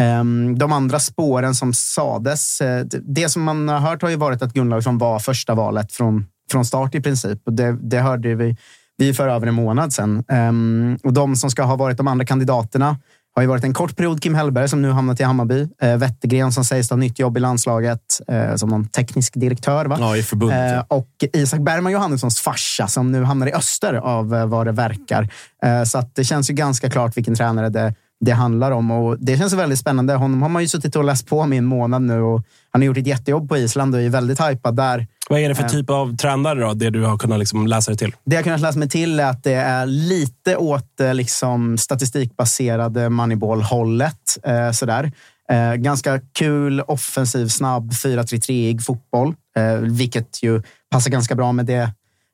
Eh, 0.00 0.24
De 0.56 0.72
andra 0.72 0.98
spåren 0.98 1.54
som 1.54 1.72
sades, 1.74 2.60
eh, 2.60 2.84
det- 3.02 3.28
som 3.28 3.42
man 3.42 3.68
har 3.68 3.78
hört 3.78 4.02
har 4.02 4.08
ju 4.10 4.16
varit 4.16 4.42
att 4.42 4.52
Gunnlaugsson 4.52 4.98
var 4.98 5.18
första 5.18 5.54
valet 5.54 5.92
från, 5.92 6.26
från 6.50 6.64
start 6.64 6.94
i 6.94 7.00
princip. 7.00 7.40
Och 7.46 7.52
det, 7.52 7.76
det 7.82 7.98
hörde 8.00 8.34
vi, 8.34 8.56
vi 8.96 9.14
för 9.14 9.28
över 9.28 9.46
en 9.46 9.54
månad 9.54 9.92
sedan. 9.92 10.24
Ehm, 10.28 10.98
och 11.02 11.12
de 11.12 11.36
som 11.36 11.50
ska 11.50 11.62
ha 11.62 11.76
varit 11.76 11.96
de 11.96 12.08
andra 12.08 12.24
kandidaterna 12.26 12.96
har 13.34 13.42
ju 13.42 13.48
varit 13.48 13.64
en 13.64 13.74
kort 13.74 13.96
period 13.96 14.22
Kim 14.22 14.34
Hellberg 14.34 14.68
som 14.68 14.82
nu 14.82 14.90
hamnat 14.90 15.20
i 15.20 15.22
Hammarby. 15.22 15.68
Eh, 15.82 15.96
Wettergren 15.96 16.52
som 16.52 16.64
sägs 16.64 16.90
ha 16.90 16.96
nytt 16.96 17.18
jobb 17.18 17.36
i 17.36 17.40
landslaget 17.40 18.20
eh, 18.28 18.54
som 18.54 18.68
någon 18.68 18.88
teknisk 18.88 19.32
direktör. 19.36 19.84
Va? 19.84 19.96
Ja, 20.00 20.16
i 20.16 20.22
förbundet. 20.22 20.72
Eh, 20.72 20.84
och 20.88 21.08
Isak 21.32 21.60
Bergman 21.60 21.92
Johannessons 21.92 22.40
farsa 22.40 22.88
som 22.88 23.12
nu 23.12 23.22
hamnar 23.22 23.46
i 23.46 23.52
öster 23.52 23.94
av 23.94 24.34
eh, 24.34 24.46
vad 24.46 24.66
det 24.66 24.72
verkar. 24.72 25.28
Eh, 25.64 25.82
så 25.82 25.98
att 25.98 26.14
det 26.14 26.24
känns 26.24 26.50
ju 26.50 26.54
ganska 26.54 26.90
klart 26.90 27.16
vilken 27.16 27.34
tränare 27.34 27.68
det, 27.68 27.94
det 28.20 28.32
handlar 28.32 28.70
om. 28.70 28.90
Och 28.90 29.16
det 29.18 29.36
känns 29.36 29.52
väldigt 29.52 29.78
spännande. 29.78 30.14
Honom 30.14 30.42
har 30.42 30.48
man 30.48 30.62
ju 30.62 30.68
suttit 30.68 30.96
och 30.96 31.04
läst 31.04 31.26
på 31.26 31.46
med 31.46 31.58
en 31.58 31.64
månad 31.64 32.02
nu. 32.02 32.20
Och 32.20 32.42
han 32.74 32.82
har 32.82 32.86
gjort 32.86 32.96
ett 32.96 33.06
jättejobb 33.06 33.48
på 33.48 33.56
Island 33.56 33.94
och 33.94 34.00
är 34.02 34.08
väldigt 34.08 34.40
hypad 34.40 34.76
där. 34.76 35.06
Vad 35.28 35.40
är 35.40 35.48
det 35.48 35.54
för 35.54 35.62
Eh. 35.62 35.68
typ 35.68 35.90
av 35.90 36.16
tränare 36.16 36.60
då? 36.60 36.74
Det 36.74 36.90
du 36.90 37.02
har 37.04 37.18
kunnat 37.18 37.38
liksom 37.38 37.66
läsa 37.66 37.90
dig 37.90 37.98
till? 37.98 38.12
Det 38.24 38.34
jag 38.34 38.38
har 38.38 38.44
kunnat 38.44 38.60
läsa 38.60 38.78
mig 38.78 38.88
till 38.88 39.20
är 39.20 39.24
att 39.30 39.42
det 39.44 39.52
är 39.54 39.86
lite 39.86 40.56
åt 40.56 41.00
eh, 41.00 41.14
liksom, 41.14 41.78
statistikbaserade 41.78 43.08
Moneyball-hållet. 43.08 44.38
Eh, 44.42 44.70
sådär. 44.70 45.12
Eh, 45.50 45.74
ganska 45.74 46.20
kul, 46.38 46.80
offensiv, 46.80 47.48
snabb, 47.48 47.92
4-3-3-ig 47.92 48.82
fotboll. 48.82 49.34
Eh, 49.56 49.74
vilket 49.76 50.42
ju 50.42 50.62
passar 50.90 51.10
ganska 51.10 51.34
bra 51.34 51.52
med 51.52 51.66
det 51.66 51.90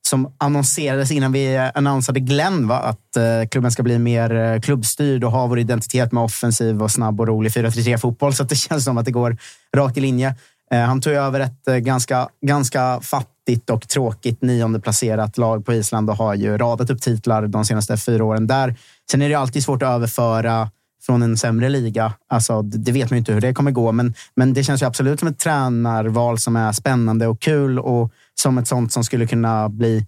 som 0.09 0.33
annonserades 0.39 1.11
innan 1.11 1.33
vi 1.33 1.57
annonserade 1.57 1.91
annonsade 1.91 2.21
Glenn. 2.21 2.69
Va? 2.69 2.79
Att 2.79 3.17
eh, 3.17 3.49
klubben 3.51 3.71
ska 3.71 3.83
bli 3.83 3.99
mer 3.99 4.35
eh, 4.35 4.61
klubbstyrd 4.61 5.25
och 5.25 5.33
ha 5.33 5.47
vår 5.47 5.59
identitet 5.59 6.13
med 6.13 6.23
offensiv 6.23 6.83
och 6.83 6.91
snabb 6.91 7.21
och 7.21 7.27
rolig 7.27 7.53
4-3-3-fotboll. 7.53 8.35
Så 8.35 8.43
att 8.43 8.49
det 8.49 8.57
känns 8.69 8.85
som 8.85 8.99
att 8.99 9.05
det 9.05 9.11
går 9.11 9.37
rakt 9.77 9.97
i 9.97 10.01
linje. 10.01 10.35
Eh, 10.73 10.81
han 10.81 11.01
tog 11.01 11.13
över 11.13 11.41
ett 11.41 11.69
eh, 11.69 11.77
ganska, 11.77 12.29
ganska 12.47 13.01
fattigt 13.01 13.71
och 13.71 13.89
tråkigt 13.89 14.43
nionde 14.43 14.81
placerat 14.81 15.39
lag 15.39 15.67
på 15.67 15.73
Island 15.73 16.11
och 16.11 16.17
har 16.17 16.35
ju 16.35 16.59
radat 16.59 16.91
upp 16.91 17.03
titlar 17.03 17.47
de 17.47 17.65
senaste 17.65 17.97
fyra 17.97 18.25
åren 18.25 18.47
där. 18.47 18.75
Sen 19.11 19.23
är 19.23 19.29
det 19.29 19.35
alltid 19.35 19.65
svårt 19.65 19.83
att 19.83 19.89
överföra 19.89 20.71
från 21.03 21.23
en 21.23 21.37
sämre 21.37 21.69
liga. 21.69 22.13
Alltså, 22.29 22.63
det 22.63 22.79
det 22.79 22.93
vet 22.93 23.11
man 23.11 23.17
ju 23.17 23.19
inte 23.19 23.33
hur 23.33 23.41
det 23.41 23.55
kommer 23.55 23.71
gå, 23.71 23.93
men, 23.93 24.15
men 24.37 24.53
det 24.53 24.65
känns 24.65 24.83
ju 24.83 24.87
absolut 24.87 25.19
som 25.19 25.29
ett 25.29 25.39
tränarval 25.39 26.39
som 26.39 26.57
är 26.57 26.73
spännande 26.73 27.27
och 27.27 27.41
kul 27.41 27.79
och 27.79 28.13
som 28.41 28.59
ett 28.59 28.69
sånt 28.69 28.93
som 28.93 29.05
skulle 29.05 29.27
kunna 29.27 29.69
bli 29.69 30.07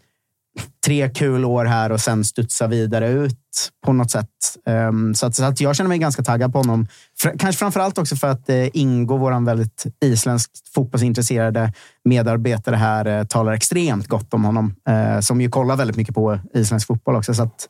tre 0.86 1.08
kul 1.08 1.44
år 1.44 1.64
här 1.64 1.92
och 1.92 2.00
sen 2.00 2.24
studsa 2.24 2.66
vidare 2.66 3.08
ut 3.08 3.70
på 3.86 3.92
något 3.92 4.10
sätt. 4.10 4.28
Ehm, 4.66 5.14
så, 5.14 5.26
att, 5.26 5.34
så 5.34 5.44
att 5.44 5.60
jag 5.60 5.76
känner 5.76 5.88
mig 5.88 5.98
ganska 5.98 6.22
taggad 6.22 6.52
på 6.52 6.58
honom. 6.58 6.86
Fr- 7.22 7.38
kanske 7.38 7.58
framför 7.58 7.80
allt 7.80 7.98
också 7.98 8.16
för 8.16 8.28
att 8.28 8.48
eh, 8.48 8.76
Ingo, 8.76 9.16
vår 9.16 9.44
väldigt 9.44 9.86
isländskt 10.04 10.68
fotbollsintresserade 10.74 11.72
medarbetare 12.04 12.76
här, 12.76 13.06
eh, 13.06 13.24
talar 13.24 13.52
extremt 13.52 14.08
gott 14.08 14.34
om 14.34 14.44
honom. 14.44 14.74
Eh, 14.88 15.20
som 15.20 15.40
ju 15.40 15.50
kollar 15.50 15.76
väldigt 15.76 15.96
mycket 15.96 16.14
på 16.14 16.38
isländsk 16.54 16.86
fotboll 16.86 17.16
också. 17.16 17.34
Så 17.34 17.42
att, 17.42 17.68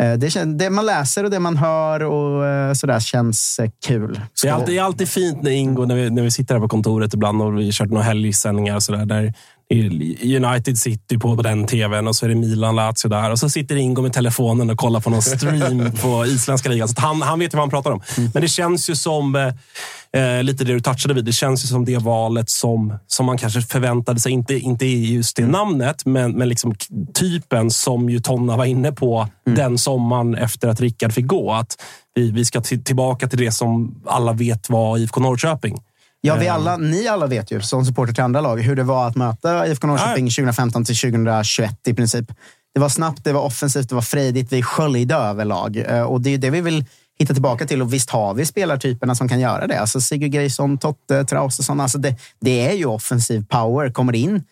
eh, 0.00 0.12
det, 0.12 0.58
det 0.58 0.70
man 0.70 0.86
läser 0.86 1.24
och 1.24 1.30
det 1.30 1.40
man 1.40 1.56
hör 1.56 2.02
och 2.02 2.46
eh, 2.46 2.72
sådär 2.72 3.00
känns 3.00 3.58
eh, 3.58 3.70
kul. 3.86 4.20
Det 4.42 4.48
är, 4.48 4.52
alltid, 4.52 4.74
det 4.74 4.78
är 4.78 4.82
alltid 4.82 5.08
fint 5.08 5.42
när 5.42 5.50
Ingo, 5.50 5.84
när 5.84 5.94
vi, 5.94 6.10
när 6.10 6.22
vi 6.22 6.30
sitter 6.30 6.54
här 6.54 6.62
på 6.62 6.68
kontoret 6.68 7.14
ibland 7.14 7.42
och 7.42 7.58
vi 7.58 7.64
har 7.64 7.72
kört 7.72 7.90
några 7.90 8.02
helgsändningar 8.02 8.76
och 8.76 8.82
sådär. 8.82 9.04
Där 9.04 9.34
United 9.72 10.78
City 10.78 11.18
på, 11.18 11.36
på 11.36 11.42
den 11.42 11.66
tvn 11.66 12.08
och 12.08 12.16
så 12.16 12.24
är 12.24 12.28
det 12.28 12.34
Milan 12.34 12.76
Lazio 12.76 13.08
där. 13.08 13.30
Och 13.30 13.38
så 13.38 13.48
sitter 13.48 13.76
Ingo 13.76 14.02
med 14.02 14.12
telefonen 14.12 14.70
och 14.70 14.78
kollar 14.78 15.00
på 15.00 15.10
någon 15.10 15.22
stream 15.22 15.92
på 16.02 16.26
isländska 16.26 16.68
ligan. 16.68 16.88
Så 16.88 17.00
han, 17.00 17.22
han 17.22 17.38
vet 17.38 17.54
ju 17.54 17.56
vad 17.56 17.62
han 17.62 17.70
pratar 17.70 17.90
om. 17.90 18.02
Men 18.34 18.42
det 18.42 18.48
känns 18.48 18.90
ju 18.90 18.96
som, 18.96 19.36
eh, 19.36 20.22
eh, 20.22 20.42
lite 20.42 20.64
det 20.64 20.72
du 20.72 20.80
touchade 20.80 21.14
vid, 21.14 21.24
det 21.24 21.32
känns 21.32 21.64
ju 21.64 21.68
som 21.68 21.84
det 21.84 21.98
valet 21.98 22.50
som, 22.50 22.98
som 23.06 23.26
man 23.26 23.38
kanske 23.38 23.60
förväntade 23.60 24.20
sig. 24.20 24.32
Inte, 24.32 24.54
inte 24.54 24.86
i 24.86 25.14
just 25.14 25.36
det 25.36 25.46
namnet, 25.46 26.06
men, 26.06 26.32
men 26.32 26.48
liksom 26.48 26.74
typen 27.14 27.70
som 27.70 28.10
ju 28.10 28.20
Tonna 28.20 28.56
var 28.56 28.64
inne 28.64 28.92
på 28.92 29.28
den 29.46 29.78
sommaren 29.78 30.34
efter 30.34 30.68
att 30.68 30.80
Rickard 30.80 31.12
fick 31.12 31.26
gå. 31.26 31.52
Att 31.52 31.76
vi, 32.14 32.30
vi 32.30 32.44
ska 32.44 32.60
till, 32.60 32.84
tillbaka 32.84 33.28
till 33.28 33.38
det 33.38 33.52
som 33.52 34.02
alla 34.06 34.32
vet 34.32 34.70
var 34.70 34.98
IFK 34.98 35.20
Norrköping. 35.20 35.78
Ja, 36.24 36.36
vi 36.36 36.46
Ehm. 36.46 36.54
alla, 36.54 36.76
ni 36.76 37.08
alla 37.08 37.26
vet 37.26 37.50
ju 37.50 37.60
som 37.60 37.84
supporter 37.84 38.12
till 38.14 38.24
andra 38.24 38.40
lag 38.40 38.60
hur 38.60 38.76
det 38.76 38.82
var 38.82 39.06
att 39.08 39.16
möta 39.16 39.66
IFK 39.66 39.86
Norrköping 39.86 40.30
2015 40.30 40.84
till 40.84 40.96
2021 40.96 41.88
i 41.88 41.94
princip. 41.94 42.32
Det 42.74 42.80
var 42.80 42.88
snabbt, 42.88 43.24
det 43.24 43.32
var 43.32 43.40
offensivt, 43.42 43.88
det 43.88 43.94
var 43.94 44.02
frejdigt. 44.02 44.52
Vi 44.52 44.62
sköljde 44.62 45.14
över 45.14 45.44
lag. 45.44 45.76
Eh, 45.76 46.02
Och 46.02 46.20
det 46.20 46.34
är 46.34 46.38
det 46.38 46.50
vi 46.50 46.60
vill 46.60 46.84
hitta 47.18 47.32
tillbaka 47.32 47.66
till. 47.66 47.82
Och 47.82 47.92
visst 47.92 48.10
har 48.10 48.34
vi 48.34 48.46
spelartyperna 48.46 49.14
som 49.14 49.28
kan 49.28 49.40
göra 49.40 49.66
det. 49.66 49.80
Alltså 49.80 50.00
Sigurd 50.00 50.30
Greisson, 50.30 50.78
Totte, 50.78 51.24
Traustason. 51.24 51.80
Alltså 51.80 51.98
det, 51.98 52.16
det 52.40 52.66
är 52.68 52.72
ju 52.72 52.86
offensiv 52.86 53.44
power. 53.48 53.90
Kommer 53.90 54.14
in 54.14 54.44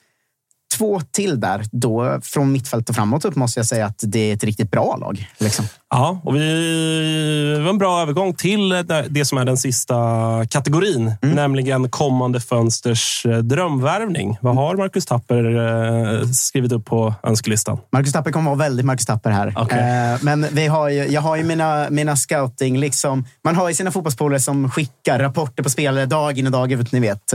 två 0.78 1.00
till 1.12 1.40
där, 1.40 1.62
då 1.72 2.20
från 2.22 2.52
mittfält 2.52 2.88
och 2.88 2.94
framåt 2.94 3.24
upp 3.24 3.36
måste 3.36 3.60
jag 3.60 3.66
säga 3.66 3.86
att 3.86 4.00
det 4.02 4.30
är 4.30 4.34
ett 4.34 4.44
riktigt 4.44 4.70
bra 4.70 4.96
lag. 5.00 5.28
Liksom. 5.38 5.64
Ja, 5.90 6.20
och 6.24 6.36
vi 6.36 6.40
det 7.56 7.62
var 7.62 7.70
en 7.70 7.78
bra 7.78 8.02
övergång 8.02 8.34
till 8.34 8.68
det 9.08 9.24
som 9.24 9.38
är 9.38 9.44
den 9.44 9.56
sista 9.56 9.94
kategorin, 10.50 11.12
Mm. 11.22 11.36
nämligen 11.36 11.90
kommande 11.90 12.40
fönsters 12.40 13.26
eh, 13.26 13.38
drömvärvning. 13.38 14.38
Vad 14.40 14.54
har 14.54 14.76
Marcus 14.76 15.06
Tapper 15.06 15.44
eh, 16.22 16.28
skrivit 16.30 16.72
upp 16.72 16.84
på 16.84 17.14
önskelistan? 17.22 17.78
Marcus 17.92 18.12
Tapper 18.12 18.30
kommer 18.32 18.50
vara 18.50 18.58
väldigt 18.58 18.86
Marcus 18.86 19.06
Tapper 19.06 19.30
här. 19.30 19.54
Okej. 19.56 19.78
Eh, 19.78 20.18
men 20.22 20.46
vi 20.52 20.66
har 20.66 20.88
ju, 20.88 21.06
jag 21.06 21.20
har 21.20 21.36
ju 21.36 21.44
mina, 21.44 21.86
mina 21.90 22.16
scouting, 22.16 22.78
liksom, 22.78 23.24
man 23.44 23.56
har 23.56 23.68
ju 23.68 23.74
sina 23.74 23.90
fotbollspolare 23.90 24.40
som 24.40 24.70
skickar 24.70 25.18
rapporter 25.18 25.62
på 25.62 25.70
spelare 25.70 26.06
dag 26.06 26.38
in 26.38 26.46
och 26.46 26.52
dag 26.52 26.72
ut. 26.72 26.92
Ni 26.92 27.00
vet. 27.00 27.34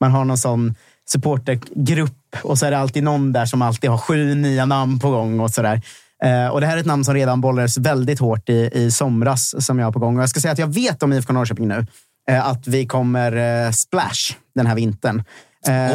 Man 0.00 0.10
har 0.10 0.24
någon 0.24 0.38
sån 0.38 0.74
supportergrupp 1.08 2.36
och 2.42 2.58
så 2.58 2.66
är 2.66 2.70
det 2.70 2.78
alltid 2.78 3.02
någon 3.04 3.32
där 3.32 3.46
som 3.46 3.62
alltid 3.62 3.90
har 3.90 3.98
sju 3.98 4.34
nya 4.34 4.64
namn 4.64 4.98
på 4.98 5.10
gång. 5.10 5.40
och 5.40 5.50
sådär. 5.50 5.82
Eh, 6.24 6.46
och 6.48 6.60
Det 6.60 6.66
här 6.66 6.76
är 6.76 6.80
ett 6.80 6.86
namn 6.86 7.04
som 7.04 7.14
redan 7.14 7.40
bollades 7.40 7.78
väldigt 7.78 8.18
hårt 8.18 8.48
i, 8.48 8.70
i 8.72 8.90
somras 8.90 9.64
som 9.66 9.78
jag 9.78 9.86
har 9.86 9.92
på 9.92 9.98
gång. 9.98 10.16
Och 10.16 10.22
jag 10.22 10.30
ska 10.30 10.40
säga 10.40 10.52
att 10.52 10.58
jag 10.58 10.74
vet 10.74 11.02
om 11.02 11.12
IFK 11.12 11.32
Norrköping 11.32 11.68
nu 11.68 11.86
eh, 12.30 12.48
att 12.48 12.66
vi 12.66 12.86
kommer 12.86 13.64
eh, 13.66 13.70
splash 13.70 14.36
den 14.54 14.66
här 14.66 14.74
vintern. 14.74 15.22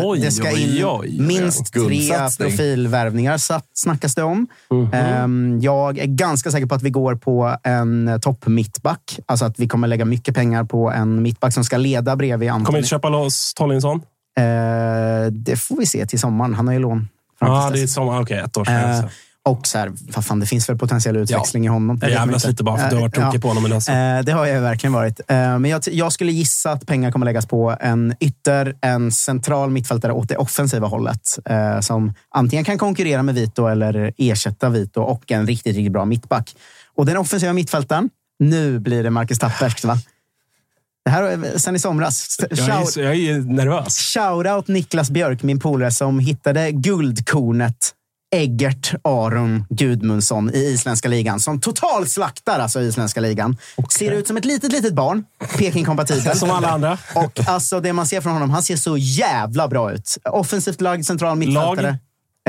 Oj, 0.04 0.20
det 0.20 0.32
ska 0.32 0.48
oj, 0.48 0.78
in 0.80 0.86
oj. 0.86 1.20
minst 1.20 1.74
tre 1.74 2.12
profilvärvningar 2.40 3.38
snackas 3.74 4.16
det 4.16 4.24
om. 4.24 4.48
Mhm. 4.72 4.94
Ehm, 4.94 5.60
Jag 5.62 5.98
är 5.98 6.06
ganska 6.06 6.52
säker 6.52 6.66
på 6.66 6.76
att 6.76 6.82
vi 6.82 6.90
går 6.90 7.16
på 7.16 7.56
en 7.64 8.20
topp 8.22 8.48
mittback. 8.48 9.20
Alltså 9.26 9.46
att 9.46 9.60
vi 9.60 9.68
kommer 9.68 9.88
lägga 9.88 10.06
mycket 10.06 10.36
pengar 10.36 10.64
på 10.64 10.92
en 10.92 11.22
mittback 11.22 11.54
som 11.54 11.64
ska 11.64 11.78
leda 11.78 12.16
bredvid 12.16 12.50
Kommer 12.50 12.60
Antoni. 12.60 12.78
inte 12.78 12.90
köpa 12.90 13.10
loss 13.10 13.54
Tollinsson? 13.54 14.02
Eh, 14.40 15.32
det 15.32 15.56
får 15.56 15.78
vi 15.78 15.86
se 15.86 16.06
till 16.06 16.20
sommaren. 16.20 16.54
Han 16.54 16.68
har 16.68 16.74
ju 16.74 16.80
lån. 16.80 17.08
Ja, 17.40 17.70
det 17.74 17.80
är 17.80 17.82
dess. 17.82 17.94
som, 17.94 18.10
okej, 18.10 18.38
ett 18.38 18.58
år 18.58 18.66
sedan. 18.66 18.76
Eh, 18.76 18.90
alltså. 18.90 19.10
och 19.46 19.68
så 19.68 19.78
här, 19.78 19.92
vad 20.16 20.26
fan, 20.26 20.40
det 20.40 20.46
finns 20.46 20.70
väl 20.70 20.78
potentiell 20.78 21.18
utväxling 21.18 21.66
i 21.66 21.68
honom. 21.68 22.00
Jag 22.02 22.12
jävlas 22.12 22.48
lite 22.48 22.64
bara 22.64 22.78
för 22.78 22.84
att 22.84 22.90
du 22.90 22.96
har 22.96 23.02
varit 23.02 23.18
Eh, 23.18 23.26
tokig 23.26 23.42
på 23.42 23.48
honom. 23.48 23.64
Men 23.64 23.74
alltså. 23.74 23.92
Det 24.26 24.32
har 24.32 24.46
jag 24.46 24.62
verkligen 24.62 24.94
varit. 24.94 25.22
Men 25.28 25.66
jag, 25.66 25.82
jag 25.92 26.14
skulle 26.14 26.32
gissa 26.32 26.72
att 26.72 26.86
pengar 26.86 27.12
kommer 27.12 27.26
läggas 27.26 27.46
på 27.46 27.76
en 27.80 28.14
ytter, 28.20 28.76
en 28.82 29.12
central 29.12 29.70
mittfältare 29.70 30.12
åt 30.12 30.30
det 30.30 30.38
offensiva 30.38 30.88
hållet. 30.88 31.40
Som 31.82 32.14
antingen 32.36 32.66
kan 32.66 32.78
konkurrera 32.78 33.24
med 33.24 33.36
Vito 33.36 33.68
eller 33.68 34.14
ersätta 34.18 34.70
Vito 34.70 35.02
och 35.02 35.32
en 35.32 35.48
riktigt, 35.48 35.76
riktigt 35.76 35.94
bra 35.94 36.06
mittback. 36.06 36.56
Och 36.96 37.06
den 37.06 37.18
offensiva 37.18 37.54
mittfältaren, 37.54 38.10
nu 38.40 38.80
blir 38.80 39.04
det 39.04 39.10
Marcus 39.10 39.40
Tapperskt 39.40 39.86
va? 39.86 39.98
Det 41.10 41.14
här 41.14 41.24
är 41.24 41.58
sen 41.58 41.76
i 41.76 41.80
somras. 41.80 42.38
jag, 42.40 42.52
är, 42.52 42.56
Shout- 42.56 42.86
så- 42.86 43.00
jag 43.02 43.16
är 43.16 43.40
nervös. 43.40 43.98
Shoutout 43.98 44.68
Niklas 44.68 45.10
Björk, 45.10 45.44
min 45.44 45.60
polare 45.60 45.92
som 45.92 46.20
hittade 46.20 46.72
guldkornet 46.72 47.76
Eggert 48.36 48.94
Aron 49.04 49.66
Gudmundsson 49.70 50.54
i 50.54 50.58
isländska 50.58 51.10
ligan. 51.10 51.40
Som 51.40 51.62
totalt 51.62 52.10
slaktar 52.10 52.60
alltså 52.60 52.82
isländska 52.82 53.20
ligan. 53.22 53.58
Ser 53.90 54.12
ut 54.12 54.28
som 54.28 54.38
ett 54.38 54.46
litet, 54.46 54.72
litet 54.72 54.94
barn. 54.94 55.24
Peking-kompatibel. 55.58 56.36
Som 56.38 56.50
alla 56.52 56.68
andra. 56.70 56.98
Och 57.16 57.40
alltså 57.48 57.80
det 57.80 57.94
man 57.94 58.08
ser 58.08 58.22
från 58.22 58.34
honom, 58.34 58.50
han 58.50 58.64
ser 58.64 58.76
så 58.76 58.98
jävla 58.98 59.68
bra 59.68 59.92
ut. 59.92 60.18
Offensivt 60.32 60.82
lagd 60.82 61.06
central 61.06 61.38
mittfältare. 61.38 61.98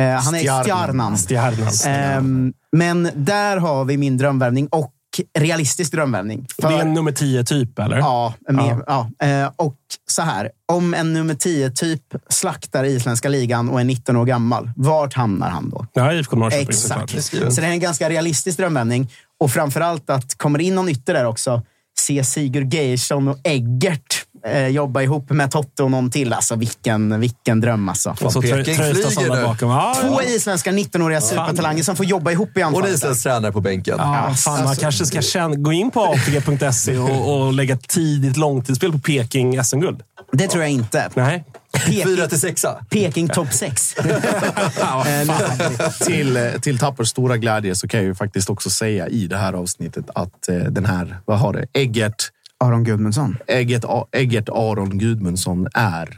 Eh, 0.01 0.05
han 0.07 0.35
är 0.35 0.41
Stjarnan. 0.41 0.65
stjärnan. 0.65 1.17
Stjärnan. 1.17 1.73
Ehm, 1.87 2.53
men 2.77 3.11
där 3.15 3.57
har 3.57 3.85
vi 3.85 3.97
min 3.97 4.17
drömvärvning 4.17 4.69
och 4.69 4.93
realistisk 5.39 5.93
drömvärvning. 5.93 6.47
Det 6.57 6.67
är 6.67 6.81
en 6.81 6.95
nummer 6.95 7.13
10-typ, 7.13 7.79
eller? 7.79 7.97
Ja, 7.97 8.35
med, 8.49 8.83
ja. 8.87 9.11
Eh, 9.27 9.51
och 9.57 9.77
så 10.07 10.23
här. 10.23 10.51
Om 10.67 10.95
en 10.95 11.13
nummer 11.13 11.35
10-typ 11.35 12.03
slaktar 12.29 12.85
isländska 12.85 13.29
ligan 13.29 13.69
och 13.69 13.81
är 13.81 13.85
19 13.85 14.17
år 14.17 14.25
gammal, 14.25 14.71
vart 14.77 15.15
hamnar 15.15 15.51
han 15.51 15.71
då? 15.71 15.87
Ja, 15.93 16.13
IFK 16.13 16.37
Norrköping 16.37 16.69
Exakt. 16.69 17.25
Så 17.25 17.61
det 17.61 17.67
är 17.67 17.71
en 17.71 17.81
ganska 17.81 18.11
realistisk 18.11 18.59
drömvändning. 18.59 19.11
Och 19.41 19.51
framförallt 19.51 20.11
att 20.11 20.35
kommer 20.39 20.61
in 20.61 20.75
någon 20.75 20.89
ytter 20.89 21.15
där 21.15 21.25
också, 21.25 21.63
se 21.99 22.25
Sigurd 22.25 22.75
Geirsson 22.75 23.29
och 23.29 23.39
Eggert 23.45 24.20
eh, 24.47 24.66
jobba 24.66 25.03
ihop 25.03 25.30
med 25.30 25.51
Totte 25.51 25.82
och 25.82 25.91
någon 25.91 26.11
till. 26.11 26.32
Alltså 26.32 26.55
vilken, 26.57 27.20
vilken 27.20 27.61
dröm 27.61 27.88
alltså. 27.88 28.16
Och 28.20 28.32
så 28.32 28.43
Peking 28.43 28.64
flyger 28.74 29.36
nu. 29.36 29.43
bakom. 29.43 29.70
Ja, 29.70 29.97
Två 30.01 30.09
ja. 30.09 30.22
isländska 30.22 30.70
19-åriga 30.72 31.20
supertalanger 31.20 31.82
som 31.82 31.97
får 31.97 32.07
jobba 32.07 32.30
ihop 32.30 32.49
i 32.49 32.53
Och 32.53 32.57
en 32.61 32.66
anfallet. 32.66 32.95
isländsk 32.95 33.22
tränare 33.22 33.53
på 33.53 33.61
bänken. 33.61 33.95
Ja, 33.99 34.34
fan, 34.38 34.64
man 34.64 34.76
kanske 34.76 35.07
ska 35.07 35.22
känna, 35.22 35.55
gå 35.55 35.72
in 35.72 35.91
på 35.91 36.05
apg.se 36.05 36.99
och, 36.99 37.47
och 37.47 37.53
lägga 37.53 37.76
tidigt 37.76 38.36
långtidsspel 38.36 38.93
på 38.93 38.99
Peking 38.99 39.64
SM-guld. 39.64 40.03
Det 40.32 40.49
tror 40.49 40.62
jag 40.62 40.72
inte. 40.72 41.11
Nej. 41.14 41.45
Peking, 41.72 42.05
Fyra 42.05 42.26
till 42.26 42.41
sexa. 42.41 42.84
Peking 42.91 43.28
topp 43.28 43.53
6. 43.53 43.95
till, 46.07 46.36
eh, 46.36 46.53
till 46.61 46.78
Tappers 46.78 47.09
stora 47.09 47.36
glädje 47.36 47.74
så 47.74 47.88
kan 47.88 48.01
jag 48.01 48.07
ju 48.07 48.14
faktiskt 48.14 48.51
också 48.51 48.70
säga 48.70 49.09
i 49.09 49.26
det 49.26 49.36
här 49.36 49.53
avsnittet 49.53 50.05
att 50.14 50.49
eh, 50.49 50.57
den 50.57 50.86
här, 50.86 51.18
vad 51.24 51.38
har 51.38 51.53
det, 51.53 51.66
Eggert, 51.72 52.30
Aron 52.65 52.85
Gudmundsson. 52.85 53.37
Eggert, 53.47 53.85
Eggert 54.13 54.49
Aron 54.49 54.99
Gudmundsson 54.99 55.67
är 55.75 56.09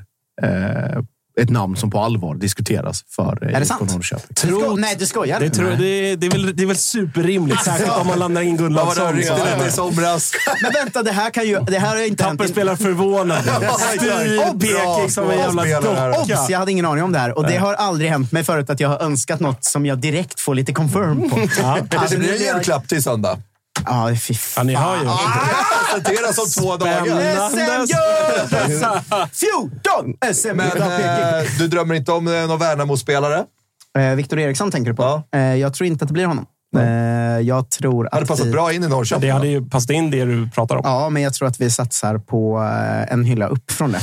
eh, 0.42 0.98
ett 1.40 1.50
namn 1.50 1.76
som 1.76 1.90
på 1.90 1.98
allvar 2.00 2.34
diskuteras 2.34 3.04
för 3.08 3.38
eh, 3.48 3.56
Är 3.56 3.60
det 3.60 3.66
sant? 3.66 3.92
Norrköping. 3.92 4.36
Sko- 4.36 4.76
nej, 4.76 4.96
du 4.98 5.06
skojar. 5.06 5.40
Det, 5.40 5.50
tror, 5.50 5.70
det, 5.70 6.16
det, 6.16 6.26
är 6.26 6.30
väl, 6.30 6.56
det 6.56 6.62
är 6.62 6.66
väl 6.66 6.76
superrimligt, 6.76 7.64
särskilt 7.64 7.90
om 7.96 8.06
man 8.06 8.18
landar 8.18 8.42
in 8.42 8.56
Vad 8.56 8.72
var 8.72 8.94
det 8.94 8.94
Gunnlaugsson. 8.94 9.36
som- 9.38 9.58
lät 9.60 9.68
i 9.68 9.72
somras? 9.72 10.32
Men 10.62 10.72
vänta, 10.72 11.02
det 11.02 11.12
här, 11.12 11.30
kan 11.30 11.46
ju, 11.46 11.60
det 11.60 11.78
här 11.78 11.98
ju 11.98 12.06
inte. 12.06 12.24
Tapper 12.24 12.46
spelar 12.46 12.76
förvånad. 12.76 13.42
Styr 13.98 15.08
som 15.08 15.30
en 15.30 15.38
jävla. 15.38 16.08
Obs, 16.10 16.28
docka. 16.28 16.46
jag 16.48 16.58
hade 16.58 16.72
ingen 16.72 16.86
aning 16.86 17.04
om 17.04 17.12
det 17.12 17.18
här. 17.18 17.38
Och 17.38 17.46
det 17.46 17.56
har 17.56 17.74
aldrig 17.74 18.10
hänt 18.10 18.32
mig 18.32 18.44
förut 18.44 18.70
att 18.70 18.80
jag 18.80 18.88
har 18.88 18.98
önskat 19.02 19.40
något 19.40 19.64
som 19.64 19.86
jag 19.86 19.98
direkt 19.98 20.40
får 20.40 20.54
lite 20.54 20.72
confirm 20.72 21.30
på. 21.30 21.38
Ja. 21.60 21.78
Blir 21.90 22.00
det 22.00 22.14
en 22.16 22.22
är 22.22 22.28
jag- 22.46 22.56
julklapp 22.56 22.88
till 22.88 23.02
söndag. 23.02 23.38
Ja, 23.86 24.08
fy 24.20 24.32
Ja, 24.34 24.38
fan. 24.38 24.66
ni 24.66 24.74
hör 24.74 24.96
ju. 24.96 25.02
Presenteras 25.94 26.38
om 26.38 26.62
två 26.62 26.76
dagar. 26.76 27.04
SM-guld! 27.50 28.84
14 29.32 30.14
SM 30.34 30.48
Men 30.56 30.82
eh, 30.82 31.44
du 31.58 31.68
drömmer 31.68 31.94
inte 31.94 32.12
om 32.12 32.28
eh, 32.28 32.46
någon 32.46 32.58
Värnamo-spelare? 32.58 33.44
eh, 33.98 34.14
Viktor 34.14 34.38
Eriksson 34.38 34.70
tänker 34.70 34.90
du 34.90 34.96
på? 34.96 35.22
Eh, 35.34 35.40
jag 35.40 35.74
tror 35.74 35.86
inte 35.86 36.04
att 36.04 36.08
det 36.08 36.12
blir 36.14 36.26
honom. 36.26 36.46
Eh, 36.76 36.82
jag 37.40 37.70
tror 37.70 38.06
att 38.06 38.14
Hade 38.14 38.26
passat 38.26 38.46
vi, 38.46 38.50
bra 38.50 38.72
in 38.72 38.82
i 38.82 38.86
Ja, 38.86 38.90
Norrköping. 38.90 39.20
det 39.28 39.30
hade 39.30 39.48
ju 39.48 39.66
passat 39.68 39.90
in 39.90 40.10
det 40.10 40.24
du 40.24 40.48
pratar 40.54 40.76
om. 40.76 40.82
Ja, 40.84 41.08
men 41.08 41.22
jag 41.22 41.34
tror 41.34 41.48
att 41.48 41.60
vi 41.60 41.70
satsar 41.70 42.18
på 42.18 42.58
eh, 42.62 43.12
en 43.12 43.24
hylla 43.24 43.46
upp 43.46 43.70
från 43.70 43.92
det. 43.92 44.00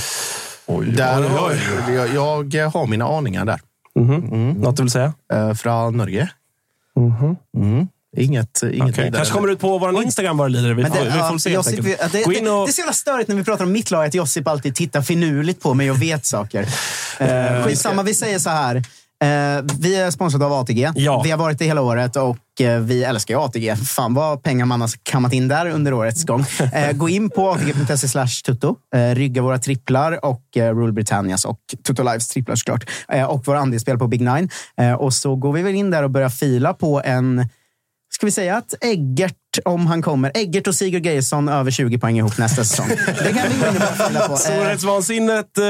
Där 0.98 1.30
har, 1.30 1.54
jag, 2.16 2.54
jag 2.54 2.70
har 2.70 2.88
mina 2.88 3.06
aningar 3.06 3.46
där. 3.46 3.60
Mhm. 4.00 4.52
Något 4.52 4.78
du 4.78 4.84
vill 4.84 4.92
säga? 4.92 5.14
Eh, 5.34 5.54
från 5.54 5.98
Norge. 5.98 6.30
Mm. 7.58 7.88
Inget, 8.18 8.64
inget 8.64 8.98
vidare. 8.98 9.12
Kanske 9.12 9.34
kommer 9.34 9.52
ut 9.52 9.60
på 9.60 9.78
vår 9.78 10.04
Instagram 10.04 10.38
vad 10.38 10.52
det 10.52 10.52
lider. 10.52 10.74
Vi 10.74 10.86
får, 10.86 10.96
det, 10.96 11.04
vi 11.04 11.18
ja, 11.18 11.30
får 11.30 11.38
se. 11.38 11.50
Josip, 11.50 11.84
det, 11.84 12.12
det, 12.12 12.24
det, 12.26 12.50
och... 12.50 12.68
är 12.68 12.72
så 12.72 12.82
jävla 12.82 12.94
störigt 12.94 13.30
när 13.30 13.36
vi 13.36 13.44
pratar 13.44 13.66
om 13.66 13.72
mitt 13.72 13.92
lag 13.92 14.06
att 14.06 14.14
Josip 14.14 14.48
alltid 14.48 14.76
tittar 14.76 15.02
finurligt 15.02 15.62
på 15.62 15.74
mig 15.74 15.92
och 15.92 16.02
vet 16.02 16.26
saker. 16.26 16.68
Eh, 17.20 17.64
skitsamma, 17.64 18.04
vi 18.04 18.14
säger 18.14 18.40
så 18.40 18.50
här. 18.50 18.84
Eh, 19.24 19.64
vi 19.80 19.96
är 19.96 20.12
sponsrade 20.12 20.46
av 20.46 20.54
ATG. 20.54 20.92
Ja. 20.96 21.22
Vi 21.24 21.32
har 21.32 21.38
varit 21.38 21.60
det 21.60 21.66
hela 21.66 21.82
året 21.82 22.16
och 22.16 22.62
eh, 22.62 22.80
vi 22.80 23.04
älskar 23.04 23.34
ju 23.34 23.40
ATG. 23.40 23.76
Fan 23.76 24.14
vad 24.14 24.44
pengar 24.44 24.66
man 24.66 24.82
har 24.82 24.90
kammat 25.04 25.34
in 25.34 25.48
där 25.48 25.66
under 25.66 25.94
årets 25.94 26.24
gång. 26.24 26.46
Eh, 26.74 26.92
gå 26.92 27.10
in 27.10 27.30
på 27.30 27.50
atg.se 27.50 28.08
slash 28.08 28.44
tutto. 28.46 28.76
Rygga 29.14 29.42
våra 29.42 29.60
tripplar 29.60 30.26
och 30.26 30.42
Rule 30.56 30.92
Britannias 30.92 31.46
och 31.46 31.60
Tutto 31.88 32.04
Lives 32.04 32.28
tripplar 32.28 32.56
såklart. 32.56 32.90
Och 33.28 33.48
våra 33.48 33.60
andelsspel 33.60 33.98
på 33.98 34.08
Big 34.08 34.22
Nine. 34.22 34.50
Och 34.98 35.14
så 35.14 35.36
går 35.36 35.54
vi 35.54 35.62
väl 35.62 35.76
in 35.76 35.92
där 35.92 36.04
och 36.04 36.10
börjar 36.10 36.30
fila 36.30 36.74
på 36.74 37.02
en 37.06 37.50
Ska 38.20 38.26
vi 38.26 38.32
säga 38.32 38.58
att 38.58 38.74
Eggert, 38.82 39.34
om 39.66 39.88
han 39.88 40.02
kommer, 40.02 40.32
Eggert 40.36 40.68
och 40.68 40.76
Sigurd 40.76 41.06
Geirsson 41.06 41.50
över 41.50 41.72
20 41.72 42.00
poäng 42.00 42.18
ihop 42.18 42.38
nästa 42.38 42.64
säsong. 42.64 42.88
Det 43.06 43.34
kan 43.34 43.50
vi 43.50 43.60
gå 43.60 43.68
in 43.68 43.74
och 43.76 43.80
bara 43.80 44.08
fila 44.08 44.28
på. 44.28 44.34
Eh, 44.34 44.38
Storhetsvansinnet, 44.38 45.58
eh, 45.58 45.64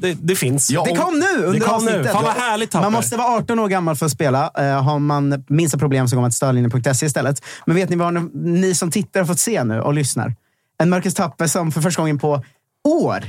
det, 0.00 0.16
det 0.22 0.36
finns. 0.36 0.70
Ja, 0.70 0.84
det 0.84 0.96
kom 0.96 1.18
nu 1.18 1.44
under 1.44 1.60
Det 1.60 1.66
kom 1.66 1.84
nu. 1.84 1.90
avsnittet. 1.90 2.12
Fan 2.12 2.24
vad 2.24 2.32
härligt 2.32 2.70
Tapper. 2.70 2.84
Man 2.84 2.92
måste 2.92 3.16
vara 3.16 3.28
18 3.36 3.58
år 3.58 3.68
gammal 3.68 3.96
för 3.96 4.06
att 4.06 4.12
spela. 4.12 4.50
Eh, 4.58 4.82
har 4.82 4.98
man 4.98 5.44
minsta 5.48 5.78
problem 5.78 6.08
så 6.08 6.16
går 6.16 6.20
man 6.20 6.30
till 6.30 6.36
stödlinjen.se 6.36 7.06
istället. 7.06 7.42
Men 7.66 7.76
vet 7.76 7.90
ni 7.90 7.96
vad 7.96 8.14
ni, 8.14 8.30
ni 8.34 8.74
som 8.74 8.90
tittar 8.90 9.20
har 9.20 9.26
fått 9.26 9.40
se 9.40 9.64
nu 9.64 9.80
och 9.80 9.94
lyssnar? 9.94 10.34
En 10.78 10.90
Marcus 10.90 11.14
Tapper 11.14 11.46
som 11.46 11.72
för 11.72 11.80
första 11.80 12.02
gången 12.02 12.18
på 12.18 12.44
år 12.88 13.24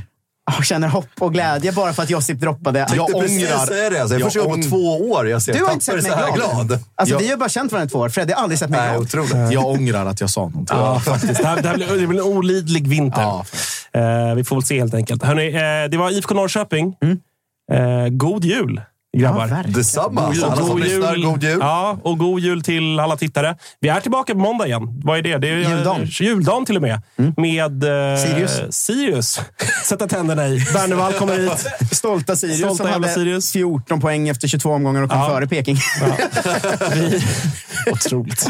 ah, 0.52 0.62
känner 0.62 0.88
hopp 0.88 1.08
och 1.20 1.34
glädje 1.34 1.72
bara 1.72 1.94
för 1.94 2.04
att 2.04 2.10
Josip 2.10 2.40
droppade. 2.40 2.88
Jag 2.96 3.08
precis 3.22 3.48
säga 3.68 3.90
det. 3.90 4.00
Alltså, 4.02 4.16
jag 4.16 4.22
Jag 4.22 4.26
första 4.34 4.40
gången 4.50 4.62
på 4.62 4.70
två 4.70 5.12
år 5.12 5.30
jag 5.30 5.42
ser 5.42 5.54
Du 5.54 5.64
har 5.64 5.74
inte 5.74 5.86
sett 5.86 6.04
så 6.04 6.10
mig 6.10 6.18
här 6.18 6.34
glad. 6.36 6.68
glad. 6.68 6.80
Alltså, 6.96 7.14
Jag- 7.16 7.20
Vi 7.20 7.26
har 7.26 7.32
ju 7.34 7.38
bara 7.38 7.50
känt 7.50 7.72
varandra 7.72 7.88
i 7.88 7.90
två 7.92 8.00
år. 8.00 8.10
Fredde 8.10 8.34
har 8.34 8.42
aldrig 8.44 8.60
sett 8.60 8.70
mig 8.70 8.80
Nej, 8.80 8.90
glad. 8.90 9.02
otroligt. 9.04 9.54
Jag 9.54 9.66
ångrar 9.66 10.06
att 10.06 10.22
jag 10.22 10.30
sa 10.30 10.42
någonting. 10.42 10.78
Ja, 10.78 11.00
faktiskt. 11.00 11.42
Det, 11.42 11.48
här, 11.48 11.62
det, 11.62 11.68
här 11.68 11.76
blir, 11.76 11.88
det 12.02 12.08
blir 12.08 12.20
en 12.20 12.26
olidlig 12.26 12.88
vinter. 12.88 13.22
Ja, 13.22 13.46
Eh, 13.94 14.36
vi 14.36 14.44
får 14.44 14.56
väl 14.56 14.64
se 14.66 14.80
helt 14.80 14.94
enkelt. 14.94 15.24
Hörrni, 15.24 15.48
eh, 15.56 15.90
det 15.92 15.98
var 15.98 16.12
IFK 16.12 16.34
Norrköping. 16.36 16.96
Mm. 17.02 17.20
Eh, 17.72 18.10
god 18.10 18.46
jul 18.46 18.82
grabbar. 19.20 19.48
verkligen. 19.48 19.74
Detsamma. 19.74 20.22
God 20.34 20.44
Alla 20.44 20.56
som 20.56 20.68
god 20.68 20.80
lyssnar, 20.80 21.16
jul. 21.16 21.26
god 21.26 21.44
jul. 21.44 21.58
Ja, 21.62 21.98
och 22.04 22.18
god 22.18 22.40
jul 22.40 22.64
till 22.64 23.00
alla 23.00 23.18
tittare. 23.18 23.56
Vi 23.80 23.90
är 23.90 24.00
tillbaka 24.00 24.34
på 24.34 24.40
måndag 24.40 24.66
igen. 24.68 25.02
Vad 25.04 25.18
är 25.18 25.22
det? 25.22 25.38
Det 25.38 25.50
är 25.50 25.62
eh, 25.62 25.70
Juldagen. 25.72 26.06
Juldagen 26.06 26.66
till 26.66 26.76
och 26.76 26.82
med. 26.82 27.02
Med 27.38 27.84
eh, 27.84 28.18
Sirius. 28.20 28.62
Sirius. 28.70 29.42
Sätta 29.86 30.08
tänderna 30.08 30.48
i. 30.48 30.66
Bernevall 30.74 31.14
kommer 31.14 31.38
hit. 31.50 31.68
Stolta 31.92 32.36
Sirius 32.36 32.58
Stolta 32.60 32.76
som 32.84 32.88
hade 32.94 33.10
Sirius. 33.10 33.52
14 33.52 34.02
poäng 34.02 34.30
efter 34.30 34.48
22 34.48 34.72
omgångar 34.74 35.02
och 35.02 35.10
kom 35.10 35.20
Ja. 35.20 35.28
före 35.30 35.48
Peking. 35.48 35.78
Vi... 36.94 37.22
Otroligt. 37.92 38.48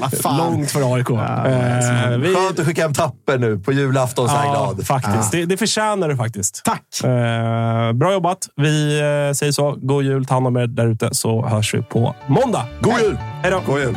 Alltså. 0.00 0.28
Långt 0.38 0.70
för 0.70 0.94
AIK. 0.96 1.10
Eh, 1.10 2.18
vi... 2.18 2.34
Skönt 2.34 2.58
att 2.58 2.66
skicka 2.66 2.82
hem 2.82 2.94
tapper 2.94 3.38
nu 3.38 3.58
på 3.58 3.72
julafton 3.72 4.28
så 4.28 4.34
här 4.34 4.44
Ja, 4.46 4.50
glad. 4.74 4.86
faktiskt. 4.86 5.32
Det, 5.32 5.44
det 5.44 5.56
förtjänar 5.56 6.08
du 6.08 6.16
faktiskt. 6.16 6.62
Tack! 6.64 7.04
Eh, 7.04 7.92
bra 7.92 8.12
jobbat. 8.12 8.38
Vi 8.56 8.98
eh, 9.00 9.34
säger 9.34 9.52
så. 9.52 9.76
God 9.82 10.04
jul. 10.04 10.09
Ta 10.24 10.34
hand 10.34 10.46
om 10.46 10.56
er 10.56 10.66
där 10.66 10.86
ute 10.86 11.08
så 11.12 11.46
hörs 11.46 11.74
vi 11.74 11.82
på 11.82 12.14
måndag. 12.26 12.66
God 12.80 13.00
jul! 13.00 13.16
Hej 13.42 13.50
då! 13.50 13.62
God 13.66 13.80
jul! 13.80 13.96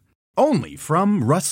Only 0.37 0.77
from 0.77 1.23
Rust 1.23 1.51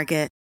Target. 0.00 0.39